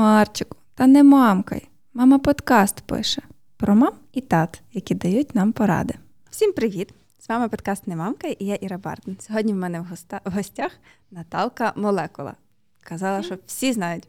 Марчику, 0.00 0.56
та 0.74 0.86
не 0.86 1.02
мамкай. 1.02 1.68
Мама 1.94 2.18
подкаст 2.18 2.80
пише 2.80 3.22
про 3.56 3.74
мам 3.74 3.92
і 4.12 4.20
тат, 4.20 4.62
які 4.72 4.94
дають 4.94 5.34
нам 5.34 5.52
поради. 5.52 5.94
Всім 6.30 6.52
привіт! 6.52 6.94
З 7.18 7.28
вами 7.28 7.48
подкаст 7.48 7.86
Не 7.86 7.96
мамка 7.96 8.28
і 8.28 8.44
я 8.44 8.54
Іра 8.54 8.78
Барден. 8.78 9.16
Сьогодні 9.20 9.52
в 9.52 9.56
мене 9.56 9.80
в, 9.80 9.84
госта... 9.84 10.20
в 10.24 10.32
гостях 10.32 10.72
Наталка 11.10 11.72
Молекула. 11.76 12.34
Казала, 12.82 13.22
що 13.22 13.38
всі 13.46 13.72
знають. 13.72 14.08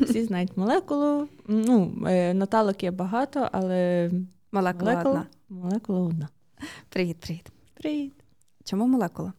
Всі 0.00 0.24
знають 0.24 0.56
молекулу. 0.56 1.28
Ну, 1.46 2.04
е, 2.06 2.34
Наталок 2.34 2.82
є 2.82 2.90
багато, 2.90 3.48
але 3.52 4.10
молекула, 4.52 4.92
молекула 4.92 5.10
одна. 5.10 5.26
Молекула 5.48 6.00
одна. 6.00 6.28
Привіт, 6.88 7.20
привіт. 7.20 7.52
Привіт. 7.74 8.12
Чому 8.64 8.86
молекула? 8.86 9.32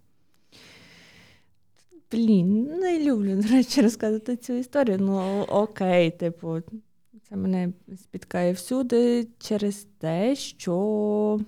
Блін, 2.11 2.63
не 2.63 3.03
люблю, 3.03 3.35
до 3.35 3.47
речі, 3.47 3.81
розказувати 3.81 4.35
цю 4.35 4.53
історію. 4.53 4.97
Ну, 4.99 5.41
окей, 5.41 6.11
типу, 6.11 6.61
це 7.29 7.35
мене 7.35 7.73
спіткає 7.97 8.53
всюди 8.53 9.27
через 9.39 9.87
те, 9.97 10.35
що. 10.35 11.39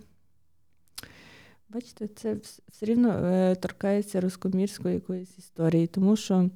Бачите, 1.70 2.08
це 2.08 2.38
все 2.70 2.86
рівно 2.86 3.10
е, 3.10 3.56
торкається 3.56 4.22
рускомірської 4.22 4.96
якоїсь 4.96 5.38
історії, 5.38 5.88
тому 5.88 6.16
що 6.16 6.50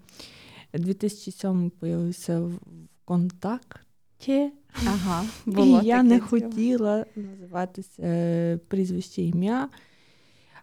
2007 0.74 1.70
появився 1.70 2.40
в 2.40 2.60
контакті, 3.06 4.52
ага, 4.86 5.26
було 5.46 5.82
і 5.82 5.86
я 5.86 6.04
не 6.04 6.18
цього. 6.18 6.30
хотіла 6.30 7.06
називатися 7.16 8.04
е, 8.04 8.60
прізвище 8.68 9.22
ім'я. 9.22 9.70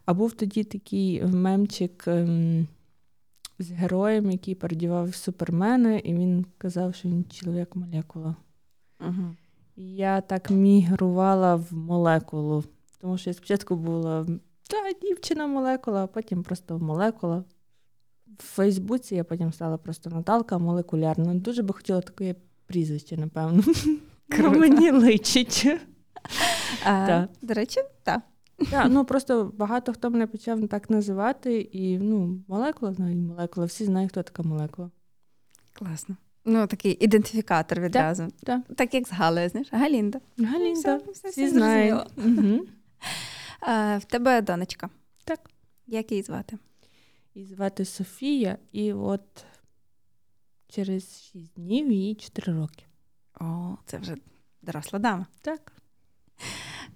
А 0.04 0.14
був 0.14 0.32
тоді 0.32 0.64
такий 0.64 1.22
мемчик. 1.24 2.04
Ем, 2.06 2.66
з 3.60 3.70
героєм, 3.70 4.30
який 4.30 4.54
передівав 4.54 5.14
Супермена, 5.14 5.96
і 5.96 6.14
він 6.14 6.46
казав, 6.58 6.94
що 6.94 7.08
він 7.08 7.24
чоловік 7.24 7.76
молекула. 7.76 8.36
Угу. 9.00 9.34
І 9.76 9.94
я 9.94 10.20
так 10.20 10.50
мігрувала 10.50 11.54
в 11.56 11.72
молекулу, 11.72 12.64
тому 13.00 13.18
що 13.18 13.30
я 13.30 13.34
спочатку 13.34 13.76
була 13.76 14.26
та 14.70 14.76
дівчина 15.02 15.46
молекула, 15.46 16.04
а 16.04 16.06
потім 16.06 16.42
просто 16.42 16.78
молекула. 16.78 17.44
В 18.38 18.42
Фейсбуці 18.42 19.14
я 19.14 19.24
потім 19.24 19.52
стала 19.52 19.78
просто 19.78 20.10
Наталка 20.10 20.58
молекулярна. 20.58 21.34
Дуже 21.34 21.62
би 21.62 21.74
хотіла 21.74 22.00
таке 22.00 22.34
прізвище, 22.66 23.16
напевно. 23.16 23.62
Мені 24.38 24.90
личить. 24.90 25.66
До 27.42 27.54
речі, 27.54 27.80
так. 28.02 28.20
Так, 28.70 28.86
ну 28.90 29.04
просто 29.04 29.52
багато 29.56 29.92
хто 29.92 30.10
мене 30.10 30.26
почав 30.26 30.68
так 30.68 30.90
називати, 30.90 31.60
і 31.60 31.98
ну, 31.98 32.40
молекула 32.48 32.94
знаю, 32.94 33.16
молекула, 33.16 33.66
всі 33.66 33.84
знають, 33.84 34.10
хто 34.10 34.22
така 34.22 34.42
молекула. 34.42 34.90
Класно. 35.72 36.16
Ну, 36.44 36.66
такий 36.66 37.04
ідентифікатор 37.04 37.80
відразу. 37.80 38.28
Да, 38.42 38.56
да. 38.66 38.74
Так 38.74 38.94
як 38.94 39.08
з 39.08 39.12
Галею, 39.12 39.48
знаєш, 39.48 39.72
Галінда. 39.72 40.20
Галінда, 40.38 40.96
все, 40.96 41.12
все, 41.12 41.28
всі 41.28 41.48
знають. 41.48 42.06
Угу. 42.16 42.60
А, 43.60 43.98
В 44.02 44.04
тебе 44.04 44.42
донечка. 44.42 44.90
Так. 45.24 45.50
Як 45.86 46.10
її 46.10 46.22
звати? 46.22 46.58
Її 47.34 47.48
звати 47.48 47.84
Софія, 47.84 48.58
і 48.72 48.92
от 48.92 49.44
через 50.68 51.22
6 51.22 51.54
днів 51.54 51.92
їй 51.92 52.14
4 52.14 52.52
роки. 52.52 52.84
О, 53.40 53.76
це 53.86 53.98
вже 53.98 54.16
доросла 54.62 54.98
дама. 54.98 55.26
Так. 55.42 55.72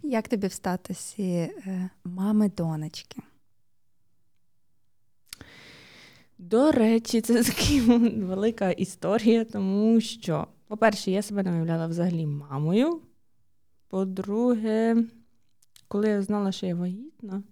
Як 0.05 0.29
тобі 0.29 0.47
в 0.47 0.53
статусі 0.53 1.23
е, 1.23 1.91
мами 2.05 2.51
донечки? 2.57 3.23
До 6.39 6.73
речі, 6.73 7.21
це 7.21 7.45
така 7.45 7.99
велика 8.17 8.71
історія, 8.71 9.45
тому 9.45 10.01
що, 10.01 10.47
по-перше, 10.67 11.11
я 11.11 11.23
себе 11.23 11.43
не 11.43 11.53
уявляла 11.53 11.87
взагалі 11.87 12.27
мамою. 12.27 13.01
По-друге, 13.89 14.97
коли 15.89 16.09
я 16.09 16.23
знала, 16.23 16.53
що 16.53 16.67
я 16.67 16.75
вагітна, 16.75 17.43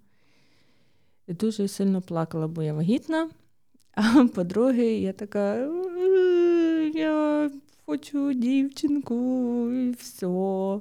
я 1.26 1.34
дуже 1.34 1.68
сильно 1.68 2.02
плакала, 2.02 2.48
бо 2.48 2.62
я 2.62 2.74
вагітна. 2.74 3.30
А 3.94 4.24
по-друге, 4.34 4.98
я 4.98 5.12
така, 5.12 5.56
я 6.94 7.50
хочу 7.86 8.32
дівчинку 8.32 9.16
і 9.72 9.90
все. 9.90 10.80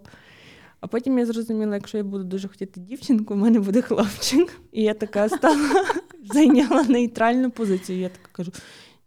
А 0.81 0.87
потім 0.87 1.19
я 1.19 1.25
зрозуміла, 1.25 1.75
якщо 1.75 1.97
я 1.97 2.03
буду 2.03 2.23
дуже 2.23 2.47
хотіти 2.47 2.79
дівчинку, 2.79 3.33
у 3.33 3.37
мене 3.37 3.59
буде 3.59 3.81
хлопчик. 3.81 4.61
І 4.71 4.83
я 4.83 4.93
така 4.93 5.29
стала, 5.29 5.85
зайняла 6.33 6.83
нейтральну 6.83 7.51
позицію. 7.51 7.99
Я 7.99 8.09
така 8.09 8.29
кажу: 8.31 8.51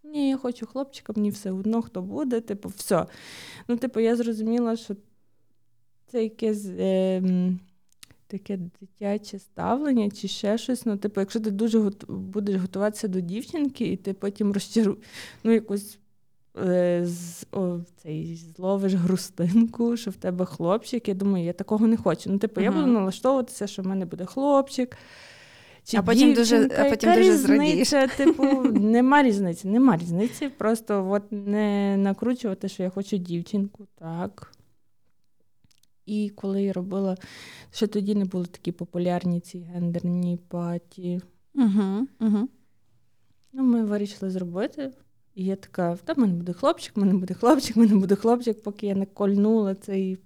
ні, 0.03 0.29
я 0.29 0.37
хочу 0.37 0.65
хлопчика, 0.65 1.13
мені 1.15 1.29
все 1.29 1.51
одно, 1.51 1.81
хто 1.81 2.01
буде, 2.01 2.41
типу, 2.41 2.71
все. 2.75 3.05
Ну, 3.67 3.77
типу, 3.77 3.99
я 3.99 4.15
зрозуміла, 4.15 4.75
що 4.75 4.95
це 6.11 6.23
якесь 6.23 6.65
е, 6.65 7.23
таке 8.27 8.59
дитяче 8.81 9.39
ставлення 9.39 10.11
чи 10.11 10.27
ще 10.27 10.57
щось. 10.57 10.85
Ну, 10.85 10.97
типу, 10.97 11.19
якщо 11.19 11.39
ти 11.39 11.51
дуже 11.51 11.91
будеш 12.07 12.61
готуватися 12.61 13.07
до 13.07 13.19
дівчинки, 13.19 13.85
і 13.85 13.97
ти 13.97 14.13
потім 14.13 14.51
розчару... 14.51 14.97
ну, 15.43 15.51
якось 15.51 15.97
з, 17.03 17.45
о, 17.51 17.79
цей, 18.03 18.35
зловиш 18.35 18.93
грустинку, 18.93 19.97
що 19.97 20.11
в 20.11 20.15
тебе 20.15 20.45
хлопчик. 20.45 21.07
Я 21.07 21.13
думаю, 21.13 21.45
я 21.45 21.53
такого 21.53 21.87
не 21.87 21.97
хочу. 21.97 22.29
Ну, 22.29 22.37
типу, 22.37 22.61
uh-huh. 22.61 22.63
я 22.63 22.71
буду 22.71 22.87
налаштовуватися, 22.87 23.67
що 23.67 23.81
в 23.81 23.85
мене 23.85 24.05
буде 24.05 24.25
хлопчик. 24.25 24.97
Чи 25.83 25.97
а 25.97 26.03
потім 26.03 26.33
дуже 26.33 26.69
а 26.79 26.89
потім 26.89 27.13
дуже 27.13 27.37
зрадієш. 27.37 27.93
Типу, 28.17 28.61
нема 28.63 29.23
різниці, 29.23 29.67
нема 29.67 29.97
різниці. 29.97 30.49
Просто 30.49 31.09
от 31.09 31.23
не 31.31 31.97
накручувати, 31.97 32.69
що 32.69 32.83
я 32.83 32.89
хочу 32.89 33.17
дівчинку, 33.17 33.87
так. 33.95 34.51
І 36.05 36.31
коли 36.35 36.63
я 36.63 36.73
робила, 36.73 37.17
ще 37.71 37.87
тоді 37.87 38.15
не 38.15 38.25
були 38.25 38.45
такі 38.45 38.71
популярні 38.71 39.39
ці 39.39 39.59
гендерні 39.59 40.37
паті. 40.47 41.21
Угу, 41.55 42.07
угу. 42.19 42.49
Ну, 43.53 43.63
Ми 43.63 43.85
вирішили 43.85 44.31
зробити. 44.31 44.91
І 45.35 45.45
я 45.45 45.55
така, 45.55 45.93
в 45.93 46.19
мене 46.19 46.33
буде 46.33 46.53
хлопчик, 46.53 46.97
в 46.97 46.99
мене 46.99 47.13
буде 47.13 47.33
хлопчик, 47.33 47.75
в 47.75 47.79
мене 47.79 47.95
буде 47.95 48.15
хлопчик, 48.15 48.63
поки 48.63 48.87
я 48.87 48.95
не 48.95 49.05
кольнула 49.05 49.75
цей, 49.75 50.17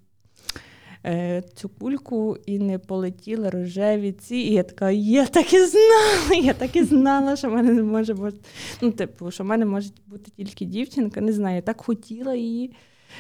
е, 1.06 1.44
цю 1.56 1.70
кульку 1.70 2.38
і 2.46 2.59
не 2.59 2.80
полетіла 2.80 3.50
рожеві 3.50 4.12
ці. 4.12 4.36
І 4.36 4.53
я 4.53 4.64
така, 4.64 4.92
я 4.92 5.25
так 5.25 5.53
і 5.53 5.66
знала, 5.66 6.44
я 6.44 6.53
так 6.53 6.75
і 6.75 6.84
знала, 6.84 7.36
що 7.36 7.50
в 7.50 7.53
мене 7.53 7.74
не 7.74 7.84
може 7.84 8.14
бути. 8.14 8.38
Ну, 8.81 8.92
типу, 8.92 9.31
що 9.31 9.44
в 9.44 9.48
мене 9.48 9.66
може 9.66 9.90
бути 10.08 10.31
тільки 10.38 10.66
дівчинка. 10.66 11.22
Не 11.22 11.34
знаю, 11.34 11.56
я 11.56 11.62
так 11.62 11.81
хотіла 11.81 12.36
її, 12.36 12.74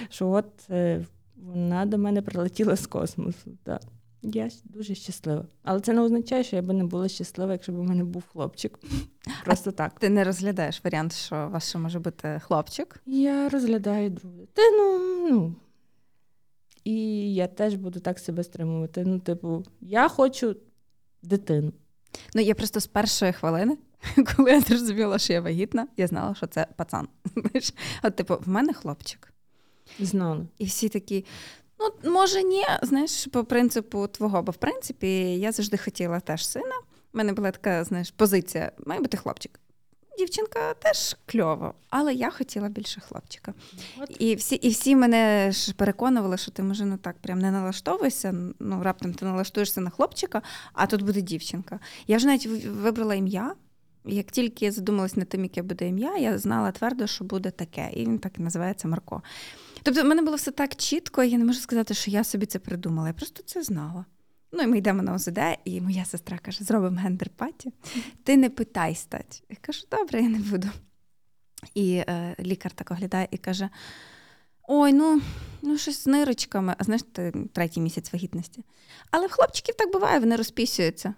що 0.09 0.29
от 0.29 0.69
е, 0.69 1.05
вона 1.35 1.85
до 1.85 1.97
мене 1.97 2.21
прилетіла 2.21 2.75
з 2.75 2.87
космосу. 2.87 3.51
Так. 3.63 3.81
Я 4.21 4.49
дуже 4.63 4.95
щаслива. 4.95 5.45
Але 5.63 5.79
це 5.79 5.93
не 5.93 6.01
означає, 6.01 6.43
що 6.43 6.55
я 6.55 6.61
би 6.61 6.73
не 6.73 6.83
була 6.83 7.07
щаслива, 7.07 7.51
якщо 7.51 7.71
б 7.71 7.79
у 7.79 7.83
мене 7.83 8.03
був 8.03 8.23
хлопчик. 8.31 8.79
Просто 9.45 9.69
а 9.69 9.73
так. 9.73 9.99
Ти 9.99 10.09
не 10.09 10.23
розглядаєш 10.23 10.83
варіант, 10.83 11.13
що 11.13 11.45
у 11.47 11.51
вас 11.51 11.69
ще 11.69 11.77
може 11.77 11.99
бути 11.99 12.41
хлопчик? 12.43 13.01
Я 13.05 13.49
розглядаю 13.49 14.09
другу 14.09 14.35
дитину. 14.35 14.99
Ну, 15.29 15.55
і 16.83 17.33
я 17.33 17.47
теж 17.47 17.75
буду 17.75 17.99
так 17.99 18.19
себе 18.19 18.43
стримувати. 18.43 19.05
Ну, 19.05 19.19
типу, 19.19 19.63
я 19.81 20.07
хочу 20.07 20.55
дитину. 21.23 21.73
Ну, 22.33 22.41
я 22.41 22.55
просто 22.55 22.79
з 22.79 22.87
першої 22.87 23.33
хвилини, 23.33 23.77
коли 24.35 24.51
я 24.51 24.61
зрозуміла, 24.61 25.19
що 25.19 25.33
я 25.33 25.41
вагітна, 25.41 25.87
я 25.97 26.07
знала, 26.07 26.35
що 26.35 26.47
це 26.47 26.67
пацан. 26.75 27.07
От, 28.03 28.15
типу, 28.15 28.37
в 28.45 28.49
мене 28.49 28.73
хлопчик. 28.73 29.33
Знала. 29.99 30.45
І 30.57 30.65
всі 30.65 30.89
такі, 30.89 31.25
Ну, 31.79 32.11
може, 32.11 32.43
ні, 32.43 32.65
знаєш, 32.81 33.27
по 33.31 33.43
принципу 33.43 34.07
твого, 34.07 34.41
бо 34.41 34.51
в 34.51 34.55
принципі 34.55 35.39
я 35.39 35.51
завжди 35.51 35.77
хотіла 35.77 36.19
теж 36.19 36.47
сина. 36.47 36.75
У 37.13 37.17
мене 37.17 37.33
була 37.33 37.51
така, 37.51 37.83
знаєш, 37.83 38.11
позиція, 38.11 38.71
має 38.85 39.01
бути 39.01 39.17
хлопчик. 39.17 39.59
Дівчинка 40.17 40.73
теж 40.73 41.15
кльово, 41.25 41.73
але 41.89 42.13
я 42.13 42.29
хотіла 42.29 42.69
більше 42.69 43.01
хлопчика. 43.01 43.53
От. 43.97 44.15
І 44.19 44.35
всі 44.35 44.55
і 44.55 44.69
всі 44.69 44.95
мене 44.95 45.51
ж 45.51 45.73
переконували, 45.73 46.37
що 46.37 46.51
ти 46.51 46.63
може 46.63 46.85
ну 46.85 46.97
так 46.97 47.17
прям 47.17 47.39
не 47.39 47.51
налаштовуєшся, 47.51 48.35
ну 48.59 48.83
раптом 48.83 49.13
ти 49.13 49.25
налаштуєшся 49.25 49.81
на 49.81 49.89
хлопчика, 49.89 50.41
а 50.73 50.87
тут 50.87 51.01
буде 51.01 51.21
дівчинка. 51.21 51.79
Я 52.07 52.17
вже 52.17 52.27
навіть 52.27 52.45
вибрала 52.65 53.15
ім'я. 53.15 53.55
Як 54.05 54.31
тільки 54.31 54.65
я 54.65 54.71
задумалась 54.71 55.15
над 55.15 55.29
тим, 55.29 55.43
яке 55.43 55.61
буде 55.61 55.87
ім'я, 55.87 56.17
я 56.17 56.37
знала 56.37 56.71
твердо, 56.71 57.07
що 57.07 57.23
буде 57.23 57.51
таке. 57.51 57.89
І 57.93 58.05
він 58.05 58.19
так 58.19 58.39
і 58.39 58.41
називається 58.41 58.87
Марко. 58.87 59.21
Тобто, 59.83 60.03
в 60.03 60.05
мене 60.05 60.21
було 60.21 60.35
все 60.35 60.51
так 60.51 60.75
чітко, 60.75 61.23
я 61.23 61.37
не 61.37 61.45
можу 61.45 61.59
сказати, 61.59 61.93
що 61.93 62.11
я 62.11 62.23
собі 62.23 62.45
це 62.45 62.59
придумала. 62.59 63.07
Я 63.07 63.13
просто 63.13 63.43
це 63.43 63.63
знала. 63.63 64.05
Ну 64.51 64.63
і 64.63 64.67
ми 64.67 64.77
йдемо 64.77 65.03
на 65.03 65.13
ОЗД, 65.13 65.39
і 65.65 65.81
моя 65.81 66.05
сестра 66.05 66.37
каже: 66.37 66.63
зробимо 66.63 67.01
гендер-паті. 67.01 67.73
Ти 68.23 68.37
не 68.37 68.49
питай 68.49 68.95
стать. 68.95 69.43
Я 69.49 69.57
кажу, 69.61 69.85
добре, 69.91 70.21
я 70.21 70.29
не 70.29 70.39
буду. 70.39 70.67
І 71.73 71.93
е, 71.93 72.35
лікар 72.39 72.71
так 72.71 72.91
оглядає 72.91 73.27
і 73.31 73.37
каже: 73.37 73.69
Ой, 74.67 74.93
ну 74.93 75.21
ну 75.61 75.77
щось 75.77 76.03
з 76.03 76.07
нирочками, 76.07 76.75
а 76.77 76.83
знаєш, 76.83 77.03
ти 77.11 77.33
третій 77.53 77.81
місяць 77.81 78.13
вагітності. 78.13 78.63
Але 79.11 79.27
в 79.27 79.31
хлопчиків 79.31 79.75
так 79.75 79.91
буває, 79.91 80.19
вони 80.19 80.35
розпісюються. 80.35 81.13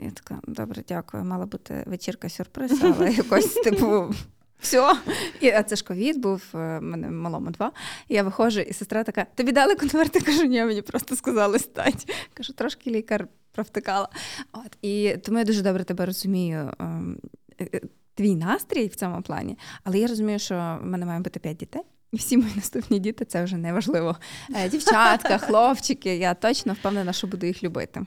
Я 0.00 0.10
така, 0.10 0.40
добре, 0.46 0.84
дякую. 0.88 1.24
Мала 1.24 1.46
бути 1.46 1.84
вечірка 1.86 2.28
сюрприз, 2.28 2.82
але 2.82 3.12
якось, 3.12 3.54
типу, 3.54 4.14
Все. 4.60 4.96
І 5.40 5.50
а 5.50 5.62
це 5.62 5.76
ж 5.76 5.84
ковід 5.84 6.20
був, 6.20 6.42
в 6.52 6.80
мене 6.80 7.10
малому 7.10 7.50
два. 7.50 7.72
І 8.08 8.14
я 8.14 8.22
виходжу, 8.22 8.60
і 8.60 8.72
сестра 8.72 9.04
така: 9.04 9.26
тобі 9.34 9.52
дали 9.52 9.74
конверти? 9.74 10.20
Кажу, 10.20 10.44
ні, 10.44 10.64
мені 10.64 10.82
просто 10.82 11.16
сказали 11.16 11.58
стать. 11.58 12.12
Кажу, 12.34 12.52
трошки 12.52 12.90
лікар 12.90 13.28
провтикала. 13.52 14.08
От 14.52 14.76
і 14.82 15.16
тому 15.24 15.38
я 15.38 15.44
дуже 15.44 15.62
добре 15.62 15.84
тебе 15.84 16.06
розумію. 16.06 16.72
Ем, 16.78 17.18
е, 17.60 17.68
е, 17.74 17.80
твій 18.14 18.34
настрій 18.34 18.86
в 18.86 18.94
цьому 18.94 19.22
плані, 19.22 19.58
але 19.84 19.98
я 19.98 20.06
розумію, 20.06 20.38
що 20.38 20.78
в 20.82 20.86
мене 20.86 21.06
має 21.06 21.20
бути 21.20 21.40
п'ять 21.40 21.56
дітей. 21.56 21.82
І 22.12 22.16
всі 22.16 22.36
мої 22.36 22.52
наступні 22.56 22.98
діти 22.98 23.24
це 23.24 23.44
вже 23.44 23.56
не 23.56 23.72
важливо. 23.72 24.16
Е, 24.54 24.68
дівчатка, 24.68 25.38
хлопчики, 25.46 26.16
я 26.16 26.34
точно 26.34 26.72
впевнена, 26.72 27.12
що 27.12 27.26
буду 27.26 27.46
їх 27.46 27.62
любити. 27.62 28.06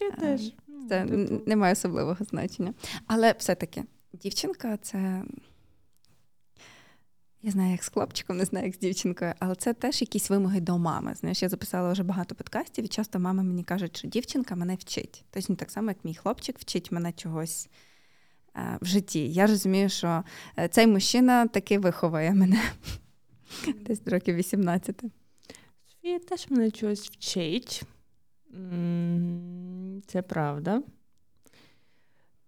Я 0.00 0.10
теж. 0.10 0.52
Це 0.88 1.04
типу. 1.04 1.42
не 1.46 1.56
має 1.56 1.72
особливого 1.72 2.24
значення. 2.24 2.74
Але 3.06 3.34
все-таки 3.38 3.84
дівчинка 4.12 4.76
це. 4.76 5.22
Я 7.42 7.50
знаю, 7.50 7.72
як 7.72 7.84
з 7.84 7.88
хлопчиком, 7.88 8.36
не 8.36 8.44
знаю, 8.44 8.66
як 8.66 8.74
з 8.74 8.78
дівчинкою, 8.78 9.34
але 9.38 9.54
це 9.54 9.74
теж 9.74 10.00
якісь 10.00 10.30
вимоги 10.30 10.60
до 10.60 10.78
мами. 10.78 11.14
Знаєш, 11.14 11.42
я 11.42 11.48
записала 11.48 11.92
вже 11.92 12.02
багато 12.02 12.34
подкастів, 12.34 12.84
і 12.84 12.88
часто 12.88 13.18
мама 13.18 13.42
мені 13.42 13.64
кажуть, 13.64 13.96
що 13.96 14.08
дівчинка 14.08 14.54
мене 14.56 14.74
вчить. 14.74 15.24
Точно 15.30 15.56
так 15.56 15.70
само, 15.70 15.88
як 15.88 16.04
мій 16.04 16.14
хлопчик 16.14 16.58
вчить 16.58 16.92
мене 16.92 17.12
чогось 17.12 17.68
е, 18.56 18.78
в 18.80 18.86
житті. 18.86 19.32
Я 19.32 19.46
розумію, 19.46 19.88
що 19.88 20.24
е, 20.58 20.68
цей 20.68 20.86
мужчина 20.86 21.46
таки 21.46 21.78
виховує 21.78 22.32
мене 22.32 22.62
десь 23.80 24.00
до 24.00 24.10
років 24.10 24.34
18. 24.34 25.02
Софія 25.88 26.18
теж 26.18 26.46
мене 26.50 26.70
чогось 26.70 27.10
вчить. 27.10 27.82
Це 30.06 30.22
правда. 30.22 30.82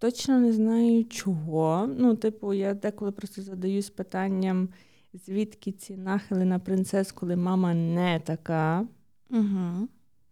Точно 0.01 0.41
не 0.41 0.53
знаю 0.53 1.05
чого. 1.05 1.87
Ну, 1.87 2.17
типу, 2.17 2.53
я 2.53 2.75
деколи 2.75 3.13
просто 3.13 3.43
задаюсь 3.43 3.91
питанням, 3.91 4.69
звідки 5.15 5.73
ці 5.73 5.97
нахили 5.97 6.45
на 6.45 6.59
принцес, 6.59 7.13
коли 7.13 7.37
мама 7.37 7.75
не 7.75 8.21
така, 8.25 8.87
Угу. 9.31 9.89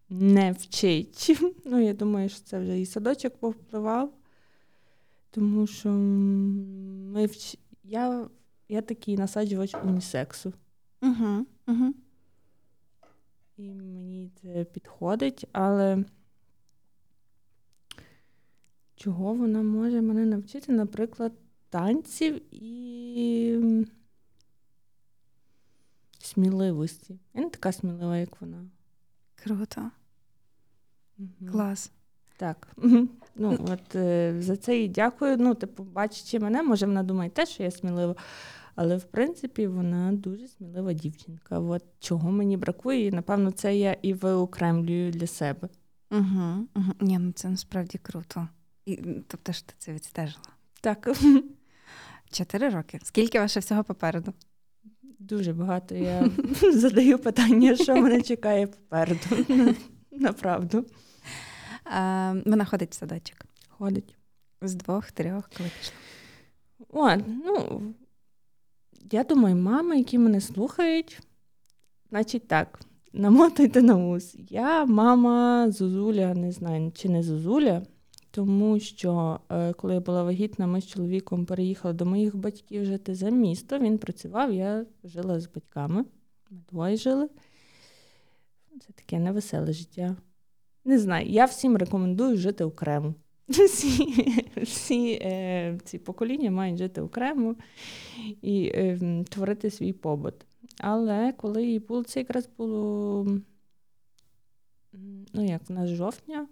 не 0.09 0.51
вчить. 0.51 1.41
Ну, 1.65 1.79
я 1.79 1.93
думаю, 1.93 2.29
що 2.29 2.39
це 2.43 2.59
вже 2.59 2.79
і 2.79 2.85
садочок 2.85 3.37
повпливав, 3.37 4.13
тому 5.31 5.67
що 5.67 5.89
ми 5.89 7.25
вч... 7.25 7.57
я 7.83 8.29
я 8.69 8.81
такий 8.81 9.17
насаджувач 9.17 9.75
унісексу. 9.83 10.53
Угу. 11.01 11.45
Угу. 11.67 11.93
І 13.57 13.73
мені 13.73 14.31
це 14.41 14.63
підходить, 14.63 15.47
але 15.51 16.03
чого 18.99 19.33
вона 19.33 19.61
може 19.61 20.01
мене 20.01 20.25
навчити, 20.25 20.71
наприклад, 20.71 21.31
танців 21.69 22.41
і 22.51 23.59
сміливості. 26.19 27.19
Я 27.33 27.41
не 27.41 27.49
така 27.49 27.71
смілива, 27.71 28.17
як 28.17 28.41
вона. 28.41 28.65
Круто. 29.43 29.91
Угу. 31.19 31.51
Клас. 31.51 31.91
Так. 32.37 32.67
Ну, 33.35 33.65
от 33.69 33.95
е, 33.95 34.35
За 34.39 34.57
це 34.57 34.77
їй 34.77 34.87
дякую. 34.87 35.37
Ну, 35.37 35.55
типу, 35.55 35.83
бачачи 35.83 36.39
мене, 36.39 36.63
може, 36.63 36.85
вона 36.85 37.03
думає 37.03 37.29
те, 37.29 37.45
що 37.45 37.63
я 37.63 37.71
смілива. 37.71 38.15
Але 38.75 38.97
в 38.97 39.03
принципі 39.03 39.67
вона 39.67 40.11
дуже 40.11 40.47
смілива 40.47 40.93
дівчинка. 40.93 41.59
От 41.59 41.83
чого 41.99 42.31
мені 42.31 42.57
бракує, 42.57 43.05
і 43.05 43.11
напевно, 43.11 43.51
це 43.51 43.77
я 43.77 43.97
і 44.01 44.13
виокремлюю 44.13 45.11
для 45.11 45.27
себе. 45.27 45.69
Угу, 46.11 46.67
угу. 46.75 46.93
Ні, 46.99 47.19
ну 47.19 47.31
це 47.31 47.49
насправді 47.49 47.97
круто. 47.97 48.47
І, 48.89 49.23
Тобто 49.27 49.51
ж 49.51 49.67
ти 49.67 49.73
це 49.77 49.93
відстежила? 49.93 50.45
Так. 50.81 51.09
Чотири 52.31 52.69
роки. 52.69 52.99
Скільки 53.03 53.39
ваше 53.39 53.59
всього 53.59 53.83
попереду? 53.83 54.33
Дуже 55.19 55.53
багато. 55.53 55.95
Я 55.95 56.29
задаю 56.73 57.19
питання, 57.19 57.75
що 57.75 57.95
мене 57.95 58.21
чекає 58.21 58.67
попереду. 58.67 59.45
Направду. 60.11 60.85
А, 61.85 62.35
Вона 62.45 62.65
ходить 62.65 62.91
в 62.91 62.93
садочок. 62.93 63.45
Ходить. 63.69 64.15
З 64.61 64.75
двох-трьох, 64.75 65.49
коли 65.57 65.69
пішла. 65.79 65.93
О, 66.89 67.15
ну, 67.45 67.81
я 69.11 69.23
думаю, 69.23 69.55
мами, 69.55 69.97
які 69.97 70.17
мене 70.17 70.41
слухають, 70.41 71.19
значить 72.09 72.47
так, 72.47 72.79
намотайте 73.13 73.81
на 73.81 73.97
ус. 73.97 74.35
Я 74.49 74.85
мама 74.85 75.71
Зозуля, 75.71 76.33
не 76.33 76.51
знаю, 76.51 76.91
чи 76.95 77.09
не 77.09 77.23
Зозуля, 77.23 77.81
тому 78.39 78.79
що 78.79 79.39
е, 79.49 79.73
коли 79.73 79.93
я 79.93 79.99
була 79.99 80.23
вагітна, 80.23 80.67
ми 80.67 80.81
з 80.81 80.87
чоловіком 80.87 81.45
переїхали 81.45 81.93
до 81.93 82.05
моїх 82.05 82.35
батьків 82.35 82.85
жити 82.85 83.15
за 83.15 83.29
місто. 83.29 83.79
Він 83.79 83.97
працював, 83.97 84.53
я 84.53 84.85
жила 85.03 85.39
з 85.39 85.47
батьками. 85.47 86.05
Ми 86.49 86.57
двоє 86.71 86.95
жили. 86.97 87.29
Це 88.81 88.93
таке 88.93 89.19
невеселе 89.19 89.73
життя. 89.73 90.15
Не 90.85 90.99
знаю, 90.99 91.27
я 91.29 91.45
всім 91.45 91.77
рекомендую 91.77 92.37
жити 92.37 92.63
окремо. 92.63 93.13
Всі 93.49 94.05
всі 94.57 95.11
е, 95.11 95.79
ці 95.83 95.97
покоління 95.97 96.51
мають 96.51 96.77
жити 96.77 97.01
окремо 97.01 97.55
і 98.41 98.71
е, 98.75 99.23
творити 99.29 99.69
свій 99.69 99.93
побут. 99.93 100.35
Але 100.77 101.33
коли 101.33 101.65
їй 101.65 101.79
було, 101.79 102.03
це 102.03 102.19
якраз 102.19 102.49
було 102.57 103.27
ну 105.33 105.45
як 105.45 105.69
в 105.69 105.73
нас 105.73 105.89
жовтня, 105.89 106.47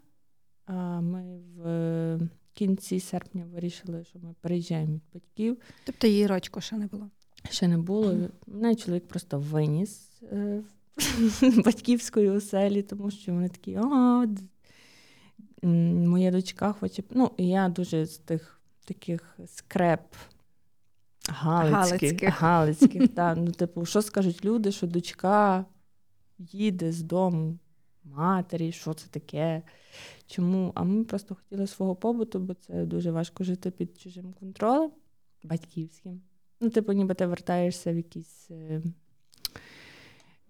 ми 1.02 1.40
в 1.56 2.20
кінці 2.54 3.00
серпня 3.00 3.46
вирішили, 3.54 4.04
що 4.04 4.20
ми 4.20 4.36
переїжджаємо 4.42 4.94
від 4.94 5.02
батьків. 5.14 5.58
Тобто 5.84 6.08
її 6.08 6.28
рочку 6.28 6.62
ще 6.62 6.78
не 6.78 6.88
було? 6.88 7.10
Ще 7.50 7.68
не 7.68 7.78
було. 7.78 8.16
Мене 8.48 8.76
чоловік 8.76 9.08
просто 9.08 9.40
виніс 9.40 10.10
е, 10.24 10.64
батьківської 11.66 12.30
оселі, 12.30 12.82
тому 12.82 13.12
що 13.12 13.34
вони 13.34 13.50
такі, 13.50 13.80
а, 13.84 14.26
моя 15.64 16.32
дочка 16.32 16.74
хоче. 16.74 17.04
Ну, 17.10 17.32
і 17.38 17.48
я 17.48 17.70
дуже 17.70 18.06
з 18.06 18.18
тих 18.18 18.60
таких 18.86 19.40
скреп 19.46 20.16
галицьких. 21.30 22.02
Галицьких. 22.02 22.42
Галицьких 22.42 23.08
та, 23.16 23.36
ну, 23.36 23.52
типу, 23.52 23.86
що 23.86 24.02
скажуть 24.02 24.46
люди, 24.46 24.72
що 24.72 24.88
дочка 24.88 25.66
їде 26.38 26.92
з 26.92 27.02
дому 27.02 27.58
матері, 28.16 28.72
що 28.72 28.94
це 28.94 29.08
таке? 29.08 29.62
Чому? 30.28 30.72
А 30.76 30.84
ми 30.84 31.04
просто 31.04 31.36
хотіли 31.36 31.68
свого 31.68 31.96
побуту, 31.96 32.40
бо 32.40 32.54
це 32.54 32.86
дуже 32.86 33.12
важко 33.12 33.44
жити 33.44 33.72
під 33.72 34.00
чужим 34.00 34.34
контролем 34.40 34.92
батьківським. 35.44 36.22
Ну, 36.62 36.70
типу, 36.70 36.94
ніби 36.94 37.14
ти 37.14 37.26
вертаєшся 37.26 37.94
в 37.94 37.96
якийсь 37.96 38.52
е, 38.52 38.82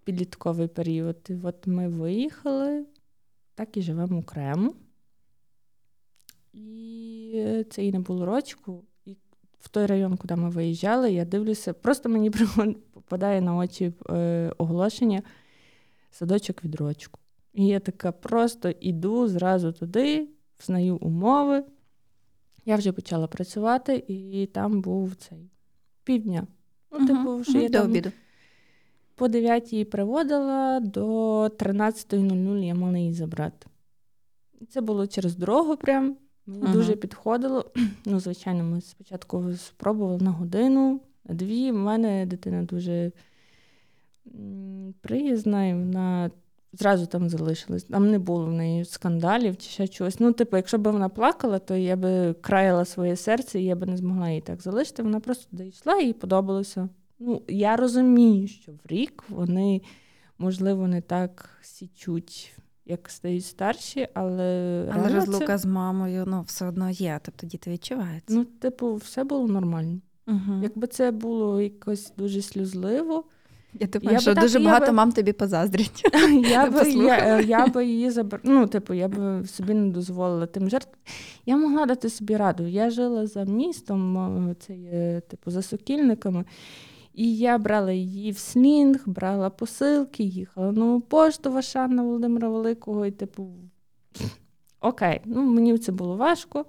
підлітковий 0.03 0.67
період. 0.67 1.17
І 1.29 1.36
от 1.43 1.67
ми 1.67 1.89
виїхали, 1.89 2.86
так 3.55 3.77
і 3.77 3.81
живемо 3.81 4.20
окремо. 4.20 4.74
І 6.53 7.65
це 7.70 7.86
і 7.86 7.91
не 7.91 8.00
було 8.00 8.25
рочку. 8.25 8.84
І 9.05 9.17
в 9.60 9.70
той 9.70 9.86
район, 9.86 10.17
куди 10.17 10.36
ми 10.36 10.50
виїжджали, 10.50 11.12
я 11.12 11.25
дивлюся, 11.25 11.74
просто 11.74 12.10
мені 12.10 12.29
попадає 12.93 13.41
на 13.41 13.55
очі 13.55 13.93
е, 14.10 14.53
оголошення 14.58 15.24
садочок 16.12 16.63
від 16.63 16.75
рочку. 16.75 17.20
І 17.57 17.67
я 17.67 17.79
така 17.79 18.11
просто 18.11 18.69
іду 18.79 19.27
зразу 19.27 19.71
туди, 19.71 20.27
взнаю 20.59 20.97
умови. 20.97 21.63
Я 22.65 22.75
вже 22.75 22.91
почала 22.91 23.27
працювати, 23.27 24.03
і 24.07 24.45
там 24.45 24.81
був 24.81 25.15
цей 25.15 25.51
півдня. 26.03 26.47
Ну, 26.91 26.97
угу, 26.97 27.07
типу, 27.07 27.43
що 27.43 27.53
угу, 27.53 27.61
я 27.61 27.69
до 27.69 27.77
там 27.77 27.91
обіду. 27.91 28.11
По 29.15 29.27
9 29.27 29.73
її 29.73 29.85
приводила, 29.85 30.79
до 30.79 31.45
13.00 31.45 32.63
я 32.63 32.75
мала 32.75 32.97
її 32.97 33.13
забрати. 33.13 33.67
Це 34.69 34.81
було 34.81 35.07
через 35.07 35.35
дорогу 35.35 35.77
прям. 35.77 36.17
Мені 36.45 36.63
ага. 36.63 36.73
дуже 36.73 36.95
підходило. 36.95 37.71
Ну, 38.05 38.19
звичайно, 38.19 38.63
ми 38.63 38.81
спочатку 38.81 39.53
спробували 39.53 40.21
на 40.21 40.31
годину, 40.31 41.01
на 41.25 41.35
дві. 41.35 41.71
У 41.71 41.75
мене 41.75 42.25
дитина 42.25 42.63
дуже 42.63 43.11
приязна, 45.01 45.67
і 45.67 45.73
вона 45.73 46.31
зразу 46.77 47.05
там 47.05 47.29
залишилась. 47.29 47.84
Там 47.84 48.12
не 48.12 48.19
було 48.19 48.46
в 48.46 48.51
неї 48.51 48.86
скандалів 48.86 49.57
чи 49.57 49.69
ще 49.69 49.88
чогось. 49.88 50.19
Ну, 50.19 50.31
типу, 50.31 50.57
якщо 50.57 50.77
б 50.77 50.88
вона 50.88 51.10
плакала, 51.10 51.60
то 51.60 51.75
я 51.75 51.96
би 51.96 52.34
краяла 52.34 52.86
своє 52.86 53.15
серце, 53.15 53.60
і 53.60 53.65
я 53.65 53.75
би 53.75 53.86
не 53.86 53.98
змогла 53.98 54.29
її 54.29 54.41
так 54.41 54.62
залишити. 54.62 55.03
Вона 55.03 55.19
просто 55.19 55.50
туди 55.51 55.67
йшла 55.67 56.00
і 56.00 56.05
їй 56.05 56.13
подобалося. 56.13 56.89
Ну, 57.19 57.41
я 57.48 57.75
розумію, 57.75 58.48
що 58.48 58.72
в 58.72 58.79
рік 58.86 59.24
вони, 59.29 59.81
можливо, 60.38 60.88
не 60.88 61.01
так 61.01 61.50
січуть 61.62 62.53
як 62.86 63.10
стають 63.10 63.46
старші, 63.46 64.07
але 64.13 64.89
Але 64.93 65.10
розлука 65.10 65.46
це... 65.46 65.57
з 65.57 65.65
мамою 65.65 66.24
ну, 66.27 66.41
все 66.41 66.67
одно 66.67 66.89
є, 66.89 67.19
тобто 67.24 67.48
діти 67.48 67.72
відчуваються. 67.72 68.36
Ну, 68.36 68.46
типу, 68.46 68.96
все 68.96 69.24
було 69.24 69.48
нормально. 69.48 70.00
Угу. 70.27 70.60
Якби 70.62 70.88
це 70.88 71.12
було 71.12 71.62
якось 71.62 72.13
дуже 72.17 72.41
сльозливо, 72.41 73.24
Я 73.79 73.88
думаю, 73.88 74.13
я 74.13 74.19
що 74.19 74.34
так, 74.34 74.43
дуже 74.43 74.60
багато 74.60 74.86
би... 74.86 74.91
мам 74.91 75.12
тобі 75.12 75.34
позаздрять. 75.34 76.03
Я 76.50 76.69
би 76.69 76.91
я, 76.91 77.39
я 77.39 77.67
би 77.67 77.86
її 77.86 78.10
забр... 78.10 78.39
Ну, 78.43 78.67
типу, 78.67 78.93
я 78.93 79.07
б 79.07 79.48
собі 79.48 79.74
не 79.74 79.91
дозволила 79.91 80.46
тим 80.46 80.69
жертв. 80.69 80.98
Я 81.46 81.57
могла 81.57 81.86
дати 81.86 82.10
собі 82.10 82.38
раду. 82.38 82.63
Я 82.63 82.89
жила 82.89 83.27
за 83.27 83.43
містом, 83.43 84.55
це 84.60 84.75
є, 84.75 85.22
типу, 85.27 85.51
за 85.51 85.62
сокільниками. 85.62 86.46
І 87.17 87.38
я 87.38 87.57
брала 87.57 87.91
її 87.91 88.31
в 88.31 88.38
слінг, 88.38 89.03
брала 89.05 89.50
посилки, 89.50 90.24
їхала 90.24 90.72
на 90.72 91.00
пошту 91.00 91.51
Вашана 91.51 92.03
Володимира 92.03 92.50
Великого, 92.50 93.05
і, 93.05 93.12
типу, 93.12 93.50
окей, 94.81 95.22
ну 95.25 95.41
мені 95.41 95.77
це 95.77 95.91
було 95.91 96.15
важко, 96.15 96.65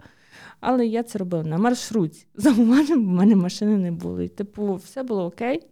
але 0.61 0.87
я 0.87 1.03
це 1.03 1.19
робила 1.19 1.45
на 1.45 1.59
маршруті. 1.59 2.27
Зауважу, 2.35 2.95
бо 2.95 3.01
в 3.01 3.15
мене 3.15 3.37
машини 3.37 3.77
не 3.77 3.93
було. 3.93 4.23
І, 4.23 4.29
типу, 4.29 4.75
все 4.75 5.03
було 5.03 5.25
окей. 5.25 5.67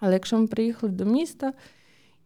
Але 0.00 0.12
якщо 0.12 0.38
ми 0.38 0.46
приїхали 0.46 0.92
до 0.92 1.04
міста, 1.04 1.52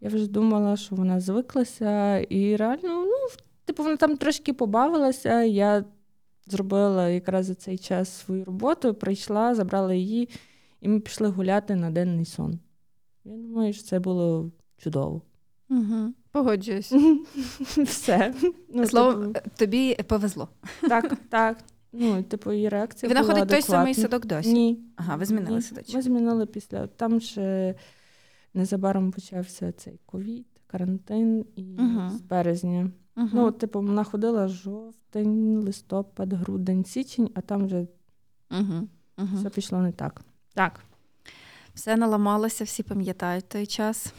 я 0.01 0.09
вже 0.09 0.27
думала, 0.27 0.77
що 0.77 0.95
вона 0.95 1.19
звиклася, 1.19 2.17
і 2.19 2.55
реально, 2.55 3.05
ну, 3.05 3.27
типу, 3.65 3.83
вона 3.83 3.97
там 3.97 4.17
трошки 4.17 4.53
побавилася. 4.53 5.43
Я 5.43 5.85
зробила 6.47 7.09
якраз 7.09 7.45
за 7.45 7.55
цей 7.55 7.77
час 7.77 8.19
свою 8.19 8.45
роботу, 8.45 8.93
прийшла, 8.93 9.55
забрала 9.55 9.93
її, 9.93 10.29
і 10.81 10.89
ми 10.89 10.99
пішли 10.99 11.29
гуляти 11.29 11.75
на 11.75 11.91
денний 11.91 12.25
сон. 12.25 12.59
Я 13.25 13.37
думаю, 13.37 13.73
що 13.73 13.83
це 13.83 13.99
було 13.99 14.51
чудово. 14.77 15.21
Угу. 15.69 16.13
Погоджуюсь. 16.31 16.93
Все. 17.77 18.33
Ну, 18.69 18.85
Слово, 18.85 19.25
типу... 19.25 19.49
тобі 19.57 19.97
повезло. 20.07 20.49
Так, 20.81 21.13
так. 21.29 21.57
Ну, 21.93 22.23
типу, 22.23 22.51
її 22.51 22.69
реакція. 22.69 23.09
Вона 23.09 23.21
була 23.21 23.33
ходить 23.33 23.49
той 23.49 23.61
самий 23.61 23.93
садок 23.93 24.25
досі? 24.25 24.53
Ні. 24.53 24.79
Ага, 24.95 25.15
ви 25.15 25.25
змінили 25.25 25.61
садочок? 25.61 25.95
Ми 25.95 26.01
змінили 26.01 26.45
після. 26.45 26.87
Там 26.87 27.19
ще 27.21 27.75
незабаром 28.53 29.11
почався 29.11 29.71
цей 29.71 29.99
ковід, 30.05 30.47
карантин 30.67 31.45
і 31.55 31.75
угу. 31.79 32.09
з 32.09 32.21
березня. 32.21 32.91
Угу. 33.17 33.29
Ну, 33.33 33.51
типу, 33.51 33.81
вона 33.81 34.03
ходила 34.03 34.47
жовтень, 34.47 35.61
листопад, 35.63 36.33
грудень, 36.33 36.85
січень, 36.85 37.29
а 37.35 37.41
там 37.41 37.65
вже 37.65 37.87
угу. 38.51 38.87
все 39.35 39.49
пішло 39.49 39.79
не 39.79 39.91
так. 39.91 40.21
Так. 40.53 40.79
Все 41.73 41.95
наламалося, 41.95 42.63
всі 42.63 42.83
пам'ятають 42.83 43.49
той 43.49 43.65
час. 43.65 44.13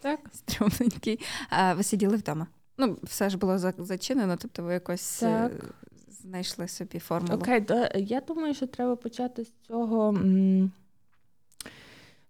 Так. 0.00 0.20
Стрьомненький. 0.32 1.20
А 1.50 1.74
ви 1.74 1.82
сиділи 1.82 2.16
вдома? 2.16 2.46
Ну, 2.78 2.98
все 3.02 3.30
ж 3.30 3.38
було 3.38 3.58
зачинено, 3.58 4.36
тобто 4.36 4.62
ви 4.62 4.72
якось 4.72 5.22
е, 5.22 5.48
так. 5.48 5.74
Знайшли 6.22 6.68
собі 6.68 6.98
формулу. 6.98 7.34
Окей, 7.34 7.60
то 7.60 7.88
я 7.94 8.20
думаю, 8.20 8.54
що 8.54 8.66
треба 8.66 8.96
почати 8.96 9.44
з 9.44 9.52
цього. 9.66 10.18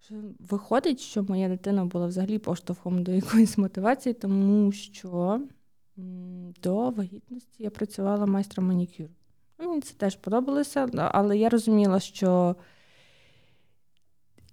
Що 0.07 0.15
Виходить, 0.39 1.01
що 1.01 1.23
моя 1.23 1.49
дитина 1.49 1.85
була 1.85 2.07
взагалі 2.07 2.39
поштовхом 2.39 3.03
до 3.03 3.13
якоїсь 3.13 3.59
мотивації, 3.59 4.13
тому 4.15 4.73
що 4.73 5.41
до 6.63 6.91
вагітності 6.91 7.63
я 7.63 7.71
працювала 7.71 8.27
майстром 8.27 8.67
манікюру. 8.67 9.09
Мені 9.59 9.81
це 9.81 9.95
теж 9.95 10.17
подобалося, 10.17 10.89
але 11.13 11.39
я 11.39 11.49
розуміла, 11.49 12.01
що 12.01 12.57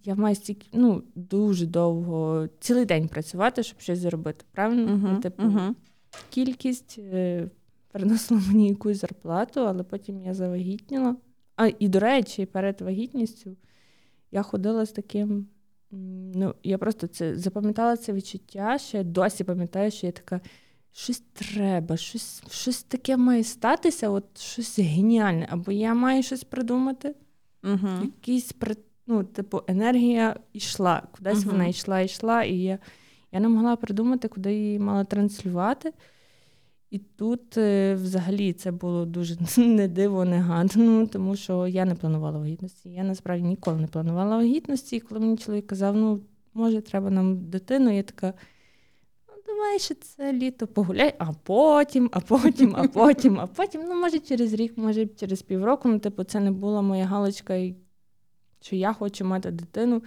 я 0.03 0.15
маю 0.15 0.35
стільки 0.35 0.67
ну, 0.73 1.03
дуже 1.15 1.65
довго, 1.65 2.47
цілий 2.59 2.85
день 2.85 3.07
працювати, 3.07 3.63
щоб 3.63 3.79
щось 3.79 3.99
заробити. 3.99 4.45
Правильно? 4.51 4.91
Uh-huh, 4.91 5.21
типу, 5.21 5.43
uh-huh. 5.43 5.73
Кількість 6.29 6.99
приносила 7.95 8.41
мені 8.47 8.69
якусь 8.69 8.97
зарплату, 8.97 9.59
але 9.59 9.83
потім 9.83 10.21
я 10.21 10.33
завагітніла. 10.33 11.15
А, 11.55 11.67
і, 11.79 11.87
до 11.87 11.99
речі, 11.99 12.45
перед 12.45 12.81
вагітністю 12.81 13.55
я 14.31 14.41
ходила 14.41 14.85
з 14.85 14.91
таким. 14.91 15.47
Ну, 16.35 16.55
я 16.63 16.77
просто 16.77 17.07
це 17.07 17.35
запам'ятала 17.35 17.97
це 17.97 18.13
відчуття, 18.13 18.77
що 18.77 18.97
я 18.97 19.03
досі 19.03 19.43
пам'ятаю, 19.43 19.91
що 19.91 20.05
я 20.07 20.11
така. 20.11 20.41
Щось 20.91 21.23
треба, 21.33 21.97
щось 21.97 22.43
щось 22.49 22.83
таке 22.83 23.17
має 23.17 23.43
статися, 23.43 24.09
от 24.09 24.39
щось 24.39 24.79
геніальне. 24.79 25.47
Або 25.49 25.71
я 25.71 25.93
маю 25.93 26.23
щось 26.23 26.43
придумати, 26.43 27.15
uh 27.63 28.03
якийсь 28.03 28.55
ну, 29.07 29.23
типу, 29.23 29.61
енергія 29.67 30.39
йшла, 30.53 31.03
кудись 31.11 31.37
uh-huh. 31.37 31.51
вона 31.51 31.65
йшла, 31.65 32.01
йшла, 32.01 32.43
і 32.43 32.57
я 32.57 32.79
я 33.31 33.39
не 33.39 33.47
могла 33.47 33.75
придумати, 33.75 34.27
куди 34.27 34.53
її 34.53 34.79
мала 34.79 35.03
транслювати. 35.03 35.93
І 36.89 36.99
тут 36.99 37.57
е, 37.57 37.95
взагалі 37.95 38.53
це 38.53 38.71
було 38.71 39.05
дуже 39.05 39.37
не 39.61 39.87
диво, 39.87 40.25
не 40.25 40.39
гадно, 40.39 41.07
тому 41.07 41.35
що 41.35 41.67
я 41.67 41.85
не 41.85 41.95
планувала 41.95 42.39
вагітності. 42.39 42.89
Я 42.89 43.03
насправді 43.03 43.43
ніколи 43.43 43.77
не 43.77 43.87
планувала 43.87 44.37
вагітності. 44.37 44.95
І 44.95 44.99
коли 44.99 45.21
мені 45.21 45.37
чоловік 45.37 45.67
казав, 45.67 45.95
ну, 45.95 46.21
може, 46.53 46.81
треба 46.81 47.09
нам 47.09 47.49
дитину, 47.49 47.95
я 47.95 48.03
така. 48.03 48.33
«Ну, 49.27 49.33
Давай 49.47 49.79
ще 49.79 49.95
це 49.95 50.33
літо 50.33 50.67
погуляй, 50.67 51.13
а 51.17 51.33
потім, 51.33 52.09
а 52.13 52.19
потім, 52.19 52.75
а 52.75 52.87
потім, 52.93 53.39
а 53.39 53.47
потім. 53.47 53.81
Ну, 53.87 53.95
може, 54.01 54.19
через 54.19 54.53
рік, 54.53 54.77
може, 54.77 55.05
через 55.05 55.41
півроку. 55.41 55.89
Ну, 55.89 55.99
типу, 55.99 56.23
це 56.23 56.39
не 56.39 56.51
була 56.51 56.81
моя 56.81 57.05
галочка, 57.05 57.73
що 58.61 58.75
я 58.75 58.93
хочу 58.93 59.25
мати 59.25 59.51
дитину. 59.51 60.03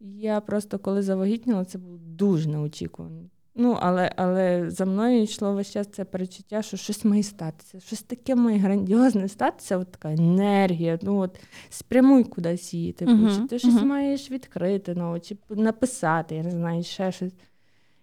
Я 0.00 0.40
просто 0.40 0.78
коли 0.78 1.02
завагітніла, 1.02 1.64
це 1.64 1.78
було 1.78 1.98
дуже 1.98 2.48
неочікувано. 2.48 3.30
Ну, 3.60 3.78
але 3.80 4.12
але 4.16 4.70
за 4.70 4.84
мною 4.84 5.22
йшло 5.22 5.52
весь 5.52 5.70
час 5.70 5.86
це 5.92 6.04
перечуття, 6.04 6.62
що 6.62 6.76
щось 6.76 7.04
має 7.04 7.22
статися, 7.22 7.80
щось 7.80 8.02
таке 8.02 8.34
має 8.34 8.58
грандіозне 8.58 9.28
статися, 9.28 9.78
от 9.78 9.92
така 9.92 10.12
енергія. 10.12 10.98
ну 11.02 11.18
от 11.18 11.40
Спрямуй 11.70 12.24
кудись 12.24 12.74
її. 12.74 12.92
Типу, 12.92 13.12
uh-huh, 13.12 13.42
чи 13.42 13.48
ти 13.48 13.56
uh-huh. 13.56 13.58
щось 13.58 13.82
маєш 13.82 14.30
відкрити, 14.30 14.94
ну, 14.94 15.20
чи 15.20 15.36
написати, 15.50 16.34
я 16.34 16.42
не 16.42 16.50
знаю, 16.50 16.82
ще 16.82 17.12
щось. 17.12 17.32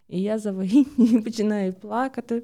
І 0.10 0.22
я 0.22 0.40
завагітнію 0.40 1.24
починаю 1.24 1.74
плакати. 1.74 2.44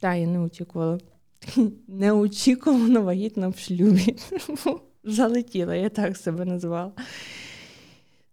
Та, 0.00 0.14
я 0.14 0.26
не 0.26 0.40
очікувала. 0.40 0.98
Неочікувано 1.88 3.02
вагітна 3.02 3.48
в 3.48 3.58
шлюбі 3.58 4.16
залетіла, 5.04 5.74
я 5.74 5.88
так 5.88 6.16
себе 6.16 6.44
назвала. 6.44 6.92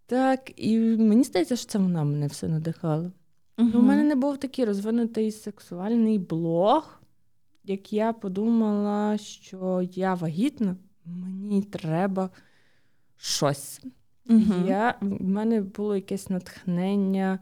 Так, 0.06 0.52
і 0.56 0.80
мені 0.80 1.24
здається, 1.24 1.56
що 1.56 1.68
це 1.68 1.80
вона 1.80 2.04
мене 2.04 2.28
все 2.28 2.48
надихала. 2.48 3.12
Угу. 3.58 3.80
У 3.80 3.82
мене 3.82 4.04
не 4.04 4.16
був 4.16 4.38
такий 4.38 4.66
розвинутий 4.66 5.32
сексуальний 5.32 6.20
блог, 6.20 7.02
як 7.64 7.94
я 7.94 8.14
подумала, 8.14 9.18
що 9.18 9.88
я 9.94 10.14
вагітна, 10.14 10.76
мені 11.06 11.62
треба 11.62 12.30
щось. 13.18 13.82
Угу. 14.30 14.68
Я, 14.68 14.96
В 15.02 15.24
мене 15.24 15.62
було 15.62 15.96
якесь 15.96 16.30
натхнення. 16.30 17.40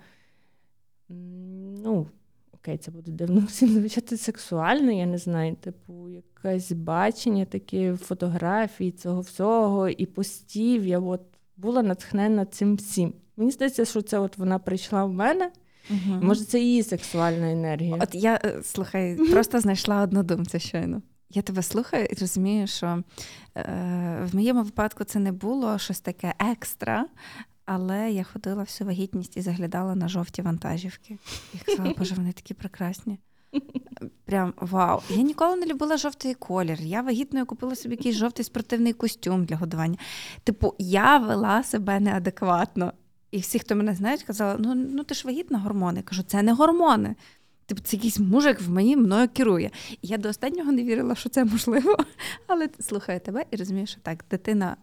ну, 1.83 2.07
окей, 2.51 2.77
це 2.77 2.91
буде 2.91 3.11
дивно 3.11 3.41
всім 3.47 3.69
звучати 3.69 4.17
сексуально, 4.17 4.91
я 4.91 5.05
не 5.05 5.17
знаю, 5.17 5.55
типу, 5.55 6.09
якесь 6.09 6.71
бачення, 6.71 7.45
такі 7.45 7.93
фотографії 7.93 8.91
цього 8.91 9.21
всього 9.21 9.89
і 9.89 10.05
постів. 10.05 10.87
Я 10.87 10.99
от 10.99 11.21
була 11.57 11.83
натхнена 11.83 12.45
цим 12.45 12.75
всім. 12.75 13.13
Мені 13.37 13.51
здається, 13.51 13.85
що 13.85 14.01
це 14.01 14.19
от 14.19 14.37
вона 14.37 14.59
прийшла 14.59 15.05
в 15.05 15.13
мене. 15.13 15.51
Угу. 15.89 16.19
Може, 16.21 16.43
це 16.45 16.59
її 16.59 16.83
сексуальна 16.83 17.51
енергія. 17.51 17.97
От 18.01 18.15
я 18.15 18.39
е, 18.45 18.59
слухай, 18.63 19.15
просто 19.15 19.59
знайшла 19.59 20.01
однодумця 20.01 20.59
щойно. 20.59 21.01
Я 21.29 21.41
тебе 21.41 21.63
слухаю 21.63 22.05
і 22.05 22.15
розумію, 22.19 22.67
що 22.67 23.03
е, 23.57 24.27
в 24.31 24.35
моєму 24.35 24.63
випадку 24.63 25.03
це 25.03 25.19
не 25.19 25.31
було 25.31 25.79
щось 25.79 25.99
таке 25.99 26.33
екстра, 26.39 27.05
але 27.65 28.11
я 28.11 28.23
ходила 28.23 28.63
всю 28.63 28.87
вагітність 28.87 29.37
і 29.37 29.41
заглядала 29.41 29.95
на 29.95 30.07
жовті 30.07 30.41
вантажівки. 30.41 31.17
І 31.53 31.57
казала, 31.57 31.93
боже, 31.97 32.15
вони 32.15 32.31
такі 32.31 32.53
прекрасні. 32.53 33.19
Прям 34.25 34.53
вау. 34.57 35.01
Я 35.09 35.21
ніколи 35.21 35.55
не 35.55 35.65
любила 35.65 35.97
жовтий 35.97 36.33
колір. 36.33 36.81
Я 36.81 37.01
вагітною 37.01 37.45
купила 37.45 37.75
собі 37.75 37.95
якийсь 37.95 38.15
жовтий 38.15 38.45
спортивний 38.45 38.93
костюм 38.93 39.45
для 39.45 39.55
годування. 39.55 39.97
Типу, 40.43 40.75
я 40.79 41.17
вела 41.17 41.63
себе 41.63 41.99
неадекватно. 41.99 42.93
І 43.33 43.39
всі, 43.39 43.59
хто 43.59 43.75
мене 43.75 43.95
знають, 43.95 44.23
казали, 44.23 44.55
ну 44.59 44.75
ну 44.75 45.03
ти 45.03 45.15
ж 45.15 45.27
вагітна 45.27 45.59
гормони. 45.59 45.97
Я 45.97 46.03
кажу, 46.03 46.23
це 46.23 46.41
не 46.41 46.53
гормони. 46.53 47.15
Типу, 47.65 47.81
це 47.83 47.95
якийсь 47.95 48.19
мужик 48.19 48.61
в 48.61 48.69
мені 48.69 48.97
мною 48.97 49.29
керує. 49.33 49.71
І 50.01 50.07
я 50.07 50.17
до 50.17 50.29
останнього 50.29 50.71
не 50.71 50.83
вірила, 50.83 51.15
що 51.15 51.29
це 51.29 51.45
можливо. 51.45 51.97
Але 52.47 52.69
слухаю 52.79 53.19
тебе 53.19 53.45
і 53.51 53.55
розумію, 53.55 53.87
що 53.87 53.99
так, 54.01 54.25
дитина 54.31 54.77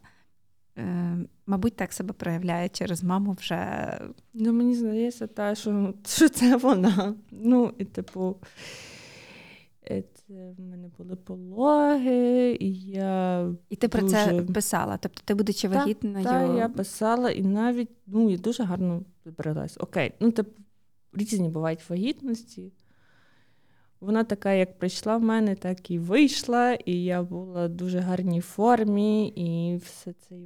Е, 0.78 1.16
мабуть, 1.46 1.76
так 1.76 1.92
себе 1.92 2.12
проявляє 2.12 2.68
через 2.68 3.04
маму 3.04 3.36
вже. 3.40 3.92
Ну, 4.34 4.52
Мені 4.52 4.74
здається, 4.74 5.26
та, 5.26 5.54
що 5.54 5.94
що 6.06 6.28
це 6.28 6.56
вона. 6.56 7.14
Ну, 7.30 7.72
і 7.78 7.84
типу, 7.84 8.36
це 9.88 10.54
в 10.58 10.60
мене 10.60 10.90
були 10.98 11.16
пологи, 11.16 12.56
і 12.60 12.74
я. 12.82 13.48
І 13.68 13.76
ти 13.76 13.88
дуже... 13.88 14.00
про 14.00 14.08
це 14.08 14.42
писала? 14.42 14.96
Тобто 14.96 15.22
ти 15.24 15.34
будучи 15.34 15.68
вагітною? 15.68 16.24
Так, 16.24 16.46
та, 16.48 16.56
я 16.56 16.68
писала 16.68 17.30
і 17.30 17.42
навіть 17.42 17.90
ну, 18.06 18.30
я 18.30 18.38
дуже 18.38 18.62
гарно 18.62 19.02
збереглась. 19.24 19.76
Окей, 19.80 20.12
ну 20.20 20.30
типу, 20.30 20.62
різні 21.12 21.48
бувають 21.48 21.90
вагітності. 21.90 22.72
Вона 24.00 24.24
така, 24.24 24.52
як 24.52 24.78
прийшла 24.78 25.16
в 25.16 25.22
мене, 25.22 25.54
так 25.54 25.90
і 25.90 25.98
вийшла, 25.98 26.72
і 26.72 27.04
я 27.04 27.22
була 27.22 27.66
в 27.66 27.68
дуже 27.68 27.98
гарній 27.98 28.40
формі, 28.40 29.28
і 29.28 29.76
все 29.76 30.12
це 30.12 30.36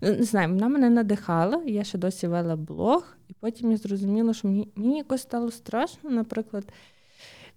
Ну, 0.00 0.10
не 0.16 0.22
знаю, 0.22 0.48
вона 0.48 0.68
мене 0.68 0.90
надихала, 0.90 1.62
я 1.66 1.84
ще 1.84 1.98
досі 1.98 2.26
вела 2.26 2.56
блог, 2.56 3.16
і 3.28 3.32
потім 3.40 3.70
я 3.70 3.76
зрозуміла, 3.76 4.34
що 4.34 4.48
мені, 4.48 4.68
мені 4.74 4.96
якось 4.98 5.22
стало 5.22 5.50
страшно. 5.50 6.10
Наприклад, 6.10 6.64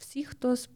всі, 0.03 0.24
хто 0.24 0.53
в 0.53 0.67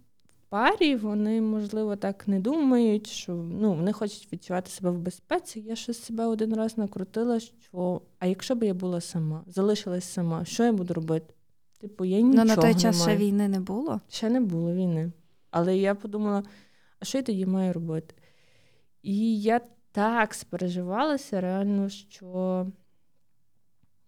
парі, 0.50 0.96
вони, 0.96 1.42
можливо, 1.42 1.96
так 1.96 2.28
не 2.28 2.40
думають, 2.40 3.08
що 3.08 3.34
ну, 3.34 3.74
вони 3.74 3.94
хочуть 3.94 4.34
відчувати 4.34 4.72
себе 4.72 4.92
в 4.92 4.98
безпеці. 4.98 5.60
Я 5.60 5.76
щось 5.76 6.04
себе 6.04 6.26
один 6.26 6.54
раз 6.56 6.78
накрутила, 6.78 7.40
що 7.40 8.02
а 8.20 8.26
якщо 8.26 8.56
б 8.56 8.64
я 8.64 8.74
була 8.74 9.02
сама, 9.02 9.44
залишилась 9.48 10.06
сама, 10.06 10.46
що 10.46 10.64
я 10.64 10.74
буду 10.74 10.94
робити? 10.94 11.34
Типу, 11.80 12.06
я 12.06 12.22
нічого 12.22 12.46
Ну 12.46 12.46
на 12.46 12.56
той 12.56 12.76
час 12.76 12.98
не 12.98 13.04
ще 13.04 13.16
війни 13.16 13.48
не 13.48 13.60
було. 13.60 14.02
Ще 14.10 14.30
не 14.30 14.40
було 14.40 14.74
війни. 14.74 15.12
Але 15.52 15.78
я 15.78 15.96
подумала, 15.96 16.44
а 17.00 17.06
що 17.06 17.18
я 17.18 17.24
тоді 17.24 17.46
маю 17.46 17.74
робити? 17.74 18.16
І 19.04 19.42
я 19.42 19.62
так 19.92 20.34
спереживалася, 20.34 21.42
реально, 21.42 21.90
що 21.90 22.68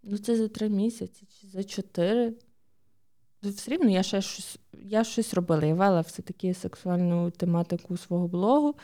ну, 0.03 0.17
це 0.17 0.35
за 0.35 0.47
три 0.47 0.69
місяці 0.69 1.27
чи 1.41 1.47
за 1.47 1.63
чотири. 1.63 2.33
Все 3.43 3.71
рівно 3.71 3.89
я 3.89 4.03
ще 4.03 4.21
щось, 4.21 4.59
я 4.83 5.03
щось 5.03 5.33
робила. 5.33 5.65
Я 5.65 5.73
вела 5.75 6.01
все-таки 6.01 6.53
сексуальну 6.53 7.31
тематику 7.31 7.97
свого 7.97 8.27
блогу. 8.27 8.75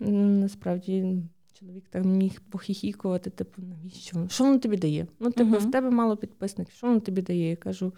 Насправді, 0.00 1.22
чоловік 1.58 1.84
так 1.90 2.04
міг 2.04 2.40
похихікувати, 2.50 3.30
типу, 3.30 3.62
навіщо? 3.62 4.26
Що 4.30 4.44
воно 4.44 4.58
тобі 4.58 4.76
дає? 4.76 5.06
Ну, 5.20 5.30
типу, 5.30 5.50
Мгм. 5.50 5.58
в 5.68 5.70
тебе 5.70 5.90
мало 5.90 6.16
підписників, 6.16 6.74
що 6.74 6.86
воно 6.86 7.00
тобі 7.00 7.22
дає? 7.22 7.50
Я 7.50 7.56
кажу, 7.56 7.92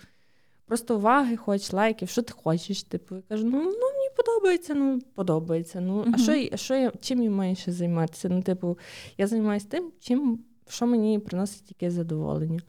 просто 0.66 0.96
уваги, 0.96 1.36
хоч 1.36 1.72
лайків, 1.72 2.08
що 2.08 2.22
ти 2.22 2.32
хочеш? 2.32 2.82
Типу, 2.82 3.16
я 3.16 3.22
кажу, 3.28 3.44
ну, 3.44 3.58
ну 3.58 3.64
мені 3.64 4.08
подобається, 4.16 4.74
ну 4.74 5.00
подобається. 5.14 5.80
Ну, 5.80 5.96
Мгм. 6.00 6.14
а 6.14 6.18
що, 6.18 6.34
я- 6.34 6.56
що 6.56 6.74
я 6.74 6.92
чим 7.00 7.22
я 7.22 7.30
маю 7.30 7.56
ще 7.56 7.72
займатися? 7.72 8.28
Ну, 8.28 8.42
типу, 8.42 8.78
я 9.18 9.26
займаюся 9.26 9.66
тим, 9.68 9.92
чим, 10.00 10.38
що 10.68 10.86
мені 10.86 11.18
приносить 11.18 11.64
тільки 11.64 11.90
задоволення. 11.90 12.60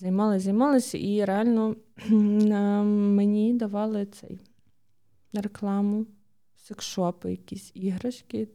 Займалася, 0.00 0.44
займалася, 0.44 0.98
і 0.98 1.24
реально 1.24 1.76
мені 2.90 3.54
давали 3.54 4.06
цей 4.06 4.40
рекламу, 5.32 6.06
секшопи, 6.56 7.30
якісь 7.30 7.70
іграшки 7.74 8.48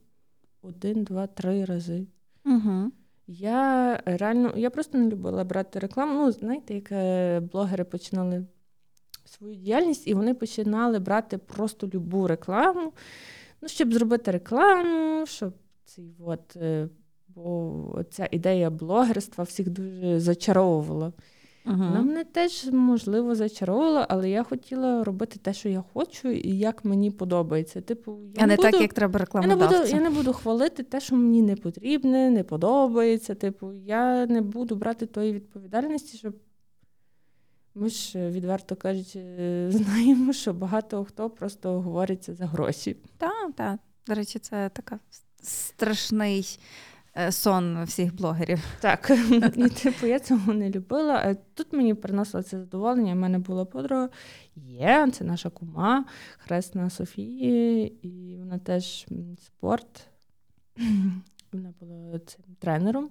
один, 0.61 1.03
два, 1.03 1.27
три 1.27 1.65
рази. 1.65 2.07
Угу. 2.45 2.91
Я 3.27 4.01
реально, 4.05 4.53
я 4.55 4.69
просто 4.69 4.97
не 4.97 5.09
любила 5.09 5.43
брати 5.43 5.79
рекламу. 5.79 6.13
Ну, 6.13 6.31
знаєте, 6.31 6.75
як 6.75 6.91
е, 6.91 7.39
блогери 7.39 7.83
починали 7.83 8.45
свою 9.25 9.55
діяльність, 9.55 10.07
і 10.07 10.13
вони 10.13 10.33
починали 10.33 10.99
брати 10.99 11.37
просто 11.37 11.89
любу 11.93 12.27
рекламу, 12.27 12.93
ну, 13.61 13.67
щоб 13.67 13.93
зробити 13.93 14.31
рекламу, 14.31 15.25
щоб 15.25 15.53
цей 15.85 16.15
от, 16.19 16.55
е, 16.55 16.89
бо 17.43 18.03
ця 18.11 18.27
ідея 18.31 18.69
блогерства 18.69 19.43
всіх 19.43 19.69
дуже 19.69 20.19
зачаровувала. 20.19 21.13
Вона 21.65 22.01
мене 22.01 22.23
теж, 22.23 22.65
можливо, 22.71 23.35
зачаровувала, 23.35 24.05
але 24.09 24.29
я 24.29 24.43
хотіла 24.43 25.03
робити 25.03 25.39
те, 25.41 25.53
що 25.53 25.69
я 25.69 25.83
хочу, 25.93 26.29
і 26.29 26.57
як 26.57 26.85
мені 26.85 27.11
подобається. 27.11 27.81
Типу, 27.81 28.19
я 28.35 28.43
А 28.43 28.47
не 28.47 28.55
буду... 28.55 28.71
так, 28.71 28.81
як 28.81 28.93
треба 28.93 29.25
Я 29.33 29.47
не, 29.47 29.55
буду, 29.55 29.75
я 29.87 29.99
не 29.99 30.09
буду 30.09 30.33
хвалити 30.33 30.83
те, 30.83 30.99
що 30.99 31.15
мені 31.15 31.41
не 31.41 31.55
потрібне, 31.55 32.29
не 32.29 32.43
подобається. 32.43 33.35
Типу, 33.35 33.73
я 33.73 34.25
не 34.25 34.41
буду 34.41 34.75
брати 34.75 35.05
тої 35.05 35.33
відповідальності, 35.33 36.17
щоб 36.17 36.35
ми 37.75 37.89
ж 37.89 38.19
е, 38.19 38.29
відверто 38.29 38.75
кажучи, 38.75 39.19
е, 39.19 39.71
знаємо, 39.71 40.33
що 40.33 40.53
багато 40.53 41.05
хто 41.05 41.29
просто 41.29 41.81
говориться 41.81 42.33
за 42.33 42.45
гроші. 42.45 42.97
Так, 43.17 43.51
так. 43.55 43.79
До 44.07 44.13
речі, 44.13 44.39
це 44.39 44.69
така 44.73 44.99
страшний 45.41 46.59
сон 47.29 47.83
всіх 47.83 48.15
блогерів. 48.15 48.59
Так, 48.79 49.11
і 49.55 49.69
типу 49.69 50.07
я 50.07 50.19
цього 50.19 50.53
не 50.53 50.69
любила. 50.69 51.13
А 51.13 51.33
Тут 51.33 51.73
мені 51.73 51.93
приносило 51.93 52.43
це 52.43 52.59
задоволення. 52.59 53.13
У 53.13 53.15
мене 53.15 53.39
була 53.39 53.65
подруга 53.65 54.09
є, 54.55 55.09
це 55.13 55.23
наша 55.23 55.49
кума, 55.49 56.05
хресна 56.37 56.89
Софії, 56.89 57.87
і 58.07 58.37
вона 58.37 58.57
теж 58.57 59.07
спорт. 59.45 60.07
Вона 61.51 61.73
була 61.79 62.19
цим 62.19 62.43
тренером. 62.59 63.09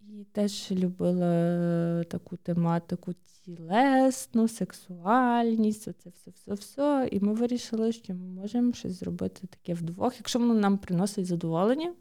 І 0.00 0.24
теж 0.32 0.70
любила 0.70 2.04
таку 2.04 2.36
тематику 2.36 3.14
тілесну, 3.44 4.48
сексуальність, 4.48 5.88
оце 5.88 6.10
все, 6.10 6.30
все, 6.30 6.54
все. 6.54 7.08
І 7.12 7.20
ми 7.20 7.34
вирішили, 7.34 7.92
що 7.92 8.14
ми 8.14 8.26
можемо 8.40 8.72
щось 8.72 8.92
зробити 8.92 9.46
таке 9.46 9.74
вдвох, 9.74 10.14
якщо 10.18 10.38
воно 10.38 10.54
нам 10.54 10.78
приносить 10.78 11.26
задоволення. 11.26 11.92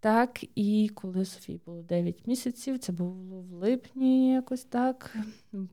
Так, 0.00 0.44
і 0.54 0.90
коли 0.94 1.24
Софії 1.24 1.60
було 1.66 1.82
9 1.82 2.26
місяців, 2.26 2.78
це 2.78 2.92
було 2.92 3.40
в 3.40 3.52
липні, 3.52 4.32
якось 4.32 4.64
так. 4.64 5.16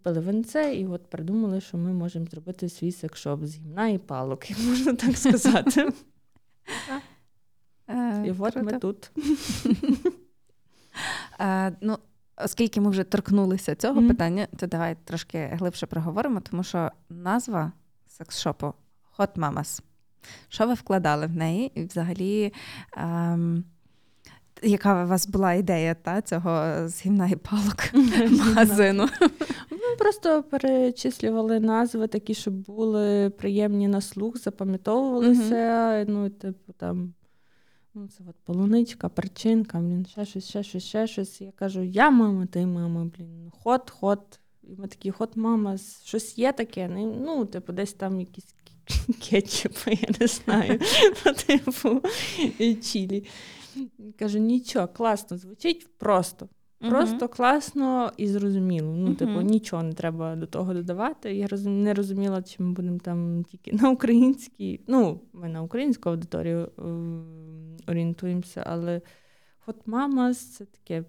Пили 0.04 0.20
винце, 0.20 0.76
і 0.76 0.88
от 0.88 1.10
придумали, 1.10 1.62
що 1.62 1.78
ми 1.78 1.94
можемо 1.94 2.26
зробити 2.26 2.70
свій 2.70 2.92
секшоп 2.92 3.46
з 3.46 3.56
гімна 3.56 3.88
і 3.88 3.98
палок, 3.98 4.44
можна 4.68 4.94
так 4.94 5.18
сказати. 5.18 5.90
Е, 7.88 8.28
І 8.28 8.32
от 8.40 8.56
ми 8.56 8.80
тут. 8.80 9.12
Е, 11.40 11.78
ну, 11.82 11.98
оскільки 12.38 12.82
ми 12.82 12.90
вже 12.90 13.04
торкнулися 13.04 13.76
цього 13.76 14.08
питання, 14.08 14.48
то 14.58 14.68
давай 14.68 14.98
трошки 15.04 15.50
глибше 15.54 15.86
проговоримо, 15.86 16.40
тому 16.40 16.64
що 16.64 16.92
назва 17.10 17.72
секс-шопу 18.08 18.74
Hot 19.18 19.34
Mamas. 19.36 19.82
Що 20.50 20.68
ви 20.68 20.74
вкладали 20.74 21.28
в 21.28 21.36
неї? 21.36 21.72
І 21.76 21.86
взагалі, 21.86 22.54
ем, 22.98 23.64
яка 24.64 25.04
у 25.04 25.08
вас 25.08 25.28
була 25.28 25.54
ідея 25.54 25.94
та, 25.94 26.22
цього 26.22 26.64
з 26.88 27.06
гімна 27.06 27.28
і 27.28 27.36
палок 27.36 27.94
магазину? 28.32 29.10
Ми 29.72 29.96
просто 30.00 30.44
перечислювали 30.44 31.60
назви 31.60 32.08
такі, 32.08 32.34
щоб 32.34 32.54
були 32.54 33.30
приємні 33.30 33.88
на 33.88 34.02
слух, 34.02 34.38
запам'ятовувалися. 34.38 36.06
Ну, 36.08 36.30
типу, 36.30 36.74
там, 36.78 37.14
ну, 37.94 38.08
це 38.08 38.24
от 38.30 38.36
полуничка, 38.46 39.10
перчинка, 39.10 39.78
блін, 39.78 40.06
ще 40.06 40.26
щось, 40.26 40.50
ще 40.50 40.64
щось, 40.64 40.84
ще 40.84 41.08
щось. 41.08 41.42
Я 41.42 41.52
кажу, 41.52 41.82
я 41.82 42.10
мама, 42.10 42.46
ти 42.46 42.66
мама, 42.66 43.06
блін, 43.18 43.52
хот, 43.64 43.90
хот. 43.90 44.40
І 44.64 44.76
ми 44.78 44.88
такі, 44.88 45.12
хот, 45.12 45.36
мама, 45.36 45.78
щось 46.04 46.38
є 46.38 46.52
таке. 46.52 46.88
Ну, 46.88 47.16
Ну, 47.26 47.46
типу, 47.46 47.74
десь 47.74 47.94
там 47.94 48.20
якісь 48.20 48.56
кетчупи, 49.30 49.92
я 49.92 50.10
не 50.20 50.28
знаю. 50.28 50.80
Ну, 51.26 51.34
Типу, 51.34 52.02
чілі. 52.82 53.24
Кажу, 54.20 54.40
нічого, 54.40 54.88
класно 54.88 55.38
звучить 55.38 55.88
просто. 55.98 56.50
Просто 56.90 57.28
класно 57.28 58.12
і 58.18 58.28
зрозуміло. 58.28 58.94
Ну, 58.96 59.06
Мгм. 59.06 59.16
типу, 59.16 59.42
нічого 59.42 59.84
не 59.84 59.94
треба 59.94 60.36
до 60.36 60.46
того 60.46 60.74
додавати. 60.74 61.36
Я 61.36 61.48
розум... 61.48 61.84
не 61.84 61.94
розуміла, 61.94 62.42
чи 62.42 62.64
ми 62.64 62.72
будемо 62.72 63.00
там 63.00 63.44
тільки 63.44 63.74
на 63.74 63.90
українській. 63.90 64.82
Ну, 64.88 65.22
ми 65.34 65.50
на 65.50 65.62
українську 65.62 66.10
аудиторію 66.10 66.72
е, 66.80 66.82
орієнтуємося, 67.92 68.64
але 68.68 69.02
Hot 69.68 69.84
Mamas 69.88 70.34
це 70.34 70.66
таке 70.66 71.04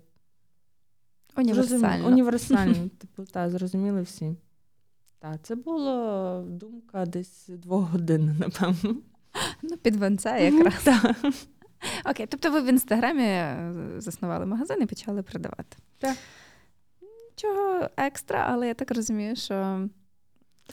Універсально. 1.37 2.07
універсально. 2.07 2.75
Типу, 2.99 3.25
та, 3.25 3.51
зрозуміли 3.51 4.03
всі. 4.03 4.37
Так, 5.19 5.37
це 5.43 5.55
була 5.55 6.43
думка 6.49 7.07
десь 7.07 7.49
двох 7.49 7.91
годин, 7.91 8.37
напевно. 8.41 8.97
Ну, 9.63 9.77
під 9.77 9.97
венце 9.97 10.45
якраз. 10.51 10.85
Так. 10.85 11.17
Окей, 12.11 12.27
тобто 12.27 12.51
ви 12.51 12.61
в 12.61 12.67
інстаграмі 12.67 13.23
е, 13.23 13.73
заснували 13.99 14.47
магазин 14.47 14.83
і 14.83 14.87
почали 14.87 15.23
продавати. 15.23 15.77
Так. 15.99 16.17
Нічого 17.31 17.89
екстра, 17.97 18.47
але 18.51 18.69
я 18.69 18.75
так 18.75 18.91
розумію, 18.91 19.37
що 19.37 19.89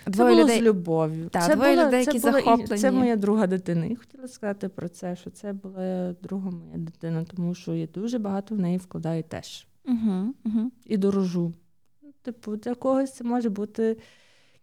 Це 0.06 0.12
двоє 0.12 0.30
було 0.32 0.44
людей. 0.44 0.60
з 0.60 0.62
любов'ю. 0.62 1.30
Так, 1.30 1.44
це 1.46 1.56
двоє 1.56 1.76
була, 1.76 1.88
людей, 1.88 2.06
це 2.06 2.12
які 2.12 2.28
була 2.28 2.39
і- 2.39 2.44
захоплені. 2.44 2.82
Це 2.82 2.92
моя 2.92 3.16
друга 3.16 3.48
дитина. 3.48 3.86
І 3.86 3.96
хотіла 3.96 4.28
сказати 4.28 4.70
про 4.70 4.89
це, 4.89 5.16
що 5.16 5.30
це 5.30 5.54
була 5.54 6.16
друга 6.22 6.52
моя 6.52 6.78
дитина, 6.78 7.24
тому 7.24 7.56
що 7.56 7.74
я 7.76 7.88
дуже 7.88 8.20
багато 8.20 8.56
в 8.56 8.60
неї 8.60 8.78
вкладаю 8.78 9.24
теж. 9.24 9.68
Угу, 9.86 10.34
угу. 10.46 10.72
І 10.86 10.98
дорожу. 10.98 11.54
Ну, 12.02 12.10
Типу, 12.22 12.56
для 12.56 12.76
когось 12.76 13.13
це 13.13 13.24
може 13.24 13.50
бути 13.50 13.98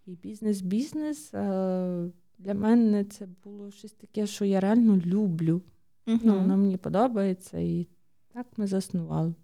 і 0.06 0.10
бізнес-бізнес. 0.10 1.34
А 1.34 2.06
для 2.38 2.54
мене 2.54 3.04
це 3.04 3.28
було 3.44 3.70
щось 3.70 3.92
таке, 3.92 4.26
що 4.26 4.44
я 4.44 4.60
реально 4.60 4.96
люблю. 4.96 5.62
Ну, 6.06 6.34
воно 6.34 6.56
мені 6.56 6.76
подобається, 6.76 7.58
і 7.58 7.88
так 8.34 8.46
ми 8.56 8.66
заснували. 8.66 9.34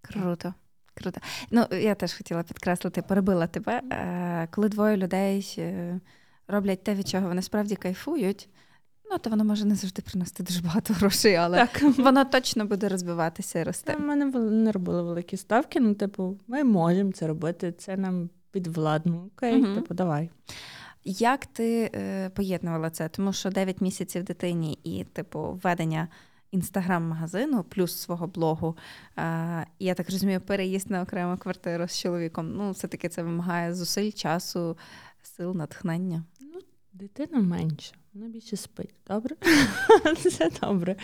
Круто. 0.00 0.54
Круто. 0.94 1.20
Ну, 1.50 1.66
я 1.70 1.94
теж 1.94 2.14
хотіла 2.14 2.42
підкреслити, 2.42 3.02
перебила 3.02 3.46
тебе. 3.46 3.80
Е, 3.92 4.48
коли 4.50 4.68
двоє 4.68 4.96
людей 4.96 5.54
е, 5.58 6.00
роблять 6.48 6.84
те, 6.84 6.94
від 6.94 7.08
чого 7.08 7.28
вони 7.28 7.42
справді 7.42 7.76
кайфують, 7.76 8.48
ну, 9.10 9.18
то 9.18 9.30
воно 9.30 9.44
може 9.44 9.64
не 9.64 9.74
завжди 9.74 10.02
приносити 10.02 10.42
дуже 10.42 10.60
багато 10.62 10.94
грошей, 10.94 11.34
але 11.34 11.66
Так. 11.66 11.82
воно 11.98 12.24
точно 12.24 12.64
буде 12.64 12.88
розвиватися 12.88 13.58
і 13.58 13.62
рости. 13.64 13.96
Мене 13.96 14.24
не 14.50 14.72
робили 14.72 15.02
великі 15.02 15.36
ставки. 15.36 15.80
Ну, 15.80 15.94
типу, 15.94 16.38
ми 16.46 16.64
можемо 16.64 17.12
це 17.12 17.26
робити, 17.26 17.72
це 17.72 17.96
нам 17.96 18.30
підвладно. 18.50 19.28
Окей, 19.36 19.62
Мгм. 19.62 19.74
типу, 19.74 19.94
давай. 19.94 20.30
Як 21.08 21.46
ти 21.46 21.90
е, 21.94 22.28
поєднувала 22.28 22.90
це? 22.90 23.08
Тому 23.08 23.32
що 23.32 23.50
9 23.50 23.80
місяців 23.80 24.24
дитині 24.24 24.78
і, 24.84 25.04
типу, 25.04 25.60
введення 25.62 26.08
інстаграм-магазину, 26.50 27.64
плюс 27.64 27.96
свого 27.96 28.26
блогу. 28.26 28.76
Е, 29.18 29.66
я 29.78 29.94
так 29.94 30.10
розумію, 30.10 30.40
переїзд 30.40 30.90
на 30.90 31.02
окрему 31.02 31.36
квартиру 31.36 31.88
з 31.88 31.98
чоловіком. 31.98 32.52
Ну, 32.56 32.70
все-таки 32.70 33.08
це 33.08 33.22
вимагає 33.22 33.74
зусиль, 33.74 34.10
часу, 34.10 34.76
сил, 35.22 35.56
натхнення. 35.56 36.24
Ну, 36.40 36.60
дитина 36.92 37.40
менша, 37.40 37.94
вона 38.14 38.28
більше 38.28 38.56
спить. 38.56 38.94
Добре? 39.08 39.36
Це 40.30 40.50
добре. 40.60 40.96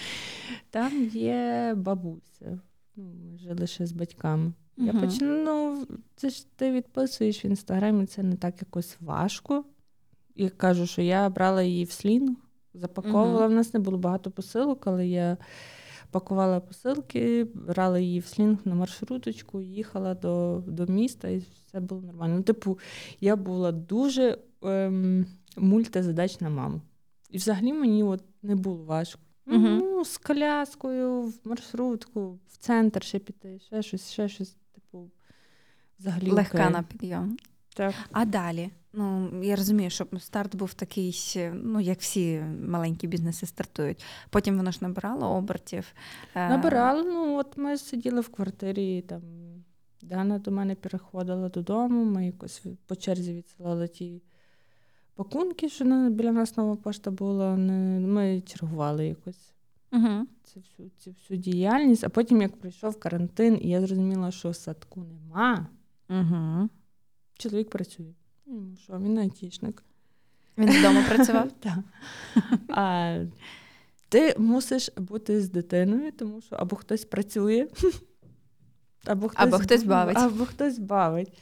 Там 0.70 1.04
є 1.12 1.74
бабуся. 1.76 2.60
Ну, 2.96 3.04
Ми 3.04 3.38
жили 3.38 3.66
ще 3.66 3.86
з 3.86 3.92
батьками. 3.92 4.52
Я 4.76 4.92
почну, 4.92 5.44
ну, 5.44 5.86
це 6.16 6.30
ж 6.30 6.46
ти 6.56 6.72
відписуєш 6.72 7.44
в 7.44 7.46
інстаграмі, 7.46 8.06
це 8.06 8.22
не 8.22 8.36
так 8.36 8.54
якось 8.60 8.96
важко. 9.00 9.64
І 10.34 10.48
кажу, 10.48 10.86
що 10.86 11.02
я 11.02 11.28
брала 11.28 11.62
її 11.62 11.84
в 11.84 11.90
слінг, 11.90 12.36
запаковувала. 12.74 13.46
У 13.46 13.50
uh-huh. 13.50 13.54
нас 13.54 13.74
не 13.74 13.80
було 13.80 13.98
багато 13.98 14.30
посилок, 14.30 14.86
але 14.86 15.06
я 15.06 15.36
пакувала 16.10 16.60
посилки, 16.60 17.46
брала 17.54 17.98
її 17.98 18.20
в 18.20 18.26
слінг 18.26 18.58
на 18.64 18.74
маршруточку, 18.74 19.60
їхала 19.60 20.14
до 20.14 20.62
до 20.66 20.86
міста, 20.86 21.28
і 21.28 21.38
все 21.66 21.80
було 21.80 22.00
нормально. 22.00 22.36
Ну, 22.36 22.42
Типу, 22.42 22.78
я 23.20 23.36
була 23.36 23.72
дуже 23.72 24.38
ем, 24.62 25.26
мультизадачна 25.56 26.50
мама. 26.50 26.80
І 27.30 27.36
взагалі 27.36 27.72
мені 27.72 28.02
от 28.02 28.22
не 28.42 28.54
було 28.54 28.84
важко. 28.84 29.20
Uh-huh. 29.46 29.78
Ну, 29.80 30.04
З 30.04 30.18
коляскою, 30.18 31.22
в 31.22 31.34
маршрутку, 31.44 32.38
в 32.48 32.56
центр 32.56 33.02
ще 33.02 33.18
піти, 33.18 33.58
ще 33.58 33.82
щось, 33.82 34.10
ще 34.10 34.28
щось, 34.28 34.56
типу, 34.74 35.10
взагалі. 35.98 36.30
Легка 36.30 36.58
окей. 36.58 36.72
на 36.72 36.82
підйом. 36.82 37.36
Так. 37.74 37.94
А 38.12 38.24
далі? 38.24 38.70
Ну, 38.94 39.30
я 39.42 39.56
розумію, 39.56 39.90
що 39.90 40.06
старт 40.18 40.56
був 40.56 40.74
такий, 40.74 41.16
ну, 41.52 41.80
як 41.80 42.00
всі 42.00 42.40
маленькі 42.68 43.08
бізнеси 43.08 43.46
стартують. 43.46 44.04
Потім 44.30 44.56
воно 44.56 44.70
ж 44.70 44.78
набирало 44.80 45.36
обертів. 45.36 45.94
Е, 46.34 46.48
набирало, 46.48 47.02
ну 47.02 47.36
от 47.38 47.56
ми 47.56 47.78
сиділи 47.78 48.20
в 48.20 48.28
квартирі, 48.28 49.02
там 49.02 49.22
Дана 50.02 50.38
до 50.38 50.50
мене 50.50 50.74
переходила 50.74 51.48
додому, 51.48 52.04
ми 52.04 52.26
якось 52.26 52.62
по 52.86 52.96
черзі 52.96 53.34
відсилали 53.34 53.88
ті 53.88 54.22
пакунки, 55.14 55.68
що 55.68 55.84
біля 56.10 56.32
нас 56.32 56.56
нова 56.56 56.76
пошта 56.76 57.10
була. 57.10 57.56
Ми 57.56 58.40
чергували 58.40 59.06
якось 59.06 59.52
угу. 59.92 60.26
цю 60.42 60.60
всю, 60.60 60.90
цю 60.98 61.10
всю 61.10 61.40
діяльність, 61.40 62.04
а 62.04 62.08
потім, 62.08 62.42
як 62.42 62.56
прийшов 62.56 63.00
карантин, 63.00 63.58
і 63.62 63.68
я 63.68 63.80
зрозуміла, 63.80 64.30
що 64.30 64.54
садку 64.54 65.04
нема. 65.04 65.66
Угу. 66.10 66.68
Чоловік 67.34 67.70
працює. 67.70 68.14
Ну, 68.46 68.76
що, 68.82 68.98
він 68.98 69.18
айтішник. 69.18 69.82
Він 70.58 70.70
вдома 70.70 71.04
працював? 71.08 71.52
Так. 71.60 71.78
А 72.68 73.18
ти 74.08 74.34
мусиш 74.38 74.90
бути 74.96 75.40
з 75.40 75.50
дитиною, 75.50 76.12
тому 76.12 76.40
що 76.40 76.56
або 76.56 76.76
хтось 76.76 77.04
працює, 77.04 77.68
або 79.04 79.28
хтось, 79.28 79.46
або 79.46 79.58
хтось 79.58 79.84
бавить. 79.84 80.16
Або 80.18 80.44
хтось 80.44 80.78
бавить. 80.78 81.38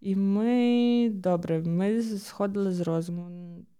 І 0.00 0.16
ми 0.16 1.10
добре, 1.14 1.58
ми 1.58 2.02
сходили 2.02 2.72
з 2.72 2.80
розуму. 2.80 3.28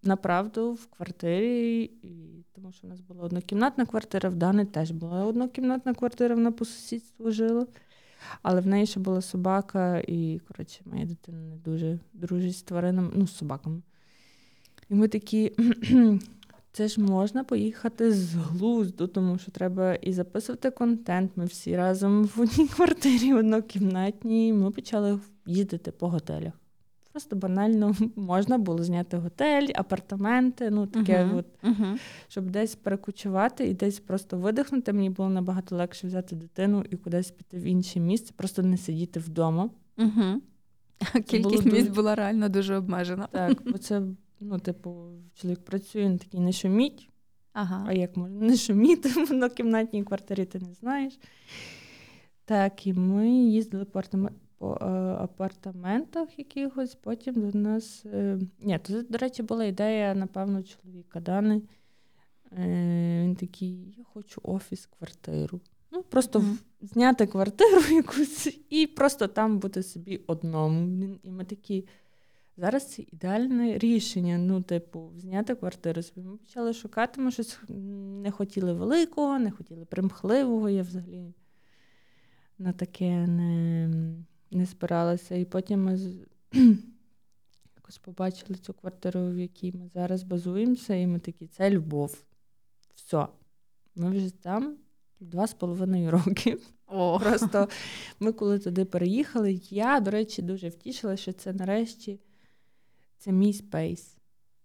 Направду 0.02 0.72
в 0.72 0.86
квартирі, 0.86 1.82
і, 2.02 2.44
тому 2.54 2.72
що 2.72 2.86
в 2.86 2.90
нас 2.90 3.00
була 3.00 3.22
однокімнатна 3.22 3.86
квартира, 3.86 4.28
в 4.28 4.34
Дани 4.34 4.64
теж 4.64 4.90
була 4.90 5.24
однокімнатна 5.24 5.94
квартира, 5.94 6.34
вона 6.34 6.52
по 6.52 6.64
сусідству 6.64 7.30
жила. 7.30 7.66
Але 8.42 8.60
в 8.60 8.66
неї 8.66 8.86
ще 8.86 9.00
була 9.00 9.20
собака, 9.20 9.98
і, 9.98 10.40
коротше, 10.48 10.80
моя 10.84 11.04
дитина 11.04 11.38
не 11.38 11.56
дуже 11.56 11.98
дружить 12.12 12.56
з 12.56 12.62
тваринами, 12.62 13.10
ну, 13.14 13.26
з 13.26 13.36
собаками. 13.36 13.82
І 14.88 14.94
ми 14.94 15.08
такі. 15.08 15.52
Це 16.72 16.88
ж 16.88 17.00
можна 17.00 17.44
поїхати 17.44 18.12
з 18.12 18.34
глузду, 18.34 19.06
тому 19.06 19.38
що 19.38 19.50
треба 19.50 19.94
і 19.94 20.12
записувати 20.12 20.70
контент. 20.70 21.32
Ми 21.36 21.44
всі 21.44 21.76
разом 21.76 22.24
в 22.24 22.40
одній 22.40 22.68
квартирі, 22.68 23.34
однокімнатній. 23.34 24.52
Ми 24.52 24.70
почали 24.70 25.20
їздити 25.46 25.90
по 25.90 26.08
готелях. 26.08 26.52
Просто 27.18 27.36
банально 27.36 27.96
можна 28.16 28.58
було 28.58 28.84
зняти 28.84 29.16
готель, 29.16 29.68
апартаменти, 29.74 30.70
ну 30.70 30.86
таке, 30.86 31.24
uh-huh. 31.24 31.36
от, 31.36 31.46
uh-huh. 31.62 31.98
щоб 32.28 32.50
десь 32.50 32.74
перекочувати 32.74 33.66
і 33.66 33.74
десь 33.74 34.00
просто 34.00 34.36
видихнути. 34.36 34.92
Мені 34.92 35.10
було 35.10 35.28
набагато 35.28 35.76
легше 35.76 36.06
взяти 36.06 36.36
дитину 36.36 36.84
і 36.90 36.96
кудись 36.96 37.30
піти 37.30 37.58
в 37.58 37.62
інше 37.62 38.00
місце, 38.00 38.32
просто 38.36 38.62
не 38.62 38.76
сидіти 38.76 39.20
вдома. 39.20 39.70
Uh-huh. 39.96 40.34
Кількість 41.26 41.64
місць 41.64 41.78
дуже... 41.78 41.90
була 41.90 42.14
реально 42.14 42.48
дуже 42.48 42.76
обмежена. 42.76 43.28
Так, 43.30 43.62
бо 43.72 43.78
це, 43.78 44.02
ну, 44.40 44.58
типу, 44.58 45.10
чоловік 45.34 45.64
працює, 45.64 46.02
він 46.04 46.18
такий 46.18 46.40
не 46.40 46.52
шуміть. 46.52 47.08
Ага. 47.52 47.84
А 47.88 47.92
як 47.92 48.16
можна 48.16 48.46
не 48.46 48.56
шуміти 48.56 49.08
в 49.24 49.32
однокімнатній 49.32 50.04
квартирі, 50.04 50.44
ти 50.44 50.58
не 50.58 50.74
знаєш. 50.74 51.18
Так, 52.44 52.86
і 52.86 52.92
ми 52.92 53.30
їздили 53.30 53.84
по 53.84 53.98
по 54.58 54.78
е, 54.80 54.84
апартаментах 55.22 56.38
якихось, 56.38 56.94
потім 56.94 57.50
до 57.50 57.58
нас. 57.58 58.06
Е, 58.06 58.38
ні, 58.60 58.78
то, 58.78 59.02
до 59.02 59.18
речі, 59.18 59.42
була 59.42 59.64
ідея, 59.64 60.14
напевно, 60.14 60.62
чоловіка 60.62 61.20
Дани. 61.20 61.62
Е, 62.52 63.22
він 63.24 63.36
такий: 63.36 63.94
я 63.98 64.04
хочу 64.04 64.40
офіс, 64.44 64.86
квартиру. 64.98 65.60
Ну, 65.90 66.02
Просто 66.02 66.38
mm-hmm. 66.38 66.56
зняти 66.80 67.26
квартиру 67.26 67.80
якусь 67.90 68.58
і 68.70 68.86
просто 68.86 69.26
там 69.26 69.58
бути 69.58 69.82
собі 69.82 70.20
одному. 70.26 71.18
І 71.22 71.30
ми 71.30 71.44
такі. 71.44 71.86
Зараз 72.60 72.92
це 72.92 73.02
ідеальне 73.12 73.78
рішення. 73.78 74.38
Ну, 74.38 74.62
типу, 74.62 75.12
зняти 75.16 75.54
квартиру 75.54 76.02
собі. 76.02 76.26
Ми 76.26 76.36
почали 76.36 76.72
шукати, 76.72 77.20
ми 77.20 77.30
щось 77.30 77.58
не 77.68 78.30
хотіли 78.30 78.72
великого, 78.72 79.38
не 79.38 79.50
хотіли 79.50 79.84
примхливого. 79.84 80.68
Я 80.68 80.82
взагалі 80.82 81.34
на 82.58 82.72
таке 82.72 83.26
не 83.26 83.88
не 84.56 84.66
збиралася. 84.66 85.34
І 85.34 85.44
потім 85.44 85.84
ми 85.84 85.98
якось 87.76 87.98
побачили 87.98 88.54
цю 88.54 88.74
квартиру, 88.74 89.30
в 89.30 89.38
якій 89.38 89.72
ми 89.72 89.88
зараз 89.94 90.22
базуємося, 90.22 90.94
і 90.94 91.06
ми 91.06 91.18
такі, 91.18 91.46
це 91.46 91.70
любов. 91.70 92.24
Все. 92.94 93.26
Ми 93.94 94.10
вже 94.10 94.30
там 94.30 94.76
два 95.20 95.46
з 95.46 95.54
половиною 95.54 96.10
роки. 96.10 96.58
О. 96.86 97.20
Просто 97.22 97.68
ми, 98.20 98.32
коли 98.32 98.58
туди 98.58 98.84
переїхали, 98.84 99.60
я, 99.70 100.00
до 100.00 100.10
речі, 100.10 100.42
дуже 100.42 100.68
втішила, 100.68 101.16
що 101.16 101.32
це 101.32 101.52
нарешті 101.52 102.20
це 103.18 103.32
мій 103.32 103.52
space. 103.52 104.16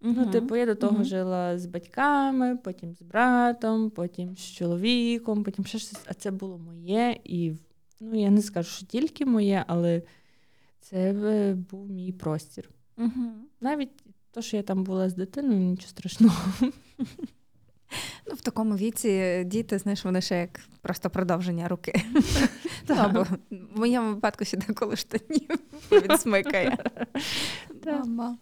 Uh-huh. 0.02 0.14
Ну, 0.18 0.32
типу, 0.32 0.56
я 0.56 0.66
до 0.66 0.76
того 0.76 0.98
uh-huh. 0.98 1.04
жила 1.04 1.60
з 1.60 1.66
батьками, 1.66 2.58
потім 2.58 2.94
з 2.94 3.02
братом, 3.02 3.90
потім 3.90 4.36
з 4.38 4.40
чоловіком, 4.40 5.44
потім 5.44 5.66
ще 5.66 5.80
щось. 5.80 6.02
А 6.06 6.14
це 6.14 6.32
було 6.32 6.58
моє, 6.58 7.20
і 7.24 7.54
Ну, 8.00 8.22
я 8.22 8.30
не 8.30 8.42
скажу, 8.42 8.70
що 8.70 8.86
тільки 8.86 9.26
моє, 9.26 9.66
але 9.68 10.02
це 10.80 10.98
е, 11.12 11.54
був 11.54 11.90
мій 11.90 12.12
простір. 12.12 12.70
Угу. 12.98 13.32
Навіть 13.62 14.04
то, 14.32 14.42
що 14.42 14.58
я 14.58 14.64
там 14.64 14.84
була 14.84 15.10
з 15.10 15.16
дитиною, 15.16 15.60
нічого 15.60 15.90
страшного. 15.90 16.36
Ну, 18.28 18.36
В 18.36 18.42
такому 18.42 18.76
віці 18.76 19.44
діти, 19.46 19.78
знаєш, 19.78 20.06
вони 20.06 20.22
ще 20.22 20.40
як 20.40 20.60
просто 20.82 21.10
продовження 21.10 21.68
руки. 21.68 22.04
Або 22.88 23.24
в 23.24 23.80
моєму 23.80 24.14
випадку 24.14 24.46
ще 24.46 24.58
деколи 24.58 24.96
штанів 24.96 25.60
відсмикає. 25.92 26.78
Мама. 27.86 28.38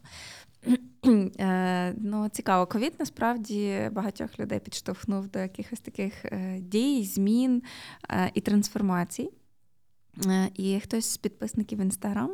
Е, 1.40 1.94
ну, 1.98 2.30
Цікаво, 2.30 2.66
ковід 2.66 2.94
насправді 3.00 3.90
багатьох 3.92 4.40
людей 4.40 4.60
підштовхнув 4.60 5.28
до 5.28 5.40
якихось 5.40 5.80
таких 5.80 6.26
е, 6.26 6.58
дій, 6.60 7.06
змін 7.06 7.64
і 8.34 8.42
трансформацій. 8.42 9.32
Е, 10.26 10.50
і 10.56 10.80
хтось 10.80 11.06
з 11.06 11.18
підписників 11.18 11.80
інстаграм, 11.80 12.32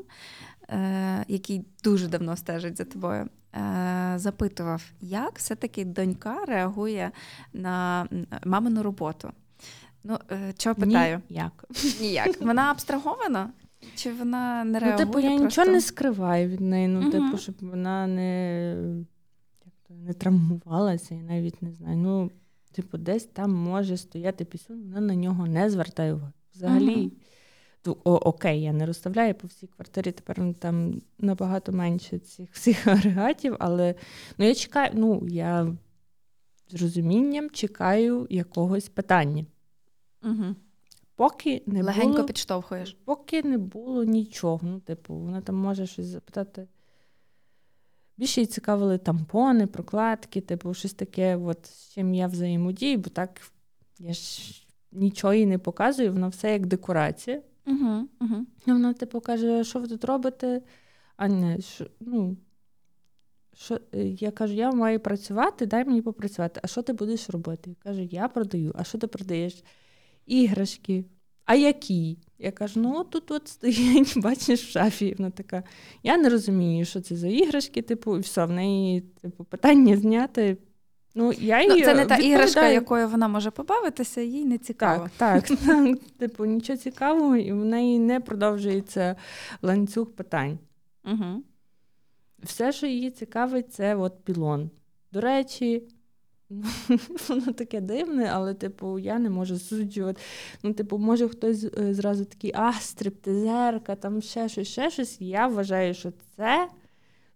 е, 0.70 1.26
який 1.28 1.66
дуже 1.84 2.08
давно 2.08 2.36
стежить 2.38 2.78
за 2.78 2.84
тобою, 2.84 3.30
е, 3.56 4.14
запитував, 4.16 4.84
як 5.02 5.38
все-таки 5.38 5.86
донька 5.86 6.46
реагує 6.46 7.12
на 7.54 8.08
мамину 8.46 8.84
роботу. 8.84 9.32
Ну, 10.04 10.18
чого 10.58 10.76
питаю? 10.76 11.22
Ніяк. 11.30 11.66
Ніяк. 12.02 12.42
Вона 12.42 12.72
абстрагована? 12.72 13.50
Чи 13.96 14.14
вона 14.14 14.64
не 14.64 14.80
реагує? 14.80 15.06
Ну, 15.06 15.14
типу, 15.14 15.20
я 15.20 15.30
просто? 15.30 15.46
нічого 15.46 15.68
не 15.68 15.82
скриваю 15.82 16.50
від 16.50 16.62
неї. 16.62 16.88
Ну, 16.88 17.02
uh 17.02 17.12
типу, 17.12 17.38
щоб 17.38 17.56
вона 17.62 18.08
не 18.08 18.70
як 19.66 19.98
не 20.06 20.14
травмувалася, 20.14 21.16
я 21.16 21.22
навіть 21.22 21.62
не 21.62 21.72
знаю. 21.72 21.98
Ну, 21.98 22.32
типу, 22.72 22.98
десь 22.98 23.26
там 23.26 23.54
може 23.54 23.98
стояти 23.98 24.46
пісюн, 24.46 24.84
вона 24.84 25.02
на 25.02 25.16
нього 25.16 25.48
не 25.48 25.70
звертає 25.70 26.14
уваги. 26.14 26.34
Взагалі. 26.56 26.98
uh 26.98 27.12
о, 27.92 28.16
окей, 28.16 28.62
я 28.62 28.74
не 28.74 28.86
розставляю 28.86 29.34
по 29.34 29.48
всій 29.48 29.68
квартирі, 29.68 30.12
тепер 30.12 30.54
там 30.60 31.02
набагато 31.20 31.72
менше 31.72 32.20
цих 32.20 32.50
всіх 32.52 32.88
агрегатів, 32.88 33.56
але 33.60 33.96
ну, 34.38 34.46
я 34.46 34.56
чекаю, 34.56 34.92
ну, 34.94 35.28
я 35.30 35.76
з 36.70 36.82
розумінням 36.82 37.50
чекаю 37.50 38.28
якогось 38.30 38.90
питання. 38.90 39.46
Угу. 40.24 40.56
Поки 41.16 41.64
не 41.66 41.84
Легенько 41.84 42.12
було, 42.12 42.26
підштовхуєш. 42.26 42.98
Поки 43.06 43.44
не 43.44 43.58
було 43.58 44.04
нічого. 44.04 44.60
Ну, 44.64 44.80
типу, 44.80 45.16
вона 45.16 45.42
там 45.42 45.56
може 45.56 45.86
щось 45.86 46.06
запитати. 46.06 46.68
Більше 48.18 48.42
її 48.42 48.48
цікавили 48.48 48.98
тампони, 48.98 49.68
прокладки, 49.68 50.42
типу, 50.42 50.74
щось 50.74 50.94
таке, 50.94 51.36
от, 51.36 51.66
з 51.66 51.94
чим 51.94 52.14
я 52.14 52.28
взаємодію, 52.28 52.98
бо 52.98 53.10
так 53.10 53.42
я 54.00 54.14
ж 54.14 54.68
нічого 54.92 55.34
їй 55.34 55.46
не 55.46 55.58
показую, 55.58 56.14
воно 56.14 56.30
все 56.30 56.52
як 56.52 56.66
декорація. 56.66 57.42
Угу, 57.68 58.08
угу. 58.22 58.46
Вона 58.66 58.94
типу 58.94 59.22
каже, 59.22 59.64
що 59.64 59.80
ви 59.80 59.88
тут 59.88 60.06
робите? 60.06 60.62
А 61.18 61.28
не, 61.28 61.62
що, 61.62 61.86
ну, 62.00 62.38
що, 63.54 63.80
я 64.20 64.32
кажу, 64.32 64.54
я 64.54 64.72
маю 64.72 65.00
працювати, 65.00 65.66
дай 65.66 65.86
мені 65.86 66.02
попрацювати. 66.02 66.60
А 66.64 66.68
що 66.68 66.82
ти 66.82 66.94
будеш 66.94 67.30
робити? 67.30 67.76
Каже, 67.84 68.04
я 68.04 68.28
продаю. 68.28 68.74
А 68.76 68.84
що 68.84 68.98
ти 68.98 69.08
продаєш? 69.08 69.64
Іграшки. 70.26 71.06
А 71.46 71.56
які? 71.56 72.18
Я 72.40 72.52
кажу, 72.52 72.80
ну 72.80 73.04
тут 73.04 73.32
от 73.32 73.48
стоїть, 73.48 74.14
бачиш 74.22 74.64
в 74.64 74.70
шафі. 74.72 75.16
Вона 75.18 75.30
така. 75.30 75.64
Я 76.04 76.18
не 76.18 76.30
розумію, 76.30 76.86
що 76.86 77.02
це 77.02 77.16
за 77.16 77.28
іграшки, 77.28 77.82
типу, 77.82 78.18
і 78.18 78.20
все, 78.20 78.46
в 78.46 78.52
неї 78.52 79.02
типу, 79.02 79.44
питання 79.44 79.98
зняти. 79.98 80.58
Ну, 81.20 81.34
я 81.34 81.62
її 81.62 81.80
ну, 81.80 81.86
Це 81.86 81.96
не 81.96 82.06
та 82.06 82.16
іграшка, 82.16 82.68
якою 82.68 83.08
вона 83.08 83.28
може 83.28 83.52
побавитися, 83.52 84.22
їй 84.22 84.46
не 84.46 84.58
цікаво. 84.58 85.10
Так, 85.18 85.44
так, 85.44 85.60
так. 85.66 85.98
Типу, 86.20 86.46
нічого 86.46 86.78
цікавого, 86.78 87.36
і 87.36 87.52
в 87.52 87.66
неї 87.66 88.00
не 88.00 88.20
продовжується 88.20 89.16
ланцюг 89.62 90.12
питань. 90.12 90.60
Угу. 91.06 91.44
Все, 92.44 92.72
що 92.72 92.88
її 92.88 93.12
цікавить, 93.12 93.74
це 93.74 93.96
от 93.96 94.24
пілон. 94.24 94.70
До 95.12 95.22
речі, 95.22 95.84
воно 97.30 97.54
таке 97.54 97.82
дивне, 97.82 98.32
але, 98.34 98.54
типу, 98.54 99.00
я 99.00 99.20
не 99.20 99.30
можу 99.30 99.60
суджувати. 99.60 100.22
Ну, 100.64 100.74
типу, 100.74 100.98
може 100.98 101.30
хтось 101.30 101.64
е, 101.64 101.94
зразу 101.94 102.26
такий, 102.26 102.52
а, 102.56 102.74
стриптизерка, 102.74 103.96
там 103.96 104.22
ще 104.22 104.50
щось, 104.50 104.68
ще 104.68 104.90
щось. 104.90 105.22
Я 105.22 105.48
вважаю, 105.48 105.94
що 105.94 106.12
це 106.36 106.68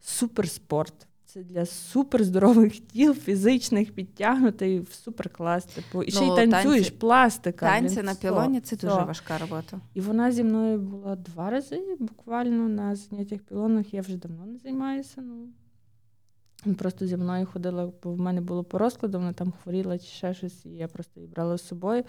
суперспорт. 0.01 1.07
Це 1.33 1.43
для 1.43 1.65
суперздорових 1.65 2.79
тіл, 2.79 3.13
фізичних, 3.13 3.91
підтягнутий, 3.93 4.79
в 4.79 4.93
суперклас. 4.93 5.65
Типу, 5.65 6.03
і 6.03 6.11
ще 6.11 6.25
й 6.25 6.27
Ну, 6.27 6.35
танцюєш, 6.35 6.87
танці- 6.87 6.99
пластика. 6.99 7.65
Танці 7.65 7.95
блін, 7.95 8.05
на 8.05 8.15
пілоні 8.15 8.61
це 8.61 8.75
дуже 8.75 8.93
все. 8.93 9.03
важка 9.03 9.37
робота. 9.37 9.79
І 9.93 10.01
вона 10.01 10.31
зі 10.31 10.43
мною 10.43 10.79
була 10.79 11.15
два 11.15 11.49
рази 11.49 11.95
буквально 11.99 12.69
на 12.69 12.95
заняттях 12.95 13.39
пілонах. 13.39 13.93
Я 13.93 14.01
вже 14.01 14.17
давно 14.17 14.45
не 14.45 14.57
займаюся. 14.57 15.21
Ну. 15.21 16.73
Просто 16.75 17.07
зі 17.07 17.17
мною 17.17 17.45
ходила, 17.45 17.91
бо 18.03 18.13
в 18.13 18.19
мене 18.19 18.41
було 18.41 18.63
по 18.63 18.77
розкладу, 18.77 19.17
вона 19.17 19.33
там 19.33 19.53
хворіла 19.63 19.97
чи 19.97 20.05
ще 20.05 20.33
щось, 20.33 20.65
і 20.65 20.69
я 20.69 20.87
просто 20.87 21.19
її 21.19 21.31
брала 21.31 21.57
з 21.57 21.67
собою. 21.67 22.03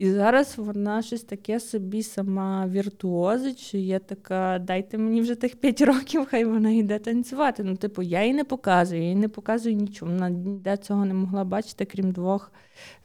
І 0.00 0.10
зараз 0.10 0.58
вона 0.58 1.02
щось 1.02 1.22
таке 1.22 1.60
собі 1.60 2.02
сама 2.02 2.66
віртуозить, 2.66 3.58
що 3.58 3.78
я 3.78 3.98
така, 3.98 4.58
дайте 4.58 4.98
мені 4.98 5.20
вже 5.20 5.34
тих 5.34 5.56
5 5.56 5.80
років, 5.80 6.26
хай 6.30 6.44
вона 6.44 6.70
йде 6.70 6.98
танцювати. 6.98 7.64
Ну, 7.64 7.76
типу, 7.76 8.02
я 8.02 8.24
їй 8.24 8.34
не 8.34 8.44
показую, 8.44 9.02
я 9.02 9.08
їй 9.08 9.14
не 9.14 9.28
показую 9.28 9.76
нічого. 9.76 10.12
Вона 10.12 10.30
ніде 10.30 10.76
цього 10.76 11.04
не 11.04 11.14
могла 11.14 11.44
бачити, 11.44 11.84
крім 11.84 12.12
двох 12.12 12.52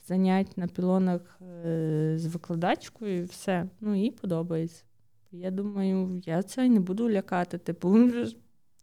занять 0.08 0.58
на 0.58 0.68
пілонах 0.68 1.40
е, 1.66 2.14
з 2.18 2.26
викладачкою, 2.26 3.18
і 3.18 3.24
все. 3.24 3.70
Ну, 3.82 3.96
їй 3.96 4.12
подобається. 4.12 4.84
Я 5.32 5.52
думаю, 5.52 6.22
я 6.26 6.44
це 6.44 6.70
не 6.70 6.80
буду 6.80 7.10
лякати. 7.10 7.58
Типу, 7.58 7.98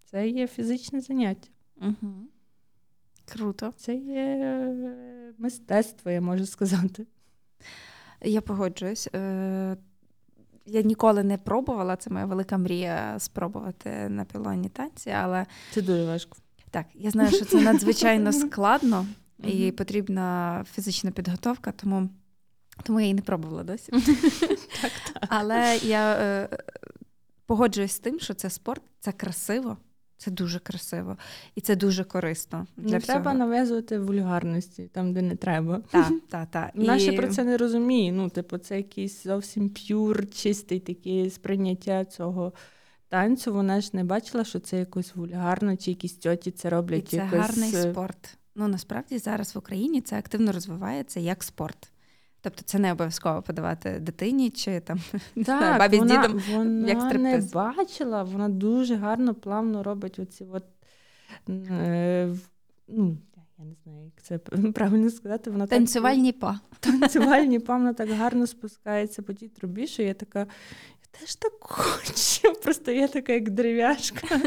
це 0.05 0.29
є 0.29 0.47
фізичне 0.47 1.01
заняття. 1.01 1.49
Угу. 1.81 2.13
Круто. 3.33 3.73
Це 3.77 3.95
є 3.95 4.23
е, 4.23 5.35
мистецтво, 5.39 6.11
я 6.11 6.21
можу 6.21 6.47
сказати. 6.47 7.07
Я 8.25 8.41
погоджуюсь. 8.41 9.09
Е, 9.15 9.77
Я 10.67 10.83
ніколи 10.83 11.23
не 11.25 11.39
пробувала, 11.39 11.97
це 11.97 12.11
моя 12.11 12.25
велика 12.27 12.59
мрія 12.59 13.19
спробувати 13.19 14.09
на 14.09 14.25
пілоні 14.25 14.69
танці, 14.69 15.11
але 15.11 15.47
Це 15.71 15.83
дуже 15.83 16.05
важко. 16.05 16.37
так, 16.71 16.87
я 16.95 17.11
знаю, 17.11 17.31
що 17.31 17.45
це 17.45 17.61
надзвичайно 17.61 18.33
складно 18.43 19.07
і 19.45 19.73
потрібна 19.73 20.65
фізична 20.73 21.11
підготовка, 21.11 21.73
тому, 21.73 22.09
тому 22.83 23.01
я 23.01 23.05
її 23.07 23.15
не 23.15 23.23
пробувала 23.23 23.65
досі. 23.65 23.93
Так, 23.93 24.03
так. 25.13 25.25
Але 25.29 25.77
я 25.83 26.13
е, 26.15 26.49
погоджуюсь 27.47 27.93
з 27.93 27.99
тим, 27.99 28.21
що 28.21 28.35
це 28.35 28.51
спорт, 28.51 28.83
це 29.01 29.13
красиво, 29.13 29.77
це 30.23 30.31
дуже 30.31 30.59
красиво 30.59 31.17
і 31.55 31.61
це 31.61 31.77
дуже 31.77 32.05
корисно 32.05 32.67
для 32.77 32.91
Не 32.93 32.99
всього. 32.99 33.21
треба 33.21 33.35
нав'язувати 33.39 33.99
вульгарності 33.99 34.91
там, 34.93 35.13
де 35.13 35.23
не 35.23 35.37
треба. 35.37 35.83
Та, 35.91 36.11
та, 36.31 36.47
та. 36.47 36.73
Ще 36.99 37.13
І- 37.13 37.17
про 37.17 37.29
це 37.29 37.45
не 37.45 37.57
розуміє. 37.57 38.13
Ну, 38.13 38.29
типу, 38.29 38.59
це 38.59 38.77
якийсь 38.77 39.23
зовсім 39.23 39.69
п'юр, 39.71 40.31
чистий 40.31 40.81
такий 40.81 41.31
сприйняття 41.31 42.05
цього 42.05 42.53
танцю. 43.09 43.53
Вона 43.55 43.81
ж 43.81 43.91
не 43.93 44.05
бачила, 44.05 44.45
що 44.45 44.59
це 44.61 44.79
якось 44.79 45.17
вульгарно, 45.17 45.77
чи 45.77 45.91
якісь 45.91 46.15
тьоті 46.15 46.51
це 46.51 46.69
І 46.69 46.71
роблять. 46.71 47.09
це 47.09 47.17
якось... 47.17 47.39
гарний 47.39 47.75
е, 47.75 47.93
спорт. 47.93 48.39
Ну 48.55 48.69
насправді 48.69 49.19
зараз 49.19 49.55
в 49.55 49.59
Україні 49.59 50.01
це 50.01 50.19
активно 50.19 50.53
розвивається 50.53 51.21
як 51.21 51.43
спорт. 51.45 51.92
Тобто 52.45 52.63
це 52.65 52.79
не 52.79 52.93
обов'язково 52.93 53.43
подавати 53.43 53.99
дитині 54.01 54.51
чи 54.51 54.81
там 54.81 55.01
Так, 55.47 55.79
бабі 55.79 55.99
вона, 55.99 56.23
з 56.25 56.27
дідом. 56.27 56.43
вона 56.51 56.89
як 56.89 57.15
не 57.15 57.43
бачила, 57.55 58.23
вона 58.23 58.49
дуже 58.49 58.95
гарно, 58.97 59.35
плавно 59.35 59.83
робить 59.83 60.19
оці 60.19 60.47
от, 60.53 60.65
е, 61.49 62.35
ну, 62.89 63.17
я 63.59 63.65
не 63.65 63.75
знаю, 63.85 64.05
як 64.05 64.23
це 64.23 64.39
правильно 64.75 65.11
сказати. 65.11 65.51
Вона 65.51 65.67
так- 65.67 65.79
Танцювальні 65.79 66.33
па. 66.33 66.61
танцювальні 66.81 67.59
пам'ятна 67.59 68.07
так 68.07 68.17
гарно 68.17 68.47
спускається 68.47 69.23
по 69.23 69.33
тій 69.33 69.49
трубі, 69.49 69.87
що 69.87 70.03
я 70.03 70.15
така. 70.15 70.39
Я 70.39 71.21
теж 71.21 71.35
так 71.35 71.53
хочу. 71.61 72.61
Просто 72.65 72.91
я 72.91 73.09
така, 73.09 73.33
як 73.33 73.51
дерев'яшка 73.51 74.41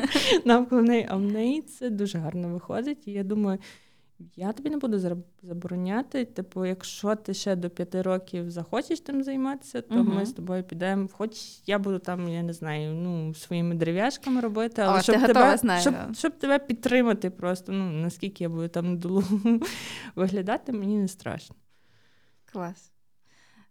навколо 0.45 0.81
неї, 0.81 1.08
а 1.10 1.15
в 1.15 1.21
неї 1.21 1.62
це 1.62 1.89
дуже 1.89 2.17
гарно 2.17 2.49
виходить. 2.49 3.08
І 3.08 3.12
я 3.12 3.23
думаю, 3.23 3.60
я 4.36 4.54
тобі 4.54 4.69
не 4.69 4.78
буду 4.78 5.19
забороняти. 5.43 6.25
Типу, 6.25 6.65
якщо 6.65 7.15
ти 7.15 7.34
ще 7.34 7.56
до 7.56 7.69
п'яти 7.69 8.01
років 8.01 8.51
захочеш 8.51 8.99
тим 8.99 9.23
займатися, 9.23 9.82
то 9.82 9.95
Мгм. 9.95 10.15
ми 10.15 10.25
з 10.25 10.34
тобою 10.34 10.63
підемо. 10.63 11.08
Хоч 11.12 11.62
я 11.65 11.80
буду 11.80 11.99
там, 11.99 12.30
я 12.30 12.43
не 12.43 12.54
знаю, 12.54 12.93
ну, 12.93 13.34
своїми 13.34 13.75
дерев'яшками 13.75 14.41
робити, 14.41 14.82
але 14.82 14.93
О, 14.93 14.97
ти 14.97 15.04
щоб, 15.04 15.15
готова, 15.15 15.34
тебе, 15.34 15.58
знаю. 15.58 15.82
щоб, 15.82 15.95
щоб 16.15 16.39
тебе 16.39 16.60
підтримати 16.60 17.30
просто. 17.30 17.71
Ну, 17.71 17.91
наскільки 17.91 18.43
я 18.43 18.49
буду 18.49 18.67
там 18.67 18.97
долу 18.97 19.23
виглядати, 20.15 20.71
мені 20.71 20.97
не 20.97 21.08
страшно. 21.08 21.56
Клас. 22.45 22.91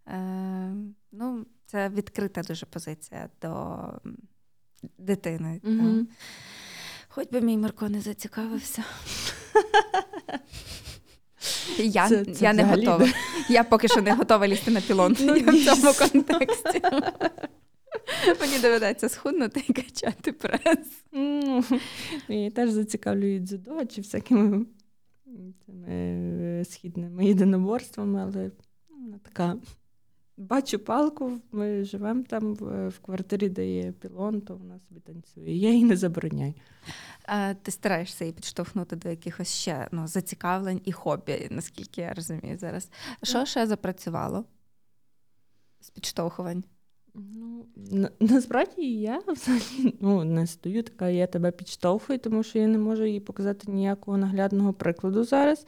Е, 0.09 0.75
ну, 1.13 1.47
це 1.67 1.89
відкрита 1.89 2.43
дуже 2.43 2.67
позиція 2.67 3.29
до 3.43 3.77
дитини. 4.99 5.61
Мгм. 5.65 6.09
Хоч 7.09 7.29
би 7.31 7.41
мій 7.41 7.59
Марко 7.59 7.89
не 7.89 8.01
зацікавився. 8.01 8.85
Я, 11.79 12.09
Це- 12.09 12.25
це 12.25 12.45
я 12.45 12.53
не 12.53 12.65
готова. 12.65 12.99
Не. 13.07 13.13
Я 13.49 13.65
поки 13.65 13.89
що 13.89 14.03
не 14.03 14.15
готова 14.15 14.49
лізти 14.49 14.71
на 14.71 14.81
пілон 14.81 15.17
Ну, 15.21 15.35
в 15.47 15.65
цьому 15.65 15.93
контексті. 15.93 16.83
Мені 18.41 18.59
доведеться 18.63 19.09
схуднути 19.09 19.65
і 19.69 19.73
качати 19.73 20.33
прес. 20.33 21.05
Ну, 21.13 21.65
я 22.29 22.51
теж 22.51 22.71
зацікавлюю 22.71 23.41
дзюдо 23.41 23.85
чи 23.85 24.01
всякими 24.01 24.67
цими 25.67 25.89
е, 25.89 26.65
східними 26.65 27.27
єдиноборствами, 27.27 28.23
але 28.23 28.51
ну, 28.91 28.97
вона 29.05 29.19
така. 29.19 29.57
Бачу 30.37 30.79
палку, 30.79 31.33
ми 31.53 31.85
живемо 31.85 32.23
там 32.23 32.55
в, 32.55 32.93
квартирі, 33.03 33.49
де 33.49 33.67
є 33.67 33.93
пілон, 33.93 34.41
то 34.41 34.57
вона 34.57 34.79
собі 34.79 35.01
танцює. 35.01 35.51
Я 35.51 35.71
її 35.71 35.85
не 35.85 35.97
забороняю. 35.97 36.55
А 37.27 37.55
ти 37.55 37.71
стараєшся 37.71 38.25
її 38.25 38.35
підштовхнути 38.35 38.97
до 38.97 39.09
якихось 39.09 39.49
ще 39.49 39.89
ну, 39.93 40.07
зацікавлень 40.07 40.81
і 40.85 40.93
хобі, 40.93 41.49
наскільки 41.51 42.01
я 42.01 42.13
розумію 42.13 42.59
зараз. 42.59 42.91
Що 43.23 43.45
ще 43.45 43.67
запрацювало 43.67 44.45
з 45.81 45.91
підштовхувань? 45.91 46.65
Ну, 47.15 47.67
на, 47.77 48.11
насправді 48.21 49.01
я 49.01 49.23
взагалі 49.27 49.97
ну, 50.01 50.25
не 50.25 50.47
стою 50.47 50.83
така, 50.83 51.09
я 51.09 51.27
тебе 51.27 51.51
підштовхую, 51.51 52.19
тому 52.19 52.43
що 52.43 52.59
я 52.59 52.67
не 52.67 52.79
можу 52.79 53.05
їй 53.05 53.21
показати 53.21 53.73
ніякого 53.73 54.17
наглядного 54.17 54.73
прикладу 54.73 55.25
зараз. 55.25 55.67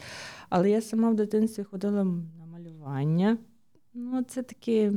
Але 0.49 0.71
я 0.71 0.81
сама 0.81 1.11
в 1.11 1.15
дитинстві 1.15 1.63
ходила 1.63 2.05
на 2.05 2.47
малювання. 2.53 3.39
Ну, 3.99 4.23
це 4.23 4.43
такі, 4.43 4.93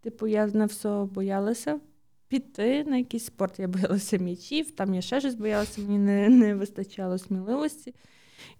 типу, 0.00 0.26
я 0.26 0.46
на 0.46 0.64
все 0.64 1.04
боялася 1.04 1.80
піти 2.28 2.84
на 2.84 2.96
якийсь 2.96 3.24
спорт. 3.24 3.58
Я 3.58 3.68
боялася 3.68 4.18
м'ячів, 4.18 4.70
там 4.70 4.94
я 4.94 5.00
ще 5.00 5.20
щось 5.20 5.34
боялася, 5.34 5.80
мені 5.80 5.98
не, 5.98 6.28
не 6.28 6.54
вистачало 6.54 7.18
сміливості. 7.18 7.94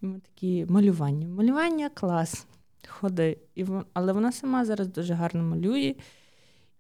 І 0.01 0.07
ми 0.07 0.21
такі 0.21 0.67
малювання. 0.69 1.29
Малювання 1.29 1.89
клас. 1.89 2.47
Ходи. 2.89 3.39
І, 3.55 3.67
але 3.93 4.13
вона 4.13 4.33
сама 4.33 4.65
зараз 4.65 4.89
дуже 4.89 5.15
гарно 5.15 5.43
малює. 5.43 5.95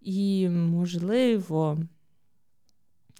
І, 0.01 0.49
можливо, 0.49 1.79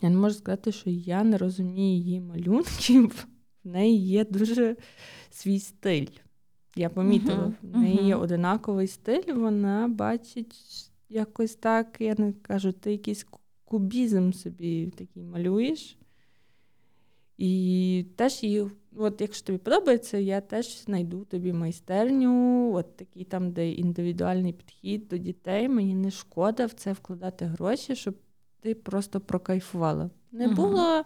я 0.03 0.11
не 0.11 0.17
можу 0.17 0.35
сказати, 0.35 0.73
що 0.73 0.91
я 0.91 1.25
не 1.25 1.39
розумію 1.39 1.97
її 1.97 2.21
малюнків. 2.21 3.27
В 3.65 3.69
неї 3.69 4.07
є 4.07 4.25
дуже 4.25 4.77
свій 5.31 5.61
стиль. 5.61 6.07
Я 6.77 6.89
помітила, 6.89 7.53
в 7.63 7.77
неї 7.79 8.07
є 8.07 8.17
одинаковий 8.17 8.87
стиль, 8.87 9.35
вона 9.35 9.89
бачить 9.89 10.55
якось 11.09 11.55
так, 11.55 11.97
я 12.01 12.15
не 12.19 12.33
кажу, 12.33 12.73
ти 12.73 12.93
якийсь 12.93 13.27
кубізм 13.65 14.33
собі 14.33 14.87
такий 14.87 15.23
малюєш. 15.23 15.99
І 17.39 18.07
теж 18.17 18.43
її 18.43 18.71
от 18.97 19.21
якщо 19.21 19.47
тобі 19.47 19.59
подобається, 19.59 20.19
я 20.19 20.41
теж 20.41 20.85
знайду 20.85 21.25
тобі 21.25 21.53
майстерню, 21.53 22.73
от 22.75 22.97
такий 22.97 23.25
там, 23.25 23.53
де 23.53 23.71
індивідуальний 23.71 24.53
підхід 24.53 25.09
до 25.09 25.19
дітей. 25.19 25.69
Мені 25.69 25.95
не 25.95 26.11
шкода 26.11 26.67
в 26.67 26.73
це 26.73 26.93
вкладати 26.93 27.45
гроші, 27.45 27.97
щоб 27.97 28.15
ти 28.61 28.75
просто 28.75 29.21
прокайфувала. 29.21 30.11
Не 30.33 30.49
було 30.49 31.05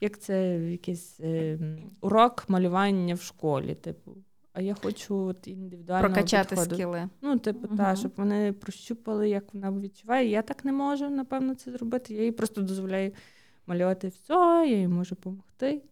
як 0.00 0.18
це 0.18 0.58
якийсь 0.70 1.20
е, 1.20 1.58
урок 2.00 2.44
малювання 2.48 3.14
в 3.14 3.22
школі, 3.22 3.74
типу. 3.74 4.16
А 4.58 4.60
я 4.62 4.74
хочу 4.74 5.16
от 5.16 5.48
індивідуального 5.48 6.14
Прокачати 6.14 6.48
підходу. 6.48 6.74
скіли. 6.74 7.08
Ну, 7.22 7.38
типу, 7.38 7.66
Мгм. 7.68 7.76
та, 7.76 7.96
щоб 7.96 8.12
вони 8.16 8.52
прощупали, 8.52 9.28
як 9.28 9.54
вона 9.54 9.72
відчуває. 9.80 10.28
Я 10.28 10.42
так 10.42 10.64
не 10.64 10.72
можу, 10.72 11.10
напевно, 11.10 11.54
це 11.54 11.72
зробити. 11.72 12.14
Я 12.14 12.24
їй 12.24 12.32
просто 12.32 12.62
дозволяю 12.62 13.12
малювати 13.66 14.08
все, 14.08 14.34
я 14.68 14.76
їй 14.78 14.88
можу 14.88 15.14
допомогти. 15.14 15.82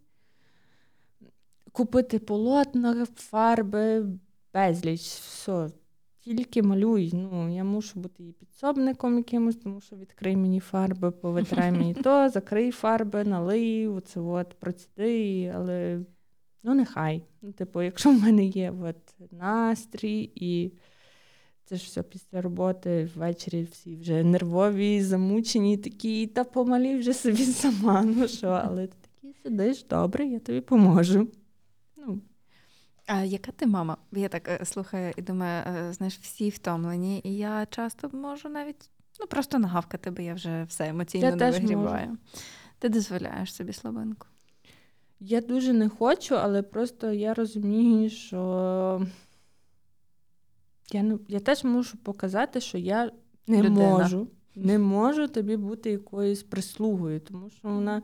Купити 1.73 2.19
полотна, 2.19 3.07
фарби, 3.17 4.07
безліч, 4.55 5.01
все. 5.01 5.69
Тільки 6.21 6.63
малюй. 6.63 7.11
Ну, 7.13 7.55
я 7.57 7.65
мушу 7.65 8.01
бути 8.01 8.23
її 8.23 8.33
підсобником 8.33 9.17
якимось, 9.17 9.57
тому 9.57 9.81
що 9.81 9.97
відкрий 9.97 10.37
мені 10.37 10.61
фарби, 10.61 11.11
повитрай 11.11 11.73
мені 11.73 11.95
то, 12.05 12.29
закрий 12.29 12.71
фарби, 12.71 13.25
налий, 13.25 13.89
оце 13.89 14.21
от, 14.21 14.55
проціди, 14.61 15.53
але 15.57 16.01
ну 16.65 16.75
нехай. 16.75 17.23
Ну, 17.43 17.53
типу, 17.53 17.83
якщо 17.83 18.11
в 18.11 18.23
мене 18.23 18.45
є 18.45 18.75
от, 18.83 18.97
настрій 19.31 20.31
і 20.35 20.73
це 21.65 21.77
ж 21.77 21.85
все 21.85 22.03
після 22.03 22.43
роботи, 22.43 23.11
ввечері 23.15 23.63
всі 23.73 23.97
вже 23.97 24.25
нервові, 24.25 25.03
замучені, 25.03 25.77
такі, 25.77 26.27
та 26.27 26.45
помалі 26.45 26.97
вже 26.97 27.15
собі 27.15 27.45
сама. 27.45 28.03
Ну 28.07 28.29
що, 28.29 28.49
але 28.49 28.87
ти 28.87 28.97
такий 29.03 29.35
сидиш, 29.43 29.85
добре, 29.85 30.27
я 30.27 30.39
тобі 30.39 30.61
поможу. 30.61 31.29
Ну, 31.97 32.21
А 33.07 33.21
яка 33.21 33.53
ти 33.53 33.67
мама? 33.67 33.97
Я 34.13 34.29
так 34.29 34.49
е, 34.49 34.65
слухаю 34.65 35.13
і 35.17 35.23
думаю, 35.23 35.65
е, 35.67 35.93
знаєш, 35.93 36.19
всі 36.19 36.51
втомлені, 36.51 37.21
і 37.25 37.37
я 37.37 37.67
часто 37.71 38.11
можу 38.13 38.49
навіть 38.49 38.91
ну 39.21 39.27
просто 39.27 39.59
нагавкати, 39.59 40.11
бо 40.11 40.23
я 40.23 40.35
вже 40.35 40.65
все 40.65 40.89
емоційно 40.89 41.25
Я 41.25 41.31
не 41.31 41.37
теж 41.37 41.61
вигріваю. 41.61 42.19
Ти 42.79 42.89
дозволяєш 42.89 43.55
собі 43.55 43.73
слабинку. 43.73 44.27
Я 45.27 45.41
дуже 45.41 45.73
не 45.73 45.89
хочу, 45.89 46.35
але 46.37 46.63
просто 46.63 47.13
я 47.13 47.35
розумію, 47.35 48.11
що 48.11 49.07
я, 50.93 51.03
не, 51.03 51.19
я 51.29 51.41
теж 51.41 51.65
мушу 51.65 51.99
показати, 51.99 52.61
що 52.61 52.79
я 52.79 53.13
не 53.47 53.63
Людина. 53.63 53.91
можу. 53.91 54.29
Не 54.57 54.79
можу 54.79 55.29
тобі 55.29 55.57
бути 55.57 55.91
якоюсь 55.91 56.43
прислугою, 56.43 57.21
тому 57.21 57.51
що 57.51 57.69
вона 57.69 57.95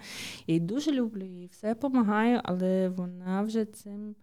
я 0.47 0.55
її 0.55 0.61
дуже 0.61 0.93
люблю, 0.93 1.25
їй 1.25 1.47
все 1.47 1.75
допомагаю, 1.75 2.41
але 2.45 2.89
вона 2.89 3.43
вже 3.43 3.65
цим 3.65 4.15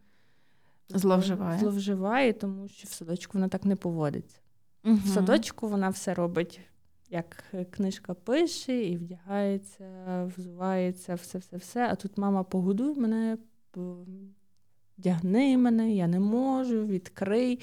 Зловживає. 0.90 1.60
зловживає, 1.60 2.34
тому 2.34 2.68
що 2.68 2.88
в 2.88 2.92
садочку 2.92 3.32
вона 3.34 3.48
так 3.48 3.66
не 3.66 3.76
поводиться. 3.76 4.40
Угу. 4.86 4.96
В 5.06 5.08
садочку 5.08 5.68
вона 5.68 5.90
все 5.90 6.14
робить, 6.14 6.60
як 7.10 7.44
книжка 7.72 8.14
пише, 8.14 8.84
і 8.84 8.98
вдягається, 8.98 9.86
взувається, 10.38 11.16
все-все-все. 11.16 11.88
А 11.92 11.96
тут 11.96 12.18
мама 12.18 12.44
погодуй 12.44 13.00
мене, 13.00 13.38
вдягни 14.98 15.58
мене, 15.58 15.94
я 15.94 16.08
не 16.08 16.20
можу, 16.20 16.86
відкрий. 16.86 17.60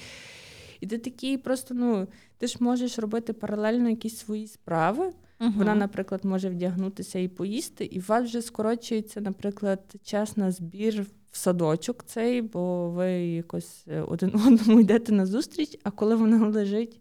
І 0.79 0.87
ти 0.87 0.97
такий 0.97 1.37
просто, 1.37 1.73
ну, 1.73 2.07
ти 2.37 2.47
ж 2.47 2.57
можеш 2.59 2.99
робити 2.99 3.33
паралельно 3.33 3.89
якісь 3.89 4.17
свої 4.17 4.47
справи. 4.47 5.13
Вона, 5.39 5.75
наприклад, 5.75 6.25
може 6.25 6.49
вдягнутися 6.49 7.19
і 7.19 7.27
поїсти, 7.27 7.85
і 7.85 7.99
у 7.99 8.03
вас 8.07 8.23
вже 8.23 8.41
скорочується, 8.41 9.21
наприклад, 9.21 9.95
час 10.03 10.37
на 10.37 10.51
збір 10.51 11.05
в 11.31 11.37
садочок 11.37 12.03
цей, 12.05 12.41
бо 12.41 12.89
ви 12.89 13.11
якось 13.11 13.83
е, 13.87 14.01
один 14.01 14.29
одному 14.47 14.79
йдете 14.79 15.11
на 15.11 15.25
зустріч, 15.25 15.77
а 15.83 15.91
коли 15.91 16.15
вона 16.15 16.47
лежить 16.47 16.99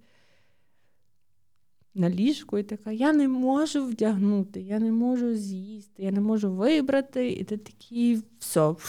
на 1.94 2.11
ліжку 2.11 2.59
і 2.59 2.62
така, 2.62 2.92
я 2.92 3.12
не 3.12 3.28
можу 3.28 3.85
вдягнути, 3.85 4.61
я 4.61 4.78
не 4.78 4.92
можу 4.92 5.35
з'їсти, 5.35 6.02
я 6.02 6.11
не 6.11 6.20
можу 6.20 6.52
вибрати, 6.52 7.30
і 7.30 7.44
ти 7.44 7.57
такий 7.57 8.22
все. 8.38 8.74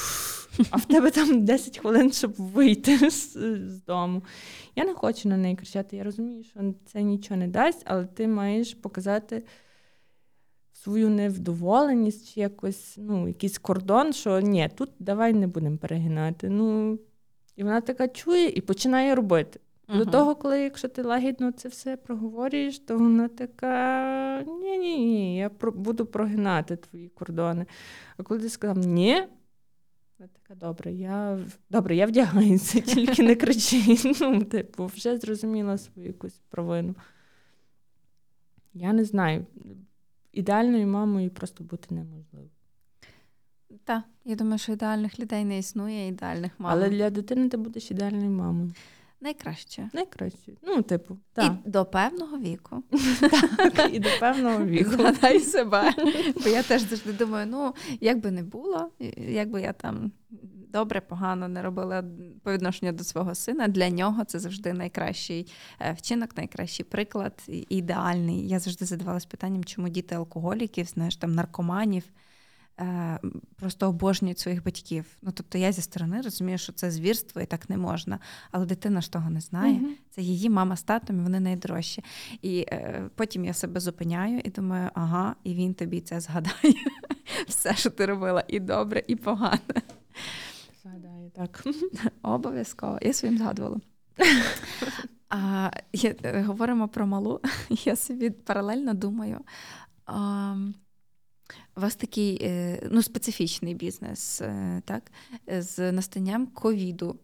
А 0.69 0.77
в 0.77 0.85
тебе 0.85 1.11
там 1.11 1.45
10 1.45 1.77
хвилин, 1.77 2.11
щоб 2.11 2.33
вийти 2.37 3.09
з, 3.09 3.33
з 3.67 3.83
дому. 3.83 4.23
Я 4.75 4.85
не 4.85 4.93
хочу 4.93 5.29
на 5.29 5.37
неї 5.37 5.55
кричати. 5.55 5.97
Я 5.97 6.03
розумію, 6.03 6.43
що 6.43 6.73
це 6.85 7.01
нічого 7.01 7.39
не 7.39 7.47
дасть, 7.47 7.81
але 7.85 8.05
ти 8.05 8.27
маєш 8.27 8.73
показати 8.73 9.43
свою 10.71 11.09
невдоволеність 11.09 12.33
чи 12.33 12.39
якось, 12.39 12.95
ну, 12.97 13.27
якийсь 13.27 13.57
кордон, 13.57 14.13
що 14.13 14.39
ні, 14.39 14.69
тут 14.75 14.89
давай 14.99 15.33
не 15.33 15.47
будемо 15.47 15.77
перегинати. 15.77 16.49
Ну, 16.49 16.99
і 17.55 17.63
вона 17.63 17.81
така 17.81 18.07
чує 18.07 18.49
і 18.49 18.61
починає 18.61 19.15
робити. 19.15 19.59
До 19.87 20.05
того, 20.05 20.35
коли 20.35 20.59
якщо 20.61 20.87
ти 20.87 21.01
лагідно 21.01 21.51
це 21.51 21.69
все 21.69 21.97
проговорюєш, 21.97 22.79
то 22.79 22.97
вона 22.97 23.27
така: 23.27 24.43
ні, 24.47 24.77
ні, 24.77 24.97
ні, 24.97 25.37
я 25.37 25.49
про- 25.49 25.71
буду 25.71 26.05
прогинати 26.05 26.75
твої 26.75 27.09
кордони. 27.09 27.65
А 28.17 28.23
коли 28.23 28.39
ти 28.39 28.49
сказав 28.49 28.77
ні, 28.77 29.13
вона 30.19 30.29
така, 30.33 30.55
добре, 30.55 30.93
я 30.93 31.39
добре, 31.69 31.95
я 31.95 32.05
вдягаюся, 32.05 32.79
тільки 32.81 33.23
не 33.23 33.35
кричи. 33.35 33.81
Ну, 34.21 34.43
типу, 34.43 34.85
вже 34.85 35.17
зрозуміла 35.17 35.77
свою 35.77 36.07
якусь 36.07 36.41
провину. 36.49 36.95
Я 38.73 38.93
не 38.93 39.03
знаю. 39.05 39.45
Ідеальною 40.31 40.87
мамою 40.87 41.29
просто 41.29 41.63
бути 41.63 41.95
неможливо. 41.95 42.47
Так, 43.83 44.03
я 44.25 44.35
думаю, 44.35 44.57
що 44.57 44.71
ідеальних 44.71 45.19
людей 45.19 45.45
не 45.45 45.57
існує, 45.57 46.07
ідеальних 46.07 46.51
мам. 46.57 46.71
Але 46.71 46.89
для 46.89 47.09
дитини 47.09 47.49
ти 47.49 47.57
будеш 47.57 47.91
ідеальною 47.91 48.29
мамою. 48.31 48.71
Найкраще. 49.25 49.89
Найкращою. 49.93 50.57
Ну, 50.61 50.81
типу, 50.81 51.17
так. 51.33 51.53
І 51.65 51.69
до 51.69 51.85
певного 51.85 52.37
віку. 52.37 52.83
І 53.91 53.99
до 53.99 54.09
певного 54.19 54.65
віку. 54.65 54.89
Згадай 54.89 55.39
себе. 55.39 55.93
Бо 56.43 56.49
я 56.49 56.63
теж 56.63 56.81
завжди 56.81 57.13
думаю, 57.13 57.47
ну, 57.47 57.73
як 58.01 58.19
би 58.19 58.31
не 58.31 58.43
було, 58.43 58.89
як 59.17 59.49
би 59.49 59.61
я 59.61 59.73
там 59.73 60.11
добре, 60.69 61.01
погано 61.01 61.47
не 61.47 61.61
робила 61.61 62.03
по 62.43 62.53
відношенню 62.53 62.91
до 62.91 63.03
свого 63.03 63.35
сина, 63.35 63.67
для 63.67 63.89
нього 63.89 64.23
це 64.23 64.39
завжди 64.39 64.73
найкращий 64.73 65.51
е, 65.79 65.93
вчинок, 65.93 66.37
найкращий 66.37 66.85
приклад, 66.85 67.43
ідеальний. 67.69 68.47
Я 68.47 68.59
завжди 68.59 68.85
задавалась 68.85 69.25
питанням, 69.25 69.63
чому 69.63 69.89
діти 69.89 70.15
алкоголіків, 70.15 70.85
знаєш, 70.85 71.15
там 71.15 71.35
наркоманів. 71.35 72.03
Е, 72.79 73.19
Просто 73.55 73.89
обожнюють 73.89 74.39
своїх 74.39 74.63
батьків. 74.63 75.17
Ну 75.21 75.31
тобто 75.31 75.57
я 75.57 75.71
зі 75.71 75.81
сторони 75.81 76.21
розумію, 76.21 76.57
що 76.57 76.73
це 76.73 76.91
звірство 76.91 77.41
і 77.41 77.45
так 77.45 77.69
не 77.69 77.77
можна. 77.77 78.19
Але 78.51 78.65
дитина 78.65 79.01
ж 79.01 79.11
того 79.11 79.29
не 79.29 79.41
знає. 79.41 79.73
Мгм. 79.73 79.95
Це 80.09 80.21
її 80.21 80.49
мама 80.49 80.75
з 80.75 80.83
татом, 80.83 81.19
і 81.19 81.23
вони 81.23 81.39
найдорожчі. 81.39 82.03
І 82.41 82.59
е, 82.59 83.09
потім 83.15 83.45
я 83.45 83.53
себе 83.53 83.79
зупиняю 83.79 84.41
і 84.43 84.49
думаю, 84.49 84.89
ага, 84.93 85.35
і 85.43 85.53
він 85.53 85.73
тобі 85.73 86.01
це 86.01 86.19
згадає. 86.19 86.75
Все, 87.47 87.75
що 87.75 87.89
ти 87.89 88.05
робила, 88.05 88.43
і 88.47 88.59
добре, 88.59 89.03
і 89.07 89.15
погано. 89.15 89.59
Згадаю, 90.83 91.31
так. 91.35 91.63
Обов'язково. 92.21 92.99
Я 93.01 93.13
своїм 93.13 93.37
згадувала. 93.37 93.79
А, 95.29 95.71
я, 95.93 96.15
е, 96.23 96.41
говоримо 96.41 96.87
про 96.87 97.07
малу. 97.07 97.41
Я 97.69 97.95
собі 97.95 98.29
паралельно 98.29 98.93
думаю. 98.93 99.39
А, 100.05 100.55
у 101.77 101.81
вас 101.81 101.95
такий 101.95 102.39
е, 102.41 102.79
ну, 102.91 103.01
специфічний 103.01 103.73
бізнес, 103.73 104.41
е, 104.41 104.81
так? 104.85 105.11
З 105.47 105.91
настанням 105.91 106.47
ковіду. 106.47 107.19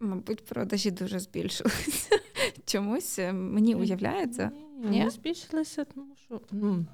Мабуть, 0.00 0.44
продажі 0.44 0.90
дуже 0.90 1.18
збільшилися. 1.20 2.18
Чомусь 2.64 3.18
е, 3.18 3.32
мені 3.32 3.74
уявляється. 3.74 4.50
Ні, 4.78 5.04
Ні? 5.04 5.10
Збільшилися, 5.10 5.84
тому 5.84 6.16
що 6.16 6.40
ну, 6.50 6.86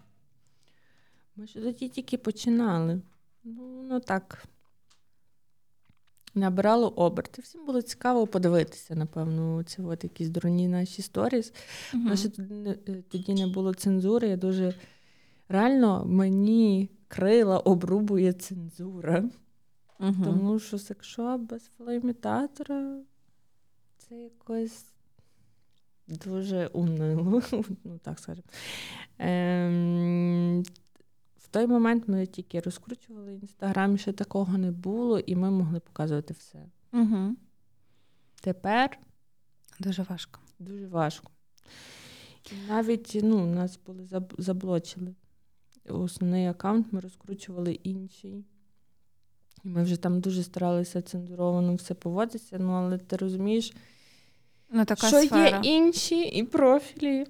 ми 1.36 1.46
ж 1.46 1.52
тоді 1.54 1.88
тільки 1.88 2.18
починали. 2.18 3.02
Ну, 3.44 3.82
ну 3.88 4.00
так. 4.00 4.44
Набирало 6.34 6.88
оберти. 6.88 7.42
Всім 7.42 7.66
було 7.66 7.82
цікаво 7.82 8.26
подивитися, 8.26 8.94
напевно, 8.94 9.62
ці 9.62 9.82
от 9.82 10.04
якісь 10.04 10.28
дурні 10.28 10.68
наші 10.68 11.02
сторіс. 11.02 11.52
Мгм. 11.92 12.06
У 12.06 12.08
нас 12.08 12.22
тоді 12.22 12.54
не- 12.54 12.78
е, 12.88 13.02
тоді 13.08 13.34
не 13.34 13.46
було 13.46 13.74
цензури. 13.74 14.28
Я 14.28 14.36
дуже 14.36 14.74
реально 15.48 16.04
мені 16.06 16.90
крила 17.08 17.58
обрубує 17.58 18.32
цензура. 18.32 19.24
Мгм. 19.98 20.24
Тому 20.24 20.58
що 20.58 20.78
секшоп 20.78 21.40
без 21.40 21.70
фалоімітатора 21.78 23.00
це 23.98 24.14
якось 24.16 24.84
дуже 26.08 26.66
унило, 26.66 27.42
ну 27.84 27.98
так 27.98 28.18
скажемо. 28.18 28.46
Ем, 29.18 30.62
в 31.36 31.48
той 31.50 31.66
момент 31.66 32.08
ми 32.08 32.26
тільки 32.26 32.60
розкручували 32.60 33.34
інстаграм, 33.34 33.98
ще 33.98 34.12
такого 34.12 34.58
не 34.58 34.70
було, 34.70 35.18
і 35.18 35.36
ми 35.36 35.50
могли 35.50 35.80
показувати 35.80 36.34
все. 36.34 36.58
Мгм. 36.92 37.36
Тепер 38.40 38.98
Дуже 39.80 40.02
важко. 40.02 40.40
дуже 40.58 40.86
важко. 40.86 41.30
І 42.52 42.68
навіть 42.68 43.20
ну, 43.22 43.46
нас 43.46 43.78
були 43.86 44.08
заблочили. 44.38 45.14
Основний 45.92 46.46
аккаунт 46.46 46.92
ми 46.92 47.00
розкручували 47.00 47.72
інший. 47.72 48.44
І 49.64 49.68
ми 49.68 49.82
вже 49.82 49.96
там 49.96 50.20
дуже 50.20 50.42
старалися 50.42 51.02
цензуровано 51.02 51.74
все 51.74 51.94
поводитися, 51.94 52.58
ну 52.58 52.72
але 52.72 52.98
ти 52.98 53.16
розумієш, 53.16 53.72
ну, 54.70 54.84
така 54.84 55.08
що 55.08 55.20
сфера. 55.22 55.48
є 55.48 55.76
інші 55.76 56.20
і 56.22 56.42
профілі 56.42 57.26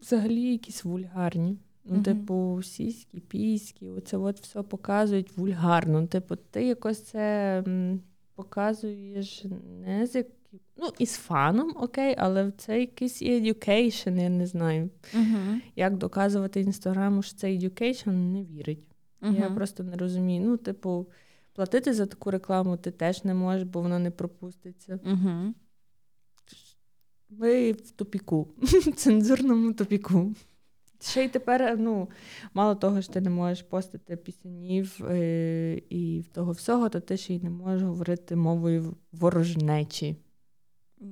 взагалі 0.00 0.52
якісь 0.52 0.84
вульгарні. 0.84 1.58
Ну, 1.84 1.94
Мгм. 1.94 2.02
типу, 2.02 2.60
сіські, 2.62 3.20
піські, 3.20 3.88
оце 3.88 4.16
от 4.16 4.40
все 4.40 4.62
показують 4.62 5.36
вульгарно. 5.36 6.06
Типу, 6.06 6.36
ти 6.36 6.66
якось 6.66 7.02
це 7.02 7.64
показуєш 8.34 9.44
не 9.84 10.06
з 10.06 10.24
ну, 10.76 10.92
із 10.98 11.12
фаном, 11.12 11.72
окей, 11.76 12.14
але 12.18 12.50
це 12.50 12.80
якийсь 12.80 13.22
і 13.22 13.40
education, 13.40 14.22
я 14.22 14.28
не 14.28 14.46
знаю. 14.46 14.90
Угу. 15.14 15.60
Як 15.76 15.96
доказувати 15.96 16.60
інстаграму, 16.60 17.22
що 17.22 17.36
це 17.36 17.46
education, 17.46 18.12
не 18.12 18.44
вірить. 18.44 18.84
Я 19.30 19.50
просто 19.50 19.82
не 19.82 19.96
розумію. 19.96 20.42
Ну, 20.46 20.56
типу, 20.56 21.06
платити 21.52 21.94
за 21.94 22.06
таку 22.06 22.30
рекламу 22.30 22.76
ти 22.76 22.90
теж 22.90 23.24
не 23.24 23.34
можеш, 23.34 23.62
бо 23.62 23.80
воно 23.80 23.98
не 23.98 24.10
пропуститься. 24.10 25.00
Угу. 25.04 25.54
Ви 27.28 27.72
в 27.72 27.90
тупіку, 27.90 28.48
цензурному 28.96 29.72
тупіку. 29.72 30.34
Ще 31.00 31.24
й 31.24 31.28
тепер, 31.28 31.76
ну, 31.78 32.08
мало 32.54 32.74
того, 32.74 33.02
що 33.02 33.12
ти 33.12 33.20
не 33.20 33.30
можеш 33.30 33.62
постити 33.62 34.16
пісенів 34.16 35.04
е- 35.04 35.80
і 35.90 36.24
того 36.32 36.52
всього, 36.52 36.88
то 36.88 37.00
ти 37.00 37.16
ще 37.16 37.34
й 37.34 37.40
не 37.40 37.50
можеш 37.50 37.82
говорити 37.82 38.36
мовою 38.36 38.96
ворожнечі. 39.12 40.16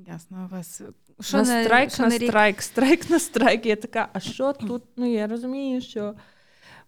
Ясно, 0.07 0.49
у 0.51 0.55
вас 0.55 0.83
Що 1.21 1.37
на 1.37 1.43
не- 1.43 1.65
страйк, 1.65 1.91
що 1.91 2.03
на 2.03 2.09
рік- 2.19 2.29
страйк, 2.29 2.63
страйк 2.63 3.11
на 3.11 3.19
страйк. 3.19 3.67
Я 3.67 3.77
така, 3.77 4.09
а 4.13 4.21
що 4.21 4.53
тут? 4.53 4.83
Ну, 4.97 5.13
я 5.13 5.27
розумію, 5.27 5.81
що 5.81 6.15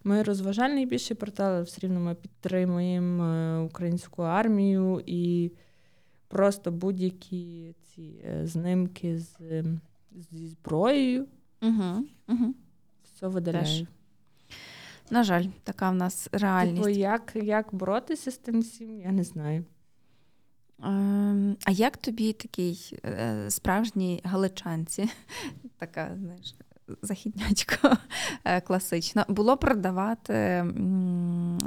ми 0.03 0.23
розважальний 0.23 0.85
більше 0.85 1.15
портал, 1.15 1.51
але 1.53 1.61
все 1.61 1.79
рівно 1.81 1.99
ми 1.99 2.15
підтримуємо 2.15 3.23
е, 3.23 3.59
українську 3.59 4.21
армію 4.21 5.03
і 5.05 5.51
просто 6.27 6.71
будь-які 6.71 7.75
ці 7.83 8.21
е, 8.25 8.47
знимки 8.47 9.19
з, 9.19 9.35
ем, 9.51 9.81
зі 10.31 10.47
зброєю, 10.47 11.27
Угу. 11.61 12.05
Угу. 12.27 12.53
все 13.03 13.27
видаляю. 13.27 13.63
Теж. 13.65 13.83
На 15.09 15.23
жаль, 15.23 15.45
така 15.63 15.89
в 15.91 15.95
нас 15.95 16.29
реальність. 16.31 16.83
Типу, 16.83 16.89
як, 16.99 17.31
як 17.35 17.73
боротися 17.75 18.31
з 18.31 18.37
тим 18.37 18.61
всім, 18.61 19.01
я 19.01 19.11
не 19.11 19.23
знаю. 19.23 19.65
Ем, 20.83 21.57
а 21.65 21.71
як 21.71 21.97
тобі 21.97 22.33
такий 22.33 22.99
е, 23.05 23.45
справжній 23.49 24.21
галичанці, 24.23 25.09
така, 25.77 26.17
знаєш, 26.19 26.55
західнячка 27.01 27.97
е, 28.43 28.61
класична, 28.61 29.25
було 29.27 29.57
продавати 29.57 30.65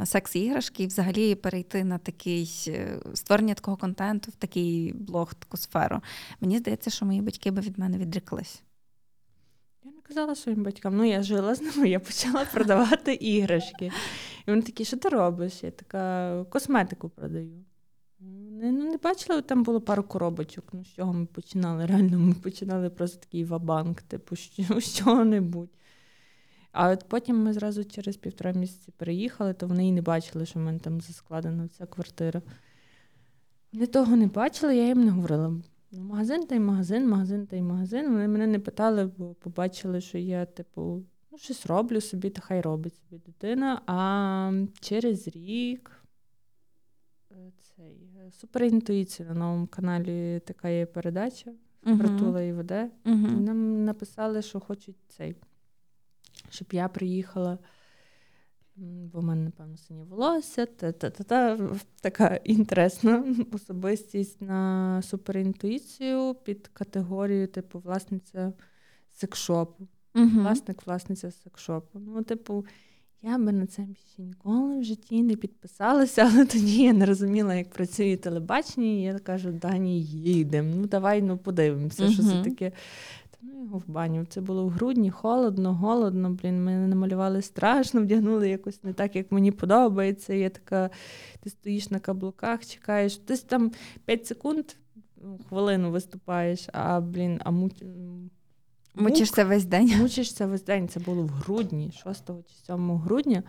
секс-іграшки 0.04 0.82
і 0.82 0.86
взагалі 0.86 1.34
перейти 1.34 1.84
на 1.84 1.98
такий 1.98 2.64
е, 2.68 3.00
створення 3.14 3.54
такого 3.54 3.76
контенту 3.76 4.30
в 4.30 4.34
такий 4.34 4.92
блог, 4.92 5.34
таку 5.34 5.56
сферу? 5.56 6.00
Мені 6.40 6.58
здається, 6.58 6.90
що 6.90 7.06
мої 7.06 7.20
батьки 7.20 7.50
би 7.50 7.60
від 7.60 7.78
мене 7.78 7.98
відреклись. 7.98 8.62
Я 9.84 9.90
не 9.90 10.00
казала 10.02 10.34
своїм 10.34 10.62
батькам, 10.62 10.96
ну 10.96 11.04
я 11.04 11.22
жила 11.22 11.54
з 11.54 11.60
ними, 11.60 11.88
я 11.88 12.00
почала 12.00 12.44
продавати 12.44 13.14
іграшки. 13.14 13.92
І 14.46 14.50
вони 14.50 14.62
такі, 14.62 14.84
що 14.84 14.96
ти 14.96 15.08
робиш? 15.08 15.62
Я 15.62 15.70
така 15.70 16.44
косметику 16.50 17.08
продаю. 17.08 17.64
Не, 18.20 18.72
ну, 18.72 18.90
не 18.90 18.96
бачила, 18.96 19.42
там 19.42 19.62
було 19.62 19.80
пару 19.80 20.02
коробочок. 20.02 20.64
Ну, 20.72 20.84
з 20.84 20.88
чого 20.88 21.12
ми 21.12 21.26
починали? 21.26 21.86
Реально, 21.86 22.18
ми 22.18 22.34
починали 22.34 22.90
просто 22.90 23.20
такий 23.20 23.44
вабанк, 23.44 24.02
типу, 24.02 24.36
що, 24.36 24.80
з 24.80 24.94
чого-небудь. 24.94 25.70
А 26.72 26.90
от 26.90 27.04
потім 27.08 27.42
ми 27.42 27.52
зразу 27.52 27.84
через 27.84 28.16
півтора 28.16 28.52
місяці 28.52 28.92
переїхали, 28.96 29.54
то 29.54 29.66
вони 29.66 29.88
і 29.88 29.92
не 29.92 30.02
бачили, 30.02 30.46
що 30.46 30.58
в 30.58 30.62
мене 30.62 30.78
там 30.78 31.00
заскладена 31.00 31.64
вся 31.64 31.86
квартира. 31.86 32.42
Вони 33.72 33.86
того 33.86 34.16
не 34.16 34.26
бачили, 34.26 34.76
я 34.76 34.86
їм 34.86 35.04
не 35.04 35.10
говорила. 35.10 35.52
Ну, 35.90 36.02
магазин 36.04 36.46
та 36.46 36.54
й 36.54 36.60
магазин, 36.60 37.08
магазин 37.08 37.46
та 37.46 37.56
й 37.56 37.62
магазин. 37.62 38.12
Вони 38.12 38.28
мене 38.28 38.46
не 38.46 38.58
питали, 38.58 39.10
бо 39.16 39.34
побачили, 39.34 40.00
що 40.00 40.18
я, 40.18 40.46
типу, 40.46 41.02
ну, 41.32 41.38
щось 41.38 41.66
роблю 41.66 42.00
собі, 42.00 42.30
та 42.30 42.40
хай 42.40 42.60
робить 42.60 42.94
собі 42.96 43.22
дитина. 43.26 43.82
А 43.86 44.52
через 44.80 45.28
рік 45.28 45.97
цей 47.76 48.10
е, 48.26 48.30
суперінтуїція 48.32 49.28
на 49.28 49.34
новому 49.34 49.66
каналі 49.66 50.40
така 50.44 50.68
є 50.68 50.86
передача. 50.86 51.52
Притула 51.82 52.42
і 52.42 52.52
веде. 52.52 52.90
Нам 53.04 53.84
написали, 53.84 54.42
що 54.42 54.60
хочуть 54.60 54.96
цей, 55.08 55.36
щоб 56.50 56.68
я 56.72 56.88
приїхала. 56.88 57.58
Бо 58.76 59.20
в 59.20 59.22
мене, 59.22 59.44
напевно, 59.44 59.76
синє 59.76 60.04
волосся, 60.04 60.66
та-та-та-та, 60.66 61.58
така 62.00 62.36
інтересна 62.44 63.24
особистість 63.52 64.40
на 64.40 65.02
суперінтуїцію 65.02 66.34
під 66.34 66.68
категорію, 66.68 67.46
типу, 67.46 67.78
власниця 67.78 68.52
секшопу. 69.10 69.88
Власник, 70.14 70.86
власниця 70.86 71.30
секшопу. 71.30 71.98
Ну, 71.98 72.22
типу, 72.22 72.66
я 73.22 73.38
би 73.38 73.52
на 73.52 73.66
це 73.66 73.82
більше 73.82 74.22
ніколи 74.22 74.78
в 74.78 74.84
житті 74.84 75.22
не 75.22 75.36
підписалася, 75.36 76.22
але 76.32 76.46
тоді 76.46 76.82
я 76.82 76.92
не 76.92 77.06
розуміла, 77.06 77.54
як 77.54 77.70
працює 77.70 78.16
телебачення. 78.16 78.86
І 78.86 79.02
я 79.02 79.18
кажу, 79.18 79.52
Дані, 79.52 80.02
їдемо. 80.02 80.74
Ну, 80.76 80.86
давай 80.86 81.22
ну, 81.22 81.38
подивимося, 81.38 82.10
що 82.10 82.22
це 82.22 82.42
таке. 82.42 82.72
Та 83.30 83.38
ну 83.42 83.62
його 83.62 83.78
в 83.78 83.88
баню. 83.88 84.26
Це 84.28 84.40
було 84.40 84.66
в 84.66 84.70
грудні, 84.70 85.10
холодно, 85.10 85.74
голодно. 85.74 86.30
Блін, 86.30 86.64
мене 86.64 86.88
намалювали 86.88 87.42
страшно, 87.42 88.00
вдягнули 88.02 88.48
якось 88.48 88.84
не 88.84 88.92
так, 88.92 89.16
як 89.16 89.32
мені 89.32 89.52
подобається. 89.52 90.34
Я 90.34 90.50
така, 90.50 90.90
ти 91.40 91.50
стоїш 91.50 91.90
на 91.90 91.98
каблуках, 91.98 92.66
чекаєш. 92.66 93.18
Десь 93.18 93.42
там 93.42 93.72
5 94.04 94.26
секунд, 94.26 94.64
ну, 95.22 95.40
хвилину 95.48 95.90
виступаєш, 95.90 96.68
а 96.72 97.00
блін, 97.00 97.40
а 97.44 97.50
муть. 97.50 97.84
Мучишся 98.98 99.44
весь 99.44 99.64
день. 99.64 99.96
Мучишся 99.98 100.46
весь 100.46 100.64
день. 100.64 100.88
Це 100.88 101.00
було 101.00 101.22
в 101.22 101.28
грудні, 101.28 101.92
6 102.04 102.26
чи 102.26 102.54
7 102.66 102.96
грудня, 102.96 103.42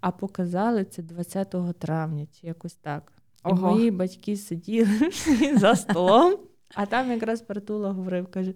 а 0.00 0.10
показали 0.10 0.84
це 0.84 1.02
20 1.02 1.54
травня, 1.78 2.26
чи 2.40 2.46
якось 2.46 2.74
так. 2.74 3.12
І 3.46 3.48
Ого. 3.48 3.70
мої 3.70 3.90
батьки 3.90 4.36
сиділи 4.36 5.10
за 5.56 5.74
столом, 5.74 6.36
а 6.74 6.86
там 6.86 7.10
якраз 7.10 7.40
Притула 7.40 7.92
говорив, 7.92 8.26
каже. 8.26 8.54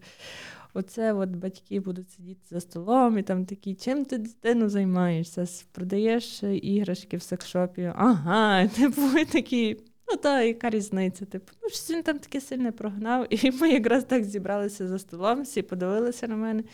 Оце 0.76 1.12
от 1.12 1.30
батьки 1.30 1.80
будуть 1.80 2.10
сидіти 2.10 2.40
за 2.50 2.60
столом 2.60 3.18
і 3.18 3.22
там 3.22 3.46
такі, 3.46 3.74
чим 3.74 4.04
ти 4.04 4.18
дитину 4.18 4.68
займаєшся? 4.68 5.46
Продаєш 5.72 6.42
іграшки 6.42 7.16
в 7.16 7.22
секшопі? 7.22 7.92
Ага, 7.96 8.68
типу, 8.76 9.02
такі, 9.32 9.76
ну 10.10 10.16
та 10.16 10.42
яка 10.42 10.70
різниця? 10.70 11.24
Типу, 11.24 11.52
ну 11.62 11.68
щось 11.68 11.90
він 11.90 12.02
там 12.02 12.18
таке 12.18 12.40
сильне 12.40 12.72
прогнав. 12.72 13.26
І 13.30 13.50
ми 13.50 13.70
якраз 13.70 14.04
так 14.04 14.24
зібралися 14.24 14.88
за 14.88 14.98
столом, 14.98 15.42
всі 15.42 15.62
подивилися 15.62 16.28
на 16.28 16.36
мене. 16.36 16.64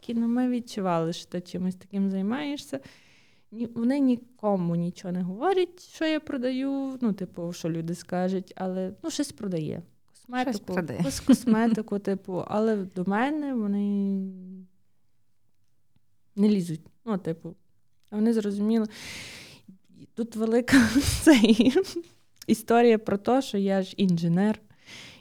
Такі, 0.00 0.14
ну 0.14 0.28
ми 0.28 0.48
відчували, 0.48 1.12
що 1.12 1.28
ти 1.28 1.40
чимось 1.40 1.74
таким 1.74 2.10
займаєшся. 2.10 2.80
Ні, 3.52 3.66
вони 3.66 4.00
нікому 4.00 4.76
нічого 4.76 5.12
не 5.12 5.22
говорять, 5.22 5.82
що 5.82 6.04
я 6.04 6.20
продаю. 6.20 6.98
Ну, 7.00 7.12
типу, 7.12 7.52
що 7.52 7.70
люди 7.70 7.94
скажуть, 7.94 8.52
але 8.56 8.92
ну, 9.02 9.10
щось 9.10 9.32
продає. 9.32 9.82
Косметику, 10.10 10.72
продає. 10.72 11.00
кос- 11.00 11.26
косметику, 11.26 11.98
типу, 12.08 12.44
але 12.46 12.76
до 12.76 13.04
мене 13.04 13.54
вони 13.54 14.20
не 16.36 16.48
лізуть. 16.48 16.80
Ну, 17.04 17.18
типу, 17.18 17.54
вони 18.10 18.32
зрозуміли. 18.32 18.86
Тут 20.14 20.36
велика 20.36 20.88
цей, 21.22 21.74
історія 22.50 22.98
про 22.98 23.18
те, 23.18 23.42
що 23.42 23.58
я 23.58 23.82
ж 23.82 23.94
інженер, 23.96 24.60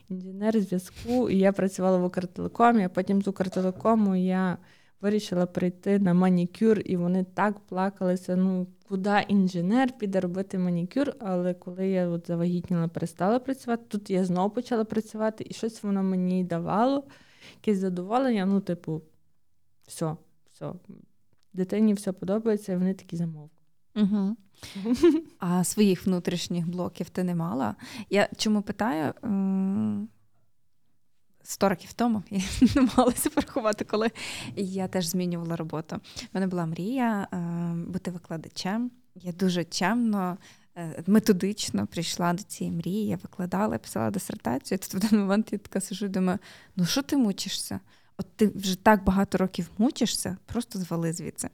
інженер 0.10 0.62
зв'язку, 0.62 1.30
і 1.30 1.38
я 1.38 1.52
працювала 1.52 1.98
в 1.98 2.06
Укртелекомі, 2.06 2.84
а 2.84 2.90
потім 2.90 3.22
з 3.22 3.28
Укртелекому 3.28 4.16
я 4.16 4.58
вирішила 5.02 5.46
прийти 5.46 6.00
на 6.00 6.14
манікюр, 6.14 6.82
і 6.86 6.98
вони 6.98 7.24
так 7.24 7.60
плакалися. 7.60 8.36
Ну, 8.36 8.68
куди 8.88 9.26
інженер 9.28 9.98
піде 9.98 10.20
робити 10.20 10.58
манікюр? 10.58 11.14
Але 11.20 11.54
коли 11.54 11.88
я 11.88 12.08
от 12.08 12.28
завагітніла, 12.28 12.88
перестала 12.88 13.40
працювати, 13.40 13.84
тут 13.88 14.10
я 14.10 14.26
знову 14.26 14.50
почала 14.50 14.86
працювати, 14.86 15.46
і 15.50 15.54
щось 15.54 15.84
воно 15.84 16.04
мені 16.04 16.44
давало, 16.44 17.04
якесь 17.56 17.78
задоволення. 17.78 18.46
Ну, 18.46 18.62
типу, 18.62 19.02
все, 19.88 20.16
все. 20.54 20.74
Дитині 21.54 21.94
все 21.94 22.12
подобається, 22.12 22.74
і 22.74 22.78
вони 22.78 22.94
такі 22.94 23.16
замовкли. 23.16 23.60
Угу. 23.96 24.36
А 25.40 25.64
своїх 25.64 26.06
внутрішніх 26.06 26.68
блоків 26.68 27.10
ти 27.10 27.24
не 27.24 27.36
мала? 27.36 27.76
Я 28.10 28.30
чому 28.38 28.62
питаю? 28.62 29.14
Сто 31.44 31.70
років 31.70 31.94
тому 31.94 32.24
я 32.30 32.42
намагалася 32.76 33.30
порахувати, 33.30 33.86
коли 33.86 34.12
я 34.56 34.88
теж 34.88 35.08
змінювала 35.08 35.56
роботу. 35.56 35.96
У 36.22 36.28
мене 36.34 36.48
була 36.48 36.66
мрія 36.66 37.28
е, 37.34 37.38
бути 37.88 38.12
викладачем. 38.12 38.92
Я 39.16 39.32
дуже 39.32 39.64
чемно, 39.64 40.38
е, 40.78 41.04
методично 41.08 41.88
прийшла 41.88 42.34
до 42.34 42.44
цієї 42.44 42.76
мрії. 42.76 43.08
Я 43.08 43.16
викладала, 43.16 43.78
писала 43.78 44.12
дисертацію. 44.12 44.78
Тут 44.78 44.94
в 44.94 44.98
один 44.98 45.20
момент 45.20 45.54
я 45.54 45.58
така 45.60 45.82
сижу 45.82 46.06
і 46.06 46.10
думаю: 46.10 46.40
ну 46.76 46.86
що 46.86 47.02
ти 47.02 47.18
мучишся? 47.18 47.80
От 48.18 48.36
ти 48.36 48.52
вже 48.56 48.76
так 48.76 49.04
багато 49.04 49.38
років 49.38 49.70
мучишся, 49.78 50.38
просто 50.46 50.80
звали 50.80 51.14
звідси. 51.14 51.50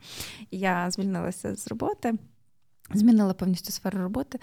Я 0.52 0.92
звільнилася 0.92 1.56
з 1.56 1.68
роботи, 1.68 2.14
змінила 2.94 3.34
повністю 3.34 3.72
сферу 3.72 4.00
роботи. 4.00 4.40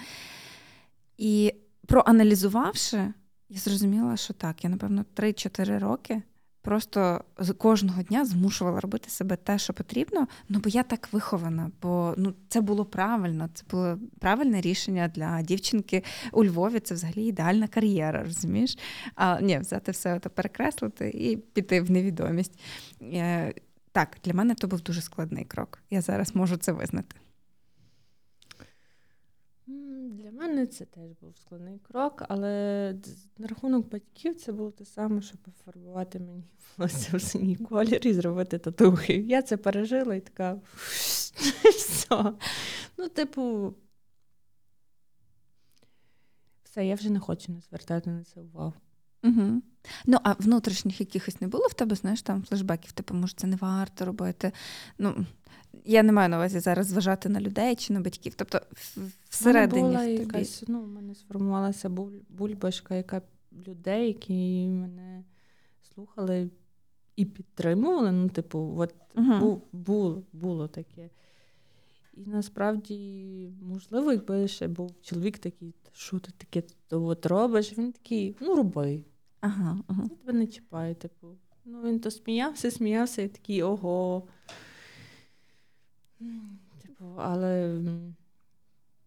І 1.19 1.55
проаналізувавши, 1.87 3.13
я 3.49 3.59
зрозуміла, 3.59 4.17
що 4.17 4.35
так, 4.35 4.65
я, 4.65 4.71
напевно, 4.71 5.05
3-4 5.17 5.79
роки 5.79 6.23
просто 6.63 7.25
кожного 7.59 8.03
дня 8.03 8.25
змушувала 8.25 8.81
робити 8.81 9.11
себе 9.11 9.37
те, 9.37 9.59
що 9.59 9.73
потрібно. 9.73 10.27
Ну 10.49 10.59
бо 10.59 10.69
я 10.69 10.83
так 10.83 11.09
вихована, 11.13 11.71
бо 11.83 12.15
ну 12.17 12.35
це 12.49 12.61
було 12.61 12.85
правильно. 12.85 13.49
Це 13.55 13.65
було 13.71 13.99
правильне 14.19 14.61
рішення 14.61 15.09
для 15.09 15.43
дівчинки 15.43 16.05
у 16.33 16.45
Львові. 16.45 16.81
Це 16.81 16.95
взагалі 16.95 17.25
ідеальна 17.25 17.69
кар'єра, 17.69 18.25
розумієш? 18.25 18.79
А 19.15 19.41
ні, 19.41 19.59
взяти 19.59 19.93
все 19.93 20.21
це 20.21 20.29
перекреслити 20.29 21.11
і 21.11 21.37
піти 21.37 21.81
в 21.81 21.91
невідомість. 21.91 22.61
Е, 23.03 23.55
так, 23.93 24.17
для 24.25 24.35
мене 24.35 24.55
то 24.55 24.67
був 24.67 24.81
дуже 24.81 25.01
складний 25.01 25.45
крок. 25.45 25.79
Я 25.91 26.01
зараз 26.01 26.35
можу 26.35 26.57
це 26.57 26.73
визнати. 26.73 27.17
Для 29.67 30.33
мене 30.33 30.67
це 30.67 30.85
теж 30.85 31.11
був 31.21 31.37
складний 31.39 31.79
крок, 31.79 32.23
але 32.29 32.95
на 33.39 33.47
рахунок 33.47 33.91
батьків 33.91 34.35
це 34.35 34.53
було 34.53 34.71
те 34.71 34.85
саме, 34.85 35.23
щоб 35.23 35.39
пофарбувати 35.39 36.19
мені 36.19 36.45
волосся 36.77 37.17
в 37.17 37.21
синій 37.21 37.57
колір 37.57 38.07
і 38.07 38.13
зробити 38.13 38.59
татухи. 38.59 39.15
Я 39.29 39.43
це 39.43 39.57
пережила 39.57 40.15
і 40.15 40.21
така 40.21 40.61
все. 41.77 42.33
Ну, 42.99 43.09
типу, 43.09 43.75
все, 46.65 46.87
я 46.87 46.95
вже 46.95 47.11
не 47.11 47.21
хочу 47.21 47.53
не 47.53 47.61
звертати 47.61 48.11
на 48.11 48.25
це 48.25 48.41
увагу. 48.41 48.75
Угу. 49.25 49.63
Ну, 50.07 50.19
а 50.23 50.33
внутрішніх 50.33 51.01
якихось 51.01 51.41
не 51.41 51.49
було 51.49 51.67
в 51.67 51.75
тебе, 51.75 51.97
знаєш, 51.97 52.23
там 52.23 52.43
флешбеків, 52.43 52.93
типу, 52.93 53.15
може, 53.15 53.35
це 53.37 53.47
не 53.47 53.57
варто 53.57 54.05
робити. 54.05 54.53
Ну, 54.99 55.27
Я 55.85 56.03
не 56.03 56.13
маю 56.13 56.29
на 56.29 56.37
увазі 56.37 56.61
зараз 56.61 56.87
зважати 56.87 57.29
на 57.29 57.41
людей 57.41 57.77
чи 57.77 57.93
на 57.93 58.01
батьків. 58.01 58.35
Тобто, 58.37 58.61
всередині. 59.29 59.83
була 59.83 59.99
в 59.99 60.07
тобі. 60.07 60.19
якась, 60.19 60.65
ну, 60.69 60.81
У 60.81 60.87
мене 60.87 61.15
сформувалася 61.15 61.89
бульбашка, 62.29 62.95
яка 62.95 63.23
людей, 63.67 64.07
які 64.07 64.67
мене 64.69 65.25
слухали 65.95 66.51
і 67.17 67.25
підтримували. 67.25 68.13
Ну, 68.13 68.29
типу, 68.29 68.75
от 68.79 68.95
угу. 69.15 69.63
було, 69.73 70.23
було 70.33 70.69
таке. 70.69 71.11
І 72.15 72.27
насправді, 72.27 73.51
можливо, 73.63 74.13
якби 74.13 74.49
ще 74.49 74.69
був 74.69 74.95
чоловік 75.03 75.39
такий, 75.39 75.75
що 75.93 76.19
ти 76.19 76.31
таке 76.39 76.63
то 76.89 77.05
от 77.05 77.27
робиш, 77.27 77.79
він 77.79 77.93
такий, 77.93 78.37
ну 78.41 78.55
роби. 78.55 79.01
Ага, 79.41 79.79
ага. 79.87 80.09
Тебе 80.09 80.39
не 80.39 80.47
чіпає, 80.47 80.95
типу. 80.95 81.27
Ну, 81.65 81.83
він 81.83 82.01
то 82.01 82.11
сміявся, 82.11 82.71
сміявся 82.71 83.23
і 83.23 83.29
такий 83.29 83.63
ого. 83.63 84.23
Типу, 86.83 87.05
але 87.17 87.81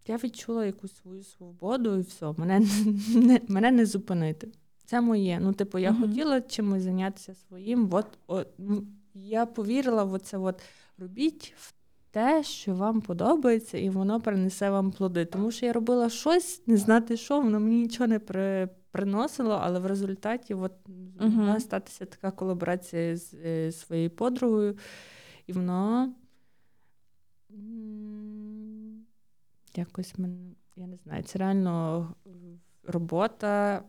я 0.08 0.18
відчула 0.18 0.66
якусь 0.66 0.96
свою 0.96 1.24
свободу 1.24 1.96
і 1.96 2.02
все, 2.02 2.34
мене 2.38 2.60
не 3.16 3.42
мене 3.48 3.72
не 3.72 3.86
зупинити. 3.86 4.52
Це 4.86 5.02
моє. 5.02 5.40
Ну, 5.42 5.54
типу, 5.54 5.80
я 5.80 5.92
uh-huh. 5.92 6.02
хотіла 6.02 6.42
чимось 6.42 6.84
зайнятися 6.84 7.36
своїм. 7.36 7.90
От, 7.92 8.06
от, 8.28 8.48
Я 9.14 9.46
повірила 9.46 10.04
в 10.04 10.20
це 10.20 10.38
от 10.38 10.62
робіть 10.98 11.54
в 11.58 11.74
те, 12.12 12.44
що 12.44 12.76
вам 12.76 13.02
подобається, 13.02 13.78
і 13.78 13.90
воно 13.90 14.22
принесе 14.22 14.70
вам 14.70 14.92
плоди. 14.92 15.26
Тому 15.26 15.52
що 15.52 15.66
я 15.66 15.74
робила 15.74 16.10
щось, 16.10 16.68
не 16.68 16.78
знати, 16.78 17.18
що, 17.18 17.42
воно 17.42 17.60
мені 17.60 17.82
нічого 17.82 18.08
не 18.08 18.20
при, 18.20 18.70
приносило, 18.92 19.60
але 19.64 19.80
в 19.80 19.86
результаті 19.86 20.54
от, 20.54 20.72
могла 21.20 21.60
статися 21.60 22.06
така 22.06 22.32
колаборація 22.32 23.18
з 23.18 23.34
е, 23.34 23.72
своєю 23.72 24.10
подругою, 24.10 24.78
і 25.48 25.54
воно 25.54 26.14
якось 29.76 30.18
мене, 30.18 30.56
я 30.76 30.88
не 30.88 30.98
знаю, 30.98 31.24
це 31.24 31.40
реально 31.40 32.14
робота, 32.84 33.84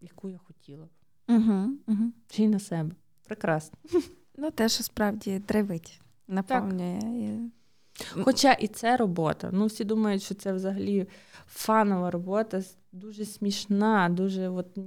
яку 0.00 0.28
я 0.28 0.38
хотіла. 0.38 0.88
Угу, 1.28 1.70
угу. 1.86 2.12
Чи 2.28 2.42
й 2.42 2.48
на 2.48 2.58
себе. 2.58 2.94
Прекрасно. 3.26 3.78
Ну, 4.38 4.50
те, 4.50 4.68
що 4.68 4.84
справді 4.84 5.38
драйвить, 5.38 6.00
наповнює. 6.28 7.50
Хоча 8.10 8.52
і 8.52 8.68
це 8.68 8.96
робота. 8.96 9.50
Ну, 9.52 9.66
всі 9.66 9.84
думають, 9.84 10.22
що 10.22 10.34
це 10.34 10.52
взагалі 10.52 11.06
фанова 11.46 12.10
робота, 12.10 12.62
дуже 12.92 13.24
смішна, 13.24 14.08
дуже 14.08 14.48
от, 14.48 14.78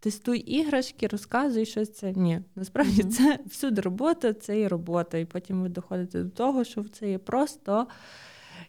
тестуй 0.00 0.38
іграшки, 0.38 1.06
розказуй 1.06 1.66
щось 1.66 1.92
це. 1.92 2.12
Ні, 2.12 2.40
насправді 2.56 3.02
mm-hmm. 3.02 3.10
це 3.10 3.38
всюди 3.46 3.80
робота, 3.80 4.32
це 4.32 4.60
і 4.60 4.68
робота. 4.68 5.18
І 5.18 5.24
потім 5.24 5.62
ви 5.62 5.68
доходите 5.68 6.22
до 6.22 6.30
того, 6.30 6.64
що 6.64 6.84
це 6.84 7.10
є 7.10 7.18
просто 7.18 7.86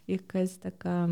якась 0.06 0.56
така. 0.56 1.10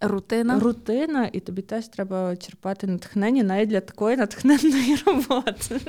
Рутина, 0.00 0.58
Рутина, 0.58 1.30
і 1.32 1.40
тобі 1.40 1.62
теж 1.62 1.88
треба 1.88 2.36
черпати 2.36 2.86
натхнення 2.86 3.42
навіть 3.42 3.68
для 3.68 3.80
такої 3.80 4.16
натхненної 4.16 4.96
роботи. 5.06 5.80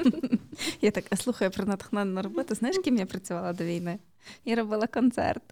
Я 0.82 0.92
така 0.92 1.16
слухаю 1.16 1.52
про 1.52 1.66
натхненну 1.66 2.22
роботу. 2.22 2.56
Знаєш, 2.56 2.78
ким 2.84 2.98
я 2.98 3.06
працювала 3.06 3.54
до 3.54 3.64
війни? 3.64 4.00
Я 4.46 4.56
робила 4.56 4.88
концерт. 4.88 5.44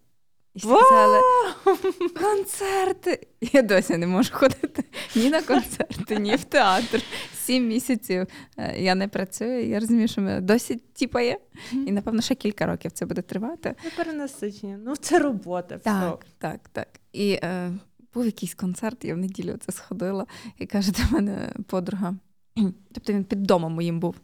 І 0.53 0.59
сказали, 0.59 1.21
концерти. 2.21 3.27
Я 3.41 3.61
досі 3.61 3.97
не 3.97 4.07
можу 4.07 4.33
ходити 4.33 4.83
ні 5.15 5.29
на 5.29 5.41
концерти, 5.41 6.19
ні 6.19 6.35
в 6.35 6.43
театр. 6.43 7.01
Сім 7.35 7.67
місяців 7.67 8.27
е, 8.57 8.75
я 8.81 8.95
не 8.95 9.07
працюю. 9.07 9.67
Я 9.69 9.79
розумію, 9.79 10.07
що 10.07 10.21
мене 10.21 10.41
досі 10.41 10.81
тіпає. 10.93 11.37
І, 11.73 11.91
напевно, 11.91 12.21
ще 12.21 12.35
кілька 12.35 12.65
років 12.65 12.91
це 12.91 13.05
буде 13.05 13.21
тривати. 13.21 13.75
Це 13.83 13.89
перенасичення. 14.03 14.79
Ну, 14.85 14.95
це 14.95 15.19
робота. 15.19 15.77
Так, 15.77 16.25
так, 16.37 16.59
так. 16.71 16.87
І 17.13 17.31
е, 17.31 17.71
був 18.13 18.25
якийсь 18.25 18.53
концерт, 18.53 19.05
я 19.05 19.15
в 19.15 19.17
неділю 19.17 19.57
це 19.65 19.71
сходила, 19.71 20.25
і 20.57 20.65
каже 20.65 20.91
до 20.91 20.99
мене 21.11 21.53
подруга. 21.67 22.15
Тобто 22.93 23.13
він 23.13 23.23
під 23.23 23.43
домом 23.43 23.73
моїм 23.73 23.99
був. 23.99 24.15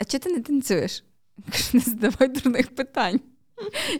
А 0.00 0.04
чи 0.04 0.18
ти 0.18 0.30
не 0.30 0.40
танцюєш? 0.40 1.04
Кажу, 1.52 1.64
не 1.72 1.80
задавай 1.80 2.28
дурних 2.28 2.74
питань. 2.74 3.20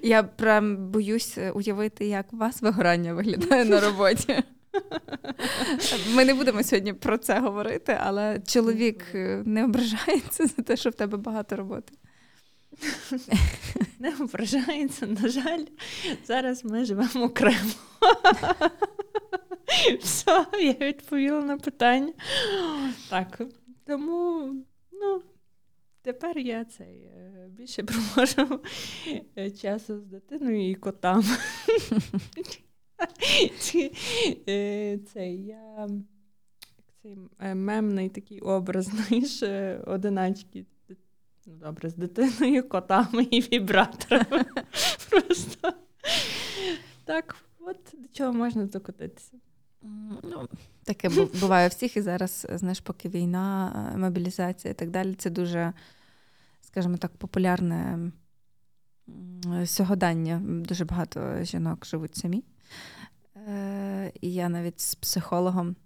Я 0.02 0.22
прям 0.22 0.76
боюсь 0.90 1.38
уявити, 1.54 2.06
як 2.06 2.32
у 2.32 2.36
вас 2.36 2.62
вигорання 2.62 3.14
виглядає 3.14 3.64
на 3.64 3.80
роботі. 3.80 4.42
Ми 6.14 6.24
не 6.24 6.34
будемо 6.34 6.62
сьогодні 6.62 6.92
про 6.92 7.18
це 7.18 7.40
говорити, 7.40 7.98
але 8.00 8.40
чоловік 8.46 9.04
не 9.44 9.64
ображається 9.64 10.46
за 10.46 10.62
те, 10.62 10.76
що 10.76 10.90
в 10.90 10.94
тебе 10.94 11.18
багато 11.18 11.56
роботи. 11.56 11.92
Не 13.98 14.12
ображається, 14.20 15.06
на 15.06 15.28
жаль, 15.28 15.64
зараз 16.24 16.64
ми 16.64 16.84
живемо 16.84 17.24
окремо. 17.24 17.70
Все, 20.00 20.46
я 20.60 20.72
відповіла 20.72 21.40
на 21.40 21.58
питання. 21.58 22.12
Так, 23.10 23.40
тому, 23.86 24.50
ну, 24.92 25.22
Тепер 26.04 26.38
я 26.38 26.64
цей 26.64 27.02
е, 27.02 27.48
більше 27.50 27.82
провожу 27.82 28.60
е, 29.38 29.50
часу 29.50 29.98
з 29.98 30.04
дитиною 30.04 30.70
і 30.70 30.74
котами. 30.74 31.24
Е, 34.48 34.98
цей 34.98 35.44
я 35.44 35.88
цей 37.02 37.18
мемний 37.54 38.08
такий 38.08 38.40
образ, 38.40 38.84
знаєш, 38.84 39.42
одиначки. 39.86 40.66
Ну, 41.46 41.54
добре, 41.56 41.90
з 41.90 41.94
дитиною, 41.96 42.68
котами 42.68 43.22
і 43.22 43.40
вібраторами. 43.40 44.44
Просто 45.10 45.72
так, 47.04 47.36
от 47.60 47.78
до 47.92 48.08
чого 48.12 48.32
можна 48.32 48.64
докотитися. 48.64 49.32
Ну, 50.88 50.94
Таке 50.94 51.08
буває 51.40 51.68
у 51.68 51.70
всіх, 51.70 51.96
і 51.96 52.02
зараз, 52.02 52.46
знаєш, 52.54 52.80
поки 52.80 53.08
війна, 53.08 53.72
е, 53.94 53.98
мобілізація 53.98 54.72
і 54.72 54.74
так 54.74 54.90
далі, 54.90 55.14
це 55.14 55.30
дуже, 55.30 55.72
скажімо 56.62 56.96
так, 56.96 57.16
популярне 57.16 57.98
сьогодення. 59.66 60.42
Дуже 60.44 60.84
багато 60.84 61.44
жінок 61.44 61.86
живуть 61.86 62.16
самі. 62.16 62.44
Е, 63.48 64.12
і 64.20 64.32
я 64.32 64.48
навіть 64.48 64.80
з 64.80 64.94
психологом 64.94 65.76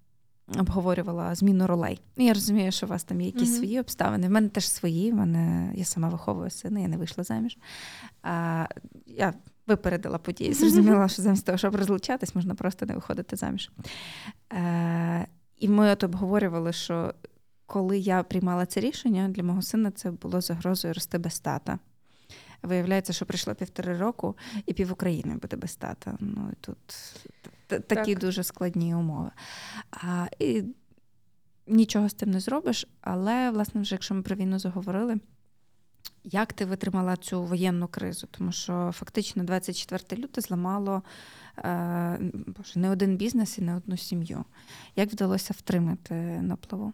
обговорювала 0.59 1.35
зміну 1.35 1.67
ролей. 1.67 2.01
Я 2.17 2.35
розумію, 2.35 2.73
що 2.73 2.87
у 2.87 2.89
вас 2.89 3.05
там 3.05 3.21
є 3.21 3.27
якісь 3.27 3.51
mm-hmm. 3.51 3.57
свої 3.57 3.81
обставини. 3.81 4.29
В 4.29 4.31
мене 4.31 4.49
теж 4.49 4.69
свої. 4.69 5.13
В 5.13 5.15
мене, 5.15 5.73
Я 5.75 5.85
сама 5.85 6.09
виховую 6.09 6.51
сина, 6.51 6.81
я 6.81 6.89
не 6.89 6.97
вийшла 6.97 7.25
заміж. 7.25 7.59
А, 8.23 8.67
Я 9.07 9.35
випередила 9.69 10.19
події. 10.19 10.55
Зрозуміла, 10.55 11.09
що 11.09 11.23
замість 11.23 11.47
того, 11.47 11.59
щоб 11.59 11.75
розлучатись, 11.75 12.35
можна 12.35 12.55
просто 12.55 12.87
не 12.87 12.95
виходити 12.95 13.37
заміж. 13.37 13.71
Е, 14.53 15.27
І 15.59 15.69
ми 15.69 15.91
от 15.91 16.05
обговорювали, 16.05 16.73
що 16.73 17.15
коли 17.67 17.99
я 17.99 18.23
приймала 18.23 18.67
це 18.67 18.81
рішення, 18.81 19.29
для 19.29 19.43
мого 19.43 19.63
сина 19.63 19.91
це 19.91 20.11
було 20.11 20.41
загрозою 20.41 20.95
рости 20.95 21.19
без 21.19 21.41
тата. 21.41 21.79
Виявляється, 22.63 23.13
що 23.13 23.27
прийшло 23.27 23.55
півтори 23.55 23.99
року, 23.99 24.37
і 24.67 24.73
пів 24.73 24.93
України 24.93 25.37
буде 25.37 25.57
без 25.57 25.77
тата. 25.77 26.17
Ну 26.21 26.51
і 26.53 26.57
тут 26.61 26.77
такі 27.67 28.15
так. 28.15 28.19
дуже 28.19 28.43
складні 28.43 28.95
умови. 28.95 29.31
А, 29.91 30.27
І 30.39 30.65
нічого 31.67 32.09
з 32.09 32.15
тим 32.15 32.31
не 32.31 32.41
зробиш, 32.41 32.87
але, 33.01 33.51
власне, 33.51 33.81
вже 33.81 33.95
якщо 33.95 34.15
ми 34.15 34.23
про 34.23 34.37
війну 34.37 34.59
заговорили, 34.59 35.17
Як 36.25 36.53
ти 36.53 36.65
витримала 36.65 37.17
цю 37.17 37.43
воєнну 37.43 37.89
кризу? 37.89 38.27
Тому 38.31 38.53
що 38.53 38.91
фактично 38.95 39.45
24 39.45 40.23
лютого 40.23 40.43
зламало 40.43 41.03
е, 41.59 42.19
боже, 42.47 42.81
не 42.81 42.91
один 42.91 43.17
бізнес 43.17 43.59
і 43.59 43.63
не 43.63 43.77
одну 43.77 43.97
сім'ю. 43.97 44.45
Як 44.97 45.13
вдалося 45.13 45.55
втримати 45.57 46.15
на 46.43 46.57
плаву? 46.57 46.93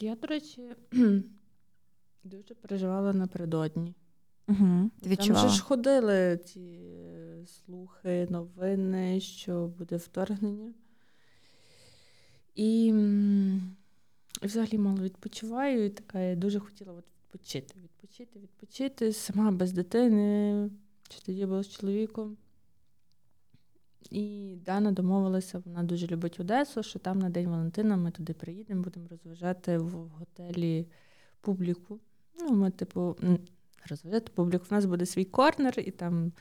Я, 0.00 0.16
до 0.16 0.26
речі, 0.26 0.62
дуже 2.24 2.54
переживала 2.54 3.12
напередодні. 3.12 3.94
Угу, 4.48 4.90
Там 5.16 5.34
вже 5.34 5.48
ж 5.48 5.62
ходили 5.62 6.40
ці 6.44 6.60
е, 6.60 7.46
слухи, 7.46 8.26
новини, 8.30 9.20
що 9.20 9.66
буде 9.66 9.96
вторгнення. 9.96 10.72
І, 12.54 12.86
і 14.42 14.46
взагалі 14.46 14.78
мало 14.78 15.02
відпочиваю, 15.02 15.84
і 15.84 15.90
така 15.90 16.20
я 16.20 16.36
дуже 16.36 16.60
хотіла 16.60 16.92
от 16.92 17.04
відпочити, 17.34 17.74
відпочити, 17.82 18.38
відпочити. 18.38 19.12
Сама 19.12 19.50
без 19.50 19.72
дитини, 19.72 20.70
чи 21.08 21.20
тоді 21.20 21.46
була 21.46 21.62
з 21.62 21.68
чоловіком. 21.68 22.36
І 24.10 24.54
Дана 24.64 24.92
домовилася, 24.92 25.62
вона 25.64 25.82
дуже 25.82 26.06
любить 26.06 26.40
Одесу, 26.40 26.82
що 26.82 26.98
там 26.98 27.18
на 27.18 27.30
День 27.30 27.48
Валентина 27.48 27.96
ми 27.96 28.10
туди 28.10 28.32
приїдемо, 28.32 28.82
будемо 28.82 29.08
розважати 29.08 29.78
в 29.78 30.08
готелі 30.08 30.86
публіку. 31.40 32.00
Ну, 32.40 32.50
ми, 32.50 32.70
типу, 32.70 33.16
розважати 33.90 34.32
публіку. 34.34 34.64
У 34.70 34.74
нас 34.74 34.84
буде 34.84 35.06
свій 35.06 35.24
корнер, 35.24 35.80
і 35.80 35.90
там 35.90 36.32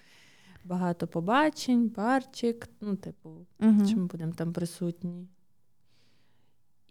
багато 0.64 1.08
побачень, 1.08 1.88
барчик. 1.88 2.70
Ну, 2.82 2.96
типу, 2.96 3.30
угу. 3.60 3.86
що 3.86 3.98
ми 3.98 4.06
будемо 4.06 4.34
там 4.34 4.54
присутні. 4.54 5.28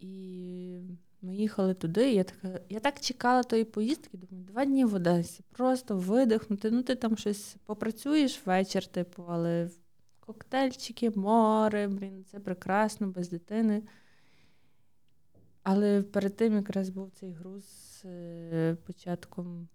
І 0.01 0.80
ми 1.23 1.37
їхали 1.37 1.75
туди. 1.75 2.12
і 2.12 2.14
Я 2.14 2.25
така, 2.25 2.61
я 2.69 2.81
так 2.81 3.01
чекала 3.01 3.43
тої 3.43 3.64
поїздки, 3.64 4.16
думаю, 4.16 4.47
два 4.47 4.64
дні 4.64 4.85
в 4.85 4.95
Одесі, 4.95 5.45
просто 5.51 5.97
видихнути. 5.97 6.71
Ну, 6.71 6.83
ти 6.83 6.95
там 6.95 7.16
щось 7.16 7.57
попрацюєш 7.64 8.47
вечір, 8.47 8.87
типу, 8.87 9.25
але 9.29 9.71
коктейльчики, 10.21 11.11
море, 11.11 11.89
блін, 11.89 12.25
це 12.31 12.41
прекрасно, 12.41 13.07
без 13.07 13.29
дитини. 13.29 13.83
Але 15.62 16.03
перед 16.03 16.37
тим 16.37 16.55
якраз 16.55 16.89
був 16.89 17.11
цей 17.11 17.33
груз 17.33 17.64
з 17.64 18.05
е, 18.05 18.77
початком 18.87 19.69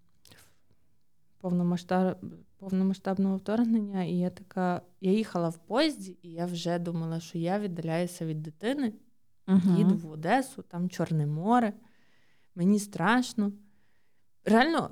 повномасштаб... 1.38 2.16
повномасштабного 2.58 3.36
вторгнення, 3.36 4.04
і 4.04 4.18
я 4.18 4.30
така, 4.30 4.82
я 5.00 5.12
їхала 5.12 5.48
в 5.48 5.58
поїзді, 5.58 6.18
і 6.22 6.30
я 6.30 6.46
вже 6.46 6.78
думала, 6.78 7.20
що 7.20 7.38
я 7.38 7.58
віддаляюся 7.58 8.26
від 8.26 8.42
дитини, 8.42 8.92
uh 9.46 9.76
їду 9.78 9.96
в 9.96 10.10
Одесу, 10.10 10.62
там 10.62 10.90
Чорне 10.90 11.26
море, 11.26 11.72
мені 12.54 12.78
страшно. 12.78 13.52
Реально, 14.44 14.90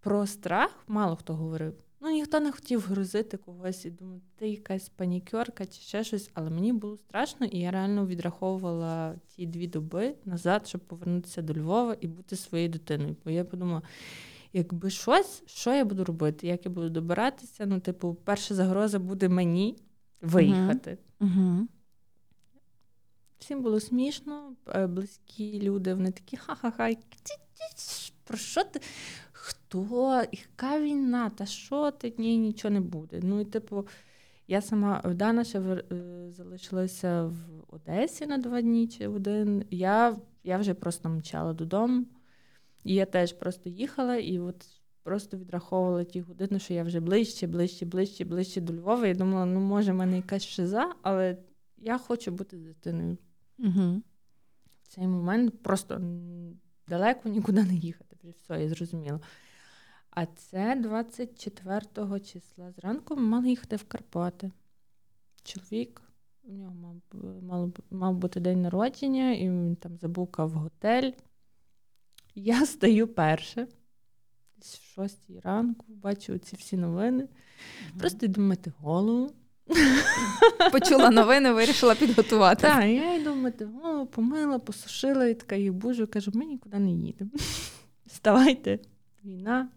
про 0.00 0.26
страх 0.26 0.84
мало 0.86 1.16
хто 1.16 1.34
говорив. 1.34 1.84
Ну, 2.00 2.10
ніхто 2.10 2.40
не 2.40 2.52
хотів 2.52 2.80
грузити 2.80 3.36
когось 3.36 3.84
і 3.84 3.90
думати, 3.90 4.24
ти 4.36 4.48
якась 4.48 4.88
панікерка 4.88 5.66
чи 5.66 5.80
ще 5.80 6.04
щось, 6.04 6.30
але 6.34 6.50
мені 6.50 6.72
було 6.72 6.96
страшно, 6.96 7.46
і 7.46 7.58
я 7.58 7.70
реально 7.70 8.06
відраховувала 8.06 9.14
ті 9.28 9.46
дві 9.46 9.66
доби 9.66 10.14
назад, 10.24 10.68
щоб 10.68 10.80
повернутися 10.80 11.42
до 11.42 11.54
Львова 11.54 11.96
і 12.00 12.06
бути 12.06 12.36
своєю 12.36 12.68
дитиною. 12.68 13.16
Бо 13.24 13.30
я 13.30 13.44
подумала, 13.44 13.82
якби 14.52 14.90
щось, 14.90 15.42
що 15.46 15.74
я 15.74 15.84
буду 15.84 16.04
робити, 16.04 16.46
як 16.46 16.64
я 16.64 16.70
буду 16.70 16.90
добиратися. 16.90 17.66
Ну, 17.66 17.80
типу, 17.80 18.14
перша 18.24 18.54
загроза 18.54 18.98
буде 18.98 19.28
мені 19.28 19.76
виїхати. 20.20 20.98
Uh-huh. 21.20 21.66
Всім 23.44 23.62
було 23.62 23.80
смішно, 23.80 24.56
е, 24.74 24.86
близькі 24.86 25.62
люди, 25.62 25.94
вони 25.94 26.10
такі 26.10 26.36
ха-ха-ха, 26.36 26.90
про 28.24 28.38
що 28.38 28.64
ти? 28.64 28.80
Хто? 29.32 30.22
Яка 30.32 30.80
війна? 30.80 31.30
Та 31.30 31.46
що 31.46 31.90
ти? 31.90 32.14
Ні, 32.18 32.38
нічого 32.38 32.74
не 32.74 32.80
буде. 32.80 33.20
Ну 33.22 33.40
і 33.40 33.44
типу, 33.44 33.86
я 34.48 34.62
сама 34.62 35.02
Дана 35.14 35.44
ще 35.44 35.58
е, 35.60 35.84
залишилася 36.30 37.24
в 37.24 37.34
Одесі 37.68 38.26
на 38.26 38.38
два 38.38 38.62
дні 38.62 38.88
чи 38.88 39.08
один. 39.08 39.64
Я 39.70 40.16
я 40.44 40.58
вже 40.58 40.74
просто 40.74 41.08
мчала 41.08 41.52
додому. 41.52 42.04
І 42.84 42.94
я 42.94 43.06
теж 43.06 43.32
просто 43.32 43.68
їхала 43.68 44.16
і 44.16 44.38
от 44.38 44.66
просто 45.02 45.36
відраховувала 45.36 46.04
ті 46.04 46.20
години, 46.20 46.58
що 46.58 46.74
я 46.74 46.82
вже 46.82 47.00
ближче, 47.00 47.46
ближче, 47.46 47.86
ближче, 47.86 48.24
ближче 48.24 48.60
до 48.60 48.72
Львова. 48.72 49.06
Я 49.06 49.14
думала, 49.14 49.46
ну 49.46 49.60
може 49.60 49.92
в 49.92 49.94
мене 49.94 50.16
якась 50.16 50.44
шиза, 50.44 50.94
але 51.02 51.36
я 51.76 51.98
хочу 51.98 52.30
бути 52.30 52.58
з 52.58 52.60
дитиною. 52.60 53.16
Угу. 53.58 54.02
В 54.82 54.88
цей 54.88 55.06
момент 55.06 55.62
просто 55.62 56.00
далеко 56.88 57.28
нікуди 57.28 57.64
не 57.64 57.74
їхати. 57.74 58.16
Все, 58.38 58.62
я 58.62 58.68
зрозуміла. 58.68 59.20
А 60.10 60.26
це 60.26 60.76
24 60.76 62.20
числа 62.20 62.72
зранку 62.72 63.16
ми 63.16 63.22
мали 63.22 63.48
їхати 63.48 63.76
в 63.76 63.84
Карпати. 63.84 64.50
Чоловік, 65.42 66.02
у 66.42 66.52
нього 66.52 66.74
мав 66.74 66.96
мав, 67.42 67.72
мав 67.90 68.14
бути 68.14 68.40
день 68.40 68.62
народження, 68.62 69.32
і 69.32 69.50
він 69.50 69.76
там 69.76 69.96
забукав 69.96 70.50
готель. 70.50 71.12
Я 72.34 72.66
стаю 72.66 73.08
перше, 73.08 73.68
десь 74.56 74.74
в 74.78 74.94
шостій 74.94 75.40
ранку, 75.40 75.86
бачу 75.88 76.38
ці 76.38 76.56
всі 76.56 76.76
новини. 76.76 77.22
Mm-hmm. 77.22 77.98
Просто 77.98 78.26
йду 78.26 78.40
мити 78.40 78.72
голову. 78.78 79.32
Почула 80.72 81.10
новини, 81.10 81.52
вирішила 81.52 81.94
підготувати. 81.94 82.62
Так, 82.62 82.84
я 82.84 83.14
йду 83.14 83.52
голову, 83.82 84.06
помила, 84.06 84.58
посушила 84.58 85.26
і 85.26 85.34
така 85.34 85.56
їх 85.56 85.72
бужу, 85.72 86.06
кажу, 86.06 86.30
ми 86.34 86.44
нікуди 86.44 86.78
не 86.78 86.90
їдемо. 86.90 87.30
Вставайте, 88.06 88.78
війна. 89.24 89.68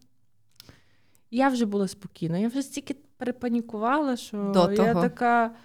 Я 1.31 1.49
вже 1.49 1.65
була 1.65 1.88
спокійна, 1.88 2.38
я 2.38 2.47
вже 2.47 2.61
стільки 2.61 2.95
перепанікувала, 3.17 4.17
що 4.17 4.51
До 4.53 4.71
я 4.71 4.75
того. 4.77 5.01
така. 5.01 5.55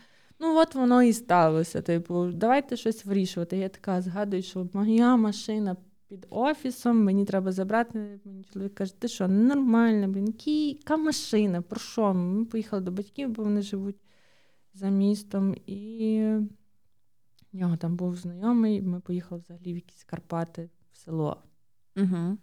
Ну, 0.40 0.56
от 0.56 0.74
воно 0.74 1.02
і 1.02 1.12
сталося. 1.12 1.82
Типу, 1.82 2.26
давайте 2.26 2.76
щось 2.76 3.04
вирішувати. 3.04 3.56
Я 3.56 3.68
така 3.68 4.02
згадую, 4.02 4.42
що 4.42 4.68
моя 4.72 5.16
машина 5.16 5.76
під 6.08 6.26
офісом, 6.30 7.04
мені 7.04 7.24
треба 7.24 7.52
забрати. 7.52 8.18
Мені 8.24 8.44
чоловік 8.52 8.74
каже, 8.74 8.94
ти 9.00 9.08
що, 9.08 9.28
нормально, 9.28 10.08
блін, 10.08 10.34
яка 10.46 10.96
машина? 10.96 11.62
Про 11.62 11.80
що? 11.80 12.14
Ми 12.14 12.44
поїхали 12.44 12.82
до 12.82 12.90
батьків, 12.90 13.28
бо 13.28 13.42
вони 13.42 13.62
живуть 13.62 13.96
за 14.74 14.88
містом. 14.88 15.54
І 15.66 16.20
в 17.52 17.56
нього 17.56 17.76
там 17.76 17.96
був 17.96 18.16
знайомий, 18.16 18.82
ми 18.82 19.00
поїхали 19.00 19.40
взагалі 19.40 19.72
в 19.72 19.76
якісь 19.76 20.04
Карпати 20.04 20.70
в 20.92 20.96
село. 20.96 21.36
Угу. 21.96 22.38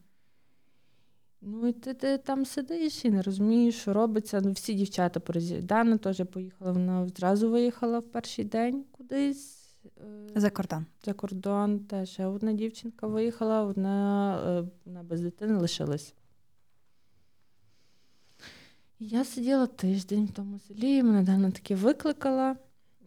Ну, 1.42 1.68
і 1.68 1.74
ти, 1.74 1.94
ти 1.94 2.18
там 2.18 2.46
сидиш 2.46 3.06
і 3.06 3.10
не 3.10 3.22
розумієш, 3.22 3.76
що 3.76 3.94
робиться. 3.94 4.42
Ну, 4.42 4.52
всі 4.52 4.74
дівчата 4.74 5.20
порозі. 5.20 5.62
Дана 5.62 5.98
теж 5.98 6.24
поїхала, 6.32 6.72
вона 6.72 7.02
одразу 7.02 7.52
виїхала 7.52 8.00
в 8.00 8.04
перший 8.04 8.46
день 8.46 8.86
кудись. 8.92 9.60
Е, 9.86 10.40
за 10.40 10.50
кордон. 10.50 10.86
За 11.06 11.14
кордон 11.14 11.80
теж. 11.80 12.20
одна 12.20 12.54
дівчинка 12.54 13.08
виїхала, 13.08 13.64
одна, 13.64 14.42
е, 14.48 14.68
одна 14.86 15.04
без 15.04 15.22
дитини 15.22 15.58
лишилась. 15.58 16.14
Я 19.00 19.26
сиділа 19.26 19.68
тиждень 19.68 20.26
в 20.26 20.32
тому 20.32 20.60
селі, 20.60 21.04
мене 21.04 21.24
Дана 21.24 21.52
таки 21.52 21.76
викликала. 21.76 22.56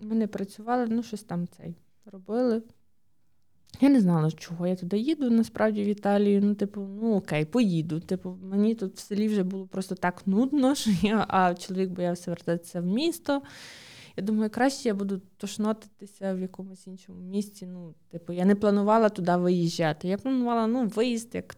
Ми 0.00 0.14
не 0.14 0.26
працювали, 0.26 0.86
ну 0.88 1.02
щось 1.02 1.22
там 1.22 1.48
цей 1.48 1.74
робили. 2.04 2.62
Я 3.80 3.88
не 3.88 4.00
знала, 4.00 4.30
чого 4.30 4.66
я 4.66 4.76
туди 4.76 4.98
їду, 4.98 5.30
насправді 5.30 5.82
в 5.82 5.86
Італію. 5.86 6.40
Ну, 6.42 6.54
типу, 6.54 6.80
ну 6.80 7.14
окей, 7.14 7.44
поїду. 7.44 8.00
Типу, 8.00 8.38
мені 8.42 8.74
тут 8.74 8.96
в 8.96 8.98
селі 8.98 9.28
вже 9.28 9.42
було 9.42 9.66
просто 9.66 9.94
так 9.94 10.26
нудно, 10.26 10.74
що 10.74 10.90
я, 11.02 11.26
а 11.28 11.54
чоловік 11.54 11.90
боявся 11.90 12.30
вертатися 12.30 12.80
в 12.80 12.86
місто. 12.86 13.42
Я 14.16 14.24
думаю, 14.24 14.50
краще 14.50 14.88
я 14.88 14.94
буду 14.94 15.20
тошнотитися 15.36 16.34
в 16.34 16.40
якомусь 16.40 16.86
іншому 16.86 17.20
місці. 17.20 17.66
Ну, 17.66 17.94
типу, 18.10 18.32
я 18.32 18.44
не 18.44 18.54
планувала 18.54 19.08
туди 19.08 19.36
виїжджати. 19.36 20.08
Я 20.08 20.18
планувала 20.18 20.66
ну, 20.66 20.86
виїзд 20.86 21.34
як 21.34 21.56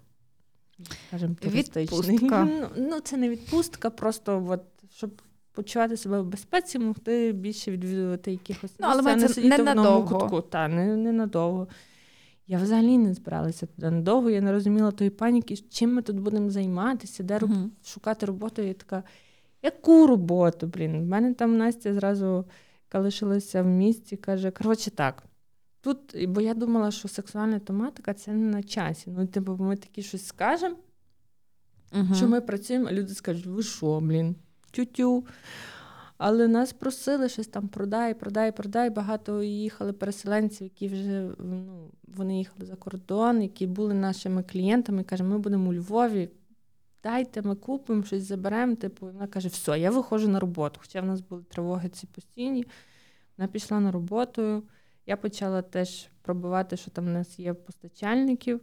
скажімо, 1.09 1.35
туристичний. 1.41 2.01
Відпустка. 2.01 2.45
Ну, 2.45 2.69
ну, 2.77 3.01
це 3.01 3.17
не 3.17 3.29
відпустка, 3.29 3.91
просто 3.91 4.47
от, 4.49 4.63
щоб 4.95 5.23
почувати 5.53 5.97
себе 5.97 6.21
в 6.21 6.27
безпеці, 6.27 6.79
могти 6.79 7.33
більше 7.33 7.71
відвідувати 7.71 8.31
якихось 8.31 8.73
ну, 8.79 8.87
але 8.91 9.03
це 9.03 9.17
не 9.17 9.29
сидіти 9.29 9.63
в 9.63 9.69
одному 9.69 10.09
кутку. 10.09 10.41
Та, 10.41 10.69
не, 10.69 10.97
не 10.97 11.13
надовго. 11.13 11.69
Я 12.47 12.59
взагалі 12.59 12.99
не 12.99 13.15
збиралася 13.15 13.67
туди 13.67 13.91
надовго, 13.91 14.31
я 14.31 14.41
не 14.41 14.53
розуміла 14.53 14.91
тої 14.91 15.11
паніки, 15.11 15.57
чим 15.57 15.95
ми 15.95 16.03
тут 16.03 16.21
будемо 16.21 16.51
займатися, 16.51 17.23
де 17.23 17.39
uh-huh. 17.39 17.69
шукати 17.85 18.27
роботу. 18.27 18.63
Я 18.63 18.75
така, 18.75 19.03
яку 19.63 20.07
роботу, 20.07 20.67
блін? 20.67 20.97
У 20.97 21.05
мене 21.05 21.35
там 21.35 21.57
Настя 21.57 21.95
зразу 21.95 22.45
лишилася 22.95 23.63
в 23.63 23.67
місті, 23.67 24.17
каже, 24.17 24.51
коротше 24.51 24.91
так. 24.91 25.23
Тут, 25.85 26.29
бо 26.29 26.41
я 26.41 26.55
думала, 26.55 26.91
що 26.91 27.09
сексуальна 27.09 27.59
тематика 27.59 28.15
це 28.15 28.33
не 28.33 28.51
на 28.51 28.63
часі. 28.63 29.11
Ну, 29.11 29.27
типу, 29.27 29.57
ми 29.57 29.77
такі 29.77 30.03
щось 30.03 30.27
скажемо, 30.27 30.77
uh-huh. 31.93 32.15
що 32.15 32.29
ми 32.29 32.41
працюємо, 32.41 32.87
а 32.89 32.93
люди 32.93 33.15
скажуть, 33.15 33.47
ви 33.47 33.63
що, 33.63 34.01
блін, 34.01 34.37
тю-тю. 34.71 35.25
Але 36.19 36.49
нас 36.49 36.73
просили 36.73 37.29
щось 37.29 37.47
там 37.47 37.69
продай, 37.69 38.15
продай, 38.15 38.53
продай. 38.53 38.91
Багато 38.91 39.43
їхали 39.43 39.93
переселенців, 39.93 40.63
які 40.63 40.89
вже 40.89 41.31
ну, 41.39 41.91
вони 42.09 42.39
їхали 42.39 42.67
за 42.67 42.77
кордон, 42.77 43.43
які 43.43 43.67
були 43.67 43.95
нашими 43.95 44.43
клієнтами. 44.43 45.05
Каже, 45.05 45.25
ми 45.25 45.39
будемо 45.39 45.71
у 45.71 45.75
Львові. 45.75 46.31
дайте, 47.03 47.43
ми 47.43 47.55
купимо, 47.55 48.03
щось 48.03 48.23
заберемо. 48.23 48.75
Типу, 48.75 49.07
вона 49.07 49.27
каже, 49.27 49.49
все, 49.49 49.79
я 49.79 49.91
виходжу 49.91 50.29
на 50.29 50.41
роботу. 50.41 50.81
Хоча 50.83 51.01
в 51.01 51.07
нас 51.07 51.21
були 51.21 51.43
тривоги 51.43 51.89
ці 51.89 52.07
постійні. 52.07 52.67
Вона 53.39 53.49
пішла 53.49 53.81
на 53.81 53.93
роботу. 53.93 54.63
Я 55.07 55.17
почала 55.17 55.63
теж 55.63 56.09
пробувати, 56.23 56.77
що 56.77 56.91
там 56.91 57.05
в 57.05 57.09
нас 57.09 57.39
є 57.39 57.55
постачальників. 57.55 58.61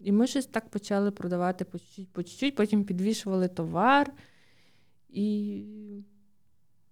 І 0.00 0.12
ми 0.12 0.26
щось 0.26 0.46
так 0.46 0.68
почали 0.68 1.10
продавати 1.10 1.64
по 1.64 1.78
чуть-чуть, 1.78 2.08
по 2.08 2.22
чуть-чуть, 2.22 2.54
потім 2.54 2.84
підвішували 2.84 3.48
товар. 3.48 4.12
І 5.08 5.62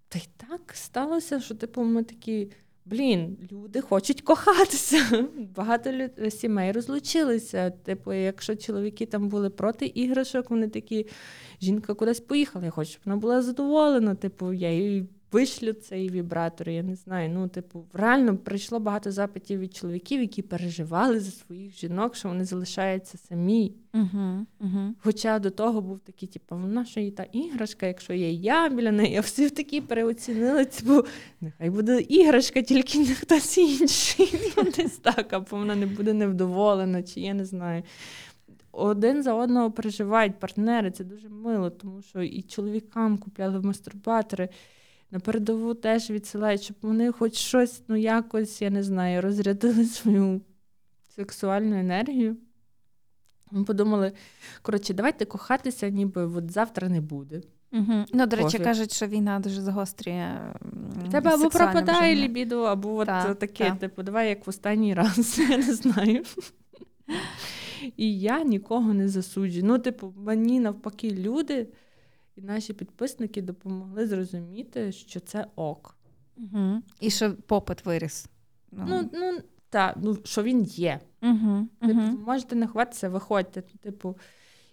та 0.09 0.19
й 0.19 0.29
так 0.37 0.61
сталося, 0.75 1.41
що 1.41 1.55
типу, 1.55 1.83
ми 1.83 2.05
такі. 2.05 2.51
Блін, 2.85 3.49
люди 3.53 3.81
хочуть 3.81 4.23
кохатися. 4.23 5.29
Багато 5.57 6.09
сімей 6.31 6.73
розлучилися. 6.73 7.71
Типу, 7.71 8.13
якщо 8.13 8.57
чоловіки 8.57 9.07
там 9.07 9.29
були 9.29 9.51
проти 9.51 9.87
іграшок, 9.87 10.51
вони 10.51 10.69
такі, 10.69 11.07
жінка 11.61 11.95
кудись 11.95 12.21
поїхала, 12.21 12.65
я 12.65 12.71
хочу, 12.71 12.91
щоб 12.91 13.03
вона 13.05 13.17
була 13.17 13.43
задоволена. 13.43 14.15
Типу, 14.15 14.53
я 14.53 14.73
їй 14.73 15.07
вишлю 15.33 15.73
цей 15.73 16.11
вібратор. 16.11 16.69
Я 16.69 16.83
не 16.83 16.95
знаю. 16.95 17.31
Ну, 17.35 17.49
типу, 17.49 17.85
реально 17.93 18.37
прийшло 18.37 18.81
багато 18.81 19.13
запитів 19.13 19.61
від 19.61 19.75
чоловіків, 19.75 20.21
які 20.21 20.43
переживали 20.43 21.21
за 21.21 21.31
своїх 21.31 21.79
жінок, 21.79 22.17
що 22.17 22.29
вони 22.29 22.45
залишаються 22.45 23.19
самі. 23.19 23.73
Угу, 23.95 24.47
угу. 24.61 24.95
Хоча 25.03 25.39
до 25.39 25.51
того 25.51 25.81
був 25.81 26.01
такий, 26.01 26.29
типу, 26.29 26.57
вона 26.57 26.85
що 26.85 27.01
і 27.01 27.11
та 27.11 27.23
іграшка, 27.23 27.87
якщо 27.87 28.13
є 28.13 28.33
я 28.33 28.69
біля 28.69 28.93
неї, 28.93 29.17
а 29.17 29.21
всі 29.21 29.51
такі 29.51 29.81
переоцінили, 29.81 30.65
типу, 30.65 31.07
нехай 31.41 31.71
буде 31.71 32.01
іграшка, 32.01 32.63
тільки 32.63 32.99
не 32.99 33.15
хтось 33.15 33.59
інший. 33.59 34.35
Ну, 34.57 34.65
десь 34.77 34.97
так, 34.97 35.33
або 35.33 35.47
вона 35.51 35.75
не 35.75 35.87
буде 35.87 36.13
невдоволена, 36.13 37.03
чи 37.03 37.21
я 37.21 37.35
не 37.35 37.45
знаю. 37.45 37.83
Один 38.73 39.23
за 39.23 39.35
одного 39.35 39.71
переживають 39.71 40.39
партнери, 40.39 40.91
це 40.91 41.05
дуже 41.05 41.29
мило, 41.29 41.71
тому 41.71 42.03
що 42.03 42.23
і 42.23 42.43
чоловікам 42.43 43.19
купляли 43.19 43.61
мастурбатори 43.61 44.49
на 45.11 45.21
передову 45.21 45.75
теж 45.75 46.11
відсилають, 46.11 46.63
щоб 46.63 46.77
вони 46.83 47.13
хоч 47.13 47.35
щось, 47.35 47.83
ну 47.89 47.97
якось, 47.97 48.63
я 48.63 48.71
не 48.71 48.83
знаю, 48.83 49.23
розрядили 49.23 49.85
свою 49.85 50.41
сексуальну 51.17 51.79
енергію. 51.79 52.37
Ми 53.51 53.65
подумали, 53.65 54.13
коротше, 54.63 54.95
давайте 54.95 55.25
кохатися, 55.25 55.89
ніби 55.89 56.23
от 56.23 56.51
завтра 56.51 56.89
не 56.89 57.01
буде. 57.01 57.43
Угу. 57.73 58.05
Ну, 58.13 58.27
до 58.27 58.37
речі, 58.37 58.45
Пофіг. 58.45 58.65
кажуть, 58.65 58.93
що 58.93 59.07
війна 59.07 59.39
дуже 59.39 59.61
загострює. 59.61 60.39
Тебе 61.11 61.31
або 61.31 61.49
пропадає 61.51 62.17
лібідо, 62.17 62.63
або 62.63 62.97
от 62.97 63.07
та, 63.07 63.35
таке, 63.35 63.65
та. 63.65 63.75
типу, 63.75 64.03
давай 64.03 64.29
як 64.29 64.47
в 64.47 64.51
останній 64.51 64.95
раз, 64.95 65.39
я 65.51 65.59
не 65.59 65.75
знаю. 65.75 66.23
І 67.97 68.21
я 68.21 68.43
нікого 68.45 68.95
не 68.95 69.09
засуджую. 69.09 69.65
Ну, 69.65 69.79
типу, 69.79 70.15
мені 70.17 70.61
навпаки, 70.61 71.11
люди 71.11 71.67
і 72.39 72.43
наші 72.43 72.73
підписники 72.73 73.43
допомогли 73.43 74.07
зрозуміти, 74.07 74.93
що 74.93 75.21
це 75.21 75.47
ок. 75.57 75.97
Угу. 76.37 76.83
І 77.01 77.11
що 77.11 77.35
попит 77.35 77.87
виріс. 77.87 78.29
Ну, 78.73 78.85
ну, 78.89 79.11
ну 79.13 79.39
так, 79.71 79.97
ну, 80.03 80.19
що 80.25 80.43
він 80.43 80.63
є. 80.63 81.01
Угу. 81.23 81.69
Типу, 81.81 82.01
угу. 82.01 82.19
Можете 82.27 82.57
не 82.57 82.67
ховатися, 82.67 83.09
виходьте. 83.09 83.63
Типу, 83.63 84.17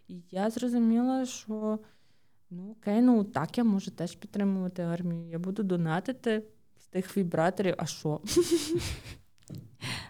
і 0.08 0.22
я 0.32 0.50
зрозуміла, 0.50 1.26
що 1.26 1.80
ну 2.50 2.72
окей, 2.72 3.02
ну 3.02 3.24
так 3.24 3.58
я 3.58 3.64
можу 3.64 3.92
теж 3.92 4.16
підтримувати 4.16 4.82
армію. 4.82 5.30
Я 5.30 5.40
буду 5.40 5.64
донатити 5.64 6.44
з 6.78 6.88
тих 6.88 7.18
вібраторів, 7.18 7.76
а 7.78 7.86
що? 7.86 8.22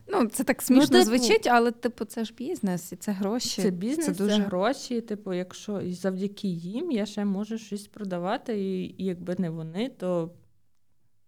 Ну, 0.08 0.28
це 0.28 0.44
так 0.44 0.62
смішно 0.62 1.00
ну, 1.00 1.06
типу, 1.06 1.18
звучить, 1.18 1.48
але 1.48 1.72
типу, 1.72 2.06
це 2.06 2.26
ж 2.26 2.34
бізнес, 2.34 2.92
і 2.92 2.96
це 2.96 3.12
гроші. 3.12 3.62
Це 3.62 3.72
бізнес, 3.72 4.06
це, 4.06 4.14
дуже... 4.14 4.38
це 4.38 4.42
гроші. 4.42 5.02
Типу, 5.02 5.34
якщо 5.34 5.82
і 5.82 5.94
завдяки 5.94 6.48
їм 6.48 6.92
я 6.92 7.06
ще 7.06 7.26
можу 7.26 7.58
щось 7.58 7.88
продавати, 7.88 8.62
і, 8.62 8.96
і 8.98 9.06
якби 9.06 9.36
не 9.40 9.50
вони, 9.50 9.90
то 9.90 10.32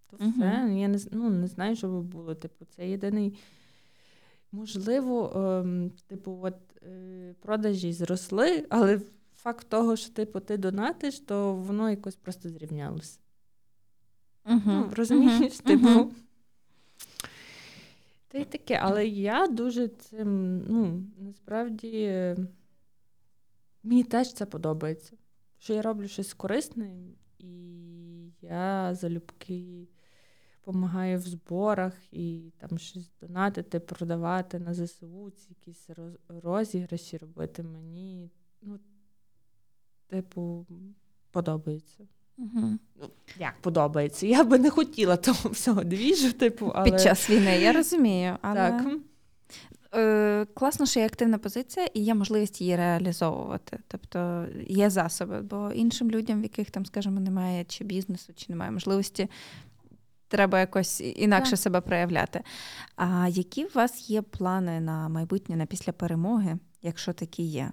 то 0.10 0.18
угу. 0.20 0.34
все. 0.38 0.74
Я 0.76 0.88
не 0.88 1.00
ну, 1.12 1.30
не 1.30 1.48
знаю, 1.48 1.76
що 1.76 1.88
би 1.88 2.02
було. 2.02 2.36
Типу, 2.36 2.66
це 2.76 2.90
єдиний. 2.90 3.38
Можливо, 4.52 5.32
ем, 5.36 5.92
типу, 6.08 6.40
от 6.42 6.56
е, 6.84 7.36
продажі 7.40 7.94
зросли, 7.94 8.66
але 8.70 9.02
факт 9.36 9.70
того, 9.70 9.96
що 9.96 10.14
типу, 10.14 10.40
ти 10.40 10.58
донатиш, 10.58 11.20
то 11.20 11.54
воно 11.54 11.90
якось 11.90 12.16
просто 12.16 12.50
зрівнялося. 12.50 13.20
Угу. 14.46 14.62
Ну, 14.66 14.90
Розумієш? 14.96 15.54
Угу. 15.66 15.78
Типу. 15.78 16.12
Та 18.38 18.42
й 18.42 18.46
таке, 18.46 18.80
але 18.82 19.08
я 19.08 19.48
дуже 19.48 19.88
цим, 19.88 20.60
ну, 20.68 21.04
насправді, 21.18 22.36
мені 23.84 24.04
теж 24.04 24.34
це 24.34 24.46
подобається. 24.46 25.18
Що 25.58 25.74
я 25.74 25.82
роблю 25.82 26.08
щось 26.08 26.34
корисне, 26.34 26.96
і 27.40 27.48
я 28.42 28.96
залюбки 28.96 29.88
допомагаю 30.60 31.18
в 31.18 31.22
зборах 31.22 31.94
і 32.12 32.54
там 32.58 32.78
щось 32.78 33.12
донатити, 33.22 33.80
продавати 33.80 34.60
на 34.60 34.74
ЗСУ, 34.74 35.32
ці 35.32 35.50
якісь 35.50 35.90
розіграші 36.28 37.18
робити 37.18 37.64
мені. 37.64 38.32
Ну, 38.62 38.80
типу, 40.08 40.68
подобається. 41.32 42.08
Угу. 42.38 42.78
Як 43.40 43.62
подобається? 43.62 44.28
Я 44.28 44.44
би 44.44 44.60
не 44.60 44.70
хотіла 44.70 45.18
того 45.18 45.50
всього 45.50 45.84
двіжу, 45.84 46.34
типу, 46.34 46.72
але... 46.76 46.92
Під 46.92 47.02
час 47.02 47.30
війни, 47.30 47.60
я 47.62 47.72
розумію. 47.72 48.38
але... 48.42 48.72
Так. 48.72 48.86
Е, 49.96 50.46
Класно, 50.54 50.86
що 50.86 51.00
є 51.00 51.06
активна 51.06 51.38
позиція 51.38 51.88
і 51.94 52.02
є 52.02 52.16
можливість 52.16 52.62
її 52.62 52.76
реалізовувати. 52.76 53.80
Тобто 53.88 54.46
є 54.68 54.90
засоби, 54.90 55.42
бо 55.42 55.72
іншим 55.72 56.12
людям, 56.12 56.40
в 56.40 56.44
яких 56.44 56.72
там, 56.72 56.86
скажімо, 56.86 57.20
немає 57.20 57.64
чи 57.64 57.84
бізнесу, 57.84 58.34
чи 58.36 58.46
немає 58.50 58.72
можливості, 58.72 59.28
треба 60.28 60.60
якось 60.60 61.02
інакше 61.02 61.52
так. 61.52 61.60
себе 61.60 61.82
проявляти. 61.82 62.44
А 62.96 63.28
які 63.28 63.66
у 63.66 63.70
вас 63.74 64.10
є 64.10 64.22
плани 64.22 64.80
на 64.80 65.10
майбутнє, 65.10 65.56
на 65.56 65.66
після 65.66 65.92
перемоги, 65.92 66.58
якщо 66.82 67.14
такі 67.14 67.44
є? 67.44 67.72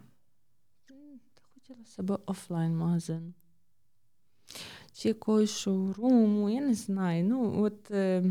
Хотіла 1.55 1.85
себе 1.85 2.19
офлайн-магазин 2.27 3.35
чи 4.93 5.09
якогось 5.09 5.59
шоуруму, 5.59 6.51
я 6.51 6.61
не 6.61 6.75
знаю. 6.75 7.25
Ну, 7.25 7.63
от... 7.63 7.91
Е... 7.91 8.25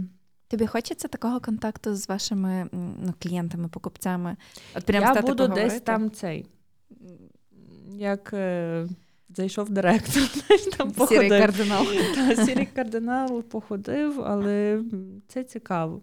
Тобі 0.47 0.68
хочеться 0.68 1.07
такого 1.07 1.39
контакту 1.39 1.95
з 1.95 2.09
вашими 2.09 2.68
ну, 2.72 3.14
клієнтами, 3.20 3.68
покупцями? 3.68 4.38
От 4.76 4.86
прям 4.86 5.03
Я 5.03 5.22
буду 5.22 5.36
поговорити? 5.36 5.70
десь 5.70 5.82
там 5.82 6.11
цей. 6.11 6.45
Як 7.91 8.34
е, 8.34 8.88
зайшов 9.30 9.70
директор, 9.70 10.24
там 10.78 10.91
походив. 10.91 11.24
Сірий 11.24 11.41
кардинал. 11.41 11.86
Та, 12.16 12.45
Сірий 12.45 12.66
кардинал 12.66 13.43
походив, 13.43 14.22
але 14.22 14.84
це 15.28 15.43
цікаво. 15.43 16.01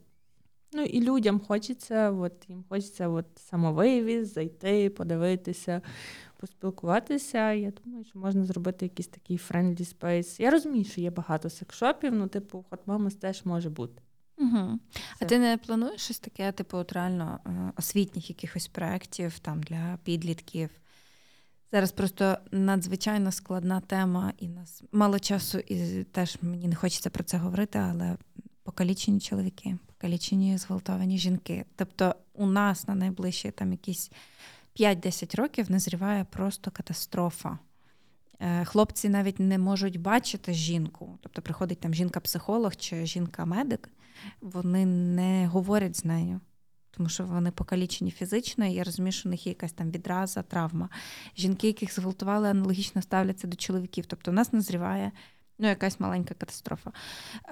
Ну 0.72 0.82
і 0.82 1.00
людям 1.00 1.40
хочеться, 1.40 2.10
от, 2.10 2.32
їм 2.48 2.64
хочеться 2.68 3.08
от, 3.08 3.26
самовивіз, 3.36 4.32
зайти, 4.32 4.90
подивитися, 4.90 5.82
поспілкуватися. 6.40 7.52
Я 7.52 7.72
думаю, 7.84 8.04
що 8.04 8.18
можна 8.18 8.44
зробити 8.44 8.84
якийсь 8.84 9.08
такий 9.08 9.36
friendly 9.36 9.94
space. 9.96 10.42
Я 10.42 10.50
розумію, 10.50 10.84
що 10.84 11.00
є 11.00 11.10
багато 11.10 11.50
секшопів, 11.50 12.14
ну, 12.14 12.26
типу, 12.26 12.64
Hot 12.70 12.84
Mamas 12.86 13.14
теж 13.14 13.44
може 13.44 13.70
бути. 13.70 14.02
Угу. 14.38 14.78
А 15.20 15.24
ти 15.24 15.38
не 15.38 15.56
плануєш 15.56 16.00
щось 16.00 16.18
таке, 16.18 16.52
типу, 16.52 16.76
от 16.76 16.92
реально 16.92 17.38
е, 17.46 17.72
освітніх 17.76 18.30
якихось 18.30 18.68
проєктів 18.68 19.38
там 19.38 19.62
для 19.62 19.98
підлітків? 20.04 20.70
Зараз 21.72 21.92
просто 21.92 22.38
надзвичайно 22.50 23.32
складна 23.32 23.80
тема, 23.80 24.32
і 24.38 24.48
нас 24.48 24.82
мало 24.92 25.18
часу, 25.18 25.58
і 25.58 26.04
теж 26.04 26.36
мені 26.42 26.68
не 26.68 26.74
хочеться 26.74 27.10
про 27.10 27.24
це 27.24 27.38
говорити, 27.38 27.78
але 27.78 28.16
покалічені 28.62 29.20
чоловіки, 29.20 29.78
покалічені 29.86 30.58
зґвалтовані 30.58 31.18
жінки. 31.18 31.64
Тобто 31.76 32.14
у 32.32 32.46
нас 32.46 32.88
на 32.88 32.94
найближчі 32.94 33.50
там 33.50 33.72
якісь 33.72 34.10
5-10 34.80 35.36
років 35.36 35.70
назріває 35.70 36.24
просто 36.24 36.70
катастрофа. 36.70 37.58
Е, 38.40 38.64
хлопці 38.64 39.08
навіть 39.08 39.40
не 39.40 39.58
можуть 39.58 40.00
бачити 40.00 40.52
жінку, 40.52 41.18
тобто 41.20 41.42
приходить 41.42 41.80
там 41.80 41.94
жінка-психолог 41.94 42.76
чи 42.76 43.06
жінка-медик, 43.06 43.88
вони 44.40 44.86
не 44.86 45.46
говорять 45.46 45.96
з 45.96 46.04
нею, 46.04 46.40
тому 46.90 47.08
що 47.08 47.24
вони 47.24 47.50
покалічені 47.50 48.10
фізично, 48.10 48.66
і 48.66 48.72
я 48.72 48.84
розумію, 48.84 49.12
що 49.12 49.28
у 49.28 49.30
них 49.30 49.46
є 49.46 49.50
якась 49.50 49.72
там 49.72 49.90
відраза, 49.90 50.42
травма. 50.42 50.88
Жінки, 51.36 51.66
яких 51.66 51.94
зґвалтували, 51.94 52.48
аналогічно 52.48 53.02
ставляться 53.02 53.46
до 53.46 53.56
чоловіків. 53.56 54.06
Тобто 54.06 54.30
у 54.30 54.34
нас 54.34 54.52
назріває 54.52 55.12
Ну, 55.62 55.68
якась 55.68 56.00
маленька 56.00 56.34
катастрофа. 56.34 56.92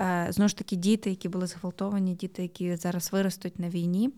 Е, 0.00 0.26
знову 0.30 0.48
ж 0.48 0.56
таки, 0.56 0.76
діти, 0.76 1.10
які 1.10 1.28
були 1.28 1.46
зґвалтовані, 1.46 2.14
діти, 2.14 2.42
які 2.42 2.76
зараз 2.76 3.12
виростуть 3.12 3.58
на 3.58 3.68
війні, 3.68 4.10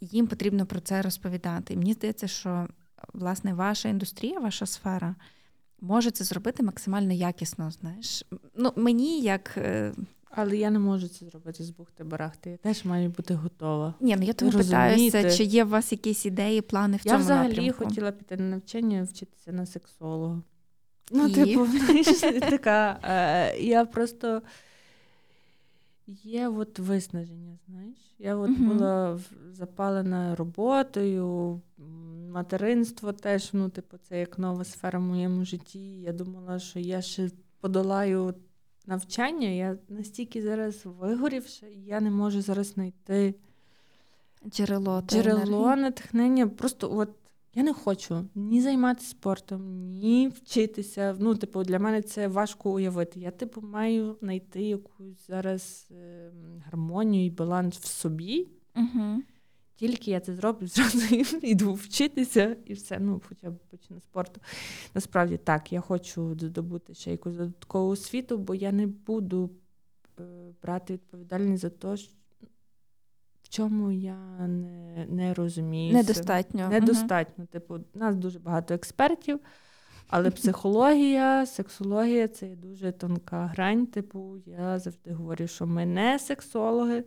їм 0.00 0.26
потрібно 0.26 0.66
про 0.66 0.80
це 0.80 1.02
розповідати. 1.02 1.74
І 1.74 1.76
мені 1.76 1.92
здається, 1.92 2.28
що 2.28 2.68
власне 3.14 3.54
ваша 3.54 3.88
індустрія, 3.88 4.40
ваша 4.40 4.66
сфера 4.66 5.14
може 5.80 6.10
це 6.10 6.24
зробити 6.24 6.62
максимально 6.62 7.12
якісно. 7.12 7.70
Знаєш, 7.70 8.24
ну 8.54 8.72
мені 8.76 9.20
як. 9.20 9.54
Е, 9.56 9.92
Але 10.30 10.56
я 10.56 10.70
не 10.70 10.78
можу 10.78 11.08
це 11.08 11.26
зробити 11.26 11.64
з 11.64 11.70
бухти 11.70 12.04
барахти. 12.04 12.50
Я 12.50 12.56
теж 12.56 12.84
маю 12.84 13.10
бути 13.10 13.34
готова. 13.34 13.94
Ні, 14.00 14.16
ну 14.16 14.22
я 14.22 14.32
тому 14.32 14.52
питаюся, 14.52 15.30
чи 15.30 15.44
є 15.44 15.64
у 15.64 15.68
вас 15.68 15.92
якісь 15.92 16.26
ідеї, 16.26 16.60
плани 16.60 16.96
в 16.96 17.00
Я 17.04 17.12
цьому 17.12 17.24
взагалі 17.24 17.70
хотіла 17.70 18.12
піти 18.12 18.36
на 18.36 18.44
навчання 18.44 19.02
вчитися 19.02 19.52
на 19.52 19.66
сексолога. 19.66 20.42
Ну, 21.10 21.26
І? 21.26 21.32
типу, 21.34 21.66
така. 22.40 23.00
Е, 23.02 23.58
я 23.60 23.84
просто 23.84 24.42
є 26.06 26.48
от 26.48 26.78
виснаження, 26.78 27.58
знаєш. 27.68 27.98
Я 28.18 28.36
от 28.36 28.50
Мгм. 28.50 28.68
була 28.68 29.20
запалена 29.52 30.36
роботою, 30.36 31.60
материнство 32.32 33.12
теж, 33.12 33.50
ну, 33.52 33.68
типу, 33.68 33.96
це 34.08 34.20
як 34.20 34.38
нова 34.38 34.64
сфера 34.64 34.98
в 34.98 35.02
моєму 35.02 35.44
житті. 35.44 36.00
Я 36.00 36.12
думала, 36.12 36.58
що 36.58 36.78
я 36.78 37.02
ще 37.02 37.30
подолаю 37.60 38.34
навчання. 38.86 39.48
Я 39.48 39.76
настільки 39.88 40.42
зараз 40.42 40.80
вигорівша, 40.84 41.66
і 41.66 41.80
я 41.80 42.00
не 42.00 42.10
можу 42.10 42.42
зараз 42.42 42.66
знайти 42.66 43.34
Джерело, 44.46 45.02
джерело 45.06 45.76
натхнення. 45.76 46.46
Просто 46.48 46.96
от 46.96 47.10
я 47.54 47.62
не 47.62 47.72
хочу 47.72 48.24
ні 48.34 48.62
займатися 48.62 49.08
спортом, 49.10 49.88
ні 49.90 50.28
вчитися. 50.28 51.16
Ну, 51.18 51.34
типу, 51.34 51.64
для 51.64 51.78
мене 51.78 52.02
це 52.02 52.28
важко 52.28 52.70
уявити. 52.70 53.20
Я, 53.20 53.30
типу, 53.30 53.60
маю 53.60 54.16
знайти 54.20 54.62
якусь 54.62 55.26
зараз 55.26 55.88
е, 55.90 56.30
гармонію 56.64 57.26
і 57.26 57.30
баланс 57.30 57.78
в 57.78 57.86
собі. 57.86 58.48
Угу. 58.76 59.22
Тільки 59.76 60.10
я 60.10 60.20
це 60.20 60.34
зроблю, 60.34 60.66
зразу 60.66 61.16
йду 61.42 61.74
вчитися 61.74 62.56
і 62.66 62.72
все. 62.74 62.98
Ну, 62.98 63.22
хоча 63.28 63.50
б 63.50 63.58
почну 63.70 64.00
спорту. 64.00 64.40
Насправді 64.94 65.36
так, 65.36 65.72
я 65.72 65.80
хочу 65.80 66.36
здобути 66.40 66.94
ще 66.94 67.10
якусь 67.10 67.36
додаткову 67.36 67.90
освіту, 67.90 68.38
бо 68.38 68.54
я 68.54 68.72
не 68.72 68.86
буду 68.86 69.50
е, 70.20 70.22
брати 70.62 70.92
відповідальність 70.92 71.62
за 71.62 71.70
те, 71.70 71.96
що- 71.96 72.12
в 73.48 73.54
чому 73.54 73.92
я 73.92 74.46
не, 74.46 75.06
не 75.08 75.34
розумію. 75.34 75.94
Недостатньо. 75.94 76.68
Недостатньо. 76.68 77.46
Типу, 77.46 77.74
у 77.94 77.98
нас 77.98 78.16
дуже 78.16 78.38
багато 78.38 78.74
експертів, 78.74 79.40
але 80.08 80.30
психологія, 80.30 81.46
сексологія 81.46 82.28
це 82.28 82.46
дуже 82.46 82.92
тонка 82.92 83.46
грань. 83.46 83.86
Типу, 83.86 84.36
я 84.46 84.78
завжди 84.78 85.12
говорю, 85.12 85.46
що 85.46 85.66
ми 85.66 85.86
не 85.86 86.18
сексологи. 86.18 87.04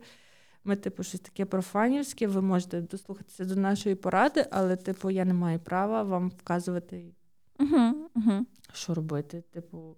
Ми, 0.64 0.76
типу, 0.76 1.02
щось 1.02 1.20
таке 1.20 1.44
профанівське, 1.44 2.26
ви 2.26 2.42
можете 2.42 2.80
дослухатися 2.80 3.44
до 3.44 3.56
нашої 3.56 3.94
поради, 3.94 4.46
але, 4.50 4.76
типу, 4.76 5.10
я 5.10 5.24
не 5.24 5.34
маю 5.34 5.58
права 5.58 6.02
вам 6.02 6.28
вказувати, 6.28 7.14
Угу. 7.60 7.94
Угу. 8.16 8.46
що 8.72 8.94
робити. 8.94 9.44
Типу. 9.50 9.96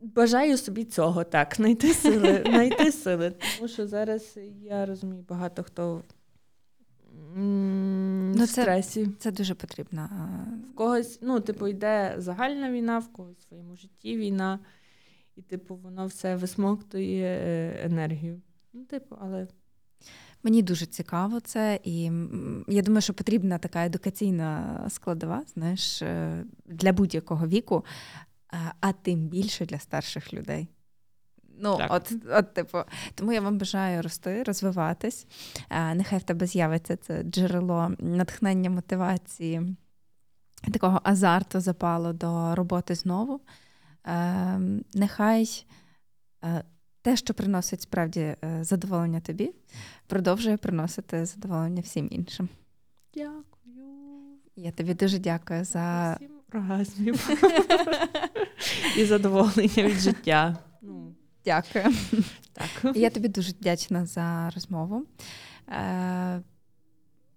Бажаю 0.00 0.56
собі 0.56 0.84
цього, 0.84 1.24
так, 1.24 1.54
знайти 1.56 1.94
сили, 1.94 2.42
знайти 2.46 2.92
сили. 2.92 3.32
Тому 3.56 3.68
що 3.68 3.86
зараз 3.86 4.38
я 4.62 4.86
розумію, 4.86 5.24
багато 5.28 5.62
хто 5.62 6.02
Ну, 7.36 8.44
в 8.44 8.46
це- 8.48 8.62
стресі. 8.62 9.08
Це 9.18 9.30
дуже 9.30 9.54
потрібно. 9.54 10.08
В 10.72 10.74
когось, 10.74 11.18
ну, 11.22 11.40
типу, 11.40 11.68
йде 11.68 12.14
загальна 12.18 12.70
війна, 12.70 12.98
в 12.98 13.08
когось 13.12 13.36
в 13.38 13.48
своєму 13.48 13.76
житті 13.76 14.16
війна, 14.16 14.58
і, 15.36 15.42
типу, 15.42 15.76
воно 15.76 16.06
все 16.06 16.36
висмоктує 16.36 17.26
е, 17.26 17.80
енергію. 17.84 18.40
Ну, 18.72 18.84
типу, 18.84 19.16
але 19.20 19.46
Мені 20.42 20.62
дуже 20.62 20.86
цікаво 20.86 21.40
це, 21.40 21.80
і 21.84 22.04
я 22.68 22.82
думаю, 22.82 23.00
що 23.00 23.14
потрібна 23.14 23.58
така 23.58 23.86
едукаційна 23.86 24.80
складова, 24.90 25.42
знаєш, 25.54 26.02
е, 26.02 26.44
для 26.66 26.92
будь-якого 26.92 27.46
віку, 27.46 27.84
а 28.80 28.92
тим 28.92 29.28
більше 29.28 29.66
для 29.66 29.78
старших 29.78 30.32
людей. 30.34 30.68
Ну, 31.62 31.76
Так. 31.76 31.92
от, 31.92 32.12
от, 32.30 32.54
типу, 32.54 32.78
тому 33.14 33.32
я 33.32 33.40
вам 33.40 33.58
бажаю 33.58 34.02
рости, 34.02 34.42
розвиватись. 34.42 35.26
Е, 35.70 35.94
Нехай 35.94 36.18
в 36.18 36.22
тебе 36.22 36.46
з'явиться 36.46 36.96
це 36.96 37.22
джерело 37.22 37.92
натхнення, 37.98 38.70
мотивації, 38.70 39.76
такого 40.72 41.00
азарту, 41.04 41.60
запалу 41.60 42.12
до 42.12 42.54
роботи 42.54 42.94
знову. 42.94 43.40
Е, 44.06 44.58
Нехай 44.94 45.64
е, 46.44 46.64
те, 47.02 47.16
що 47.16 47.34
приносить 47.34 47.82
справді 47.82 48.20
е, 48.20 48.64
задоволення 48.64 49.20
тобі, 49.20 49.54
продовжує 50.06 50.56
приносити 50.56 51.24
задоволення 51.26 51.82
всім 51.82 52.08
іншим. 52.10 52.48
дякую. 53.14 53.40
Я 54.56 54.70
тобі 54.72 54.94
дуже 54.94 55.18
дякую 55.18 55.64
за 55.64 56.14
Всім 56.16 56.39
оргазмів. 56.54 57.28
І 58.96 59.04
задоволення 59.04 59.82
від 59.82 60.00
життя. 60.00 60.56
Ну, 60.82 61.14
дякую. 61.44 61.84
так. 62.52 62.96
Я 62.96 63.10
тобі 63.10 63.28
дуже 63.28 63.52
вдячна 63.52 64.06
за 64.06 64.50
розмову. 64.54 65.06
Е, 65.68 66.42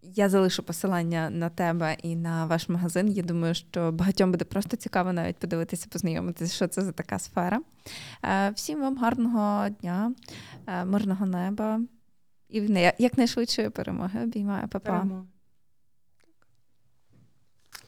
Я 0.01 0.29
залишу 0.29 0.63
посилання 0.63 1.29
на 1.29 1.49
тебе 1.49 1.97
і 2.03 2.15
на 2.15 2.45
ваш 2.45 2.69
магазин. 2.69 3.07
Я 3.09 3.23
думаю, 3.23 3.53
що 3.53 3.91
багатьом 3.91 4.31
буде 4.31 4.45
просто 4.45 4.77
цікаво 4.77 5.13
навіть 5.13 5.37
подивитися, 5.37 5.87
познайомитися, 5.91 6.55
що 6.55 6.67
це 6.67 6.81
за 6.81 6.91
така 6.91 7.19
сфера. 7.19 7.61
Е, 8.25 8.49
Всім 8.49 8.81
вам 8.81 8.97
гарного 8.97 9.69
дня, 9.69 10.13
е, 10.67 10.85
мирного 10.85 11.25
неба 11.25 11.81
і 12.49 12.91
якнайшвидшої 12.99 13.69
перемоги. 13.69 14.23
Обіймаю, 14.23 14.67
папа. 14.67 15.23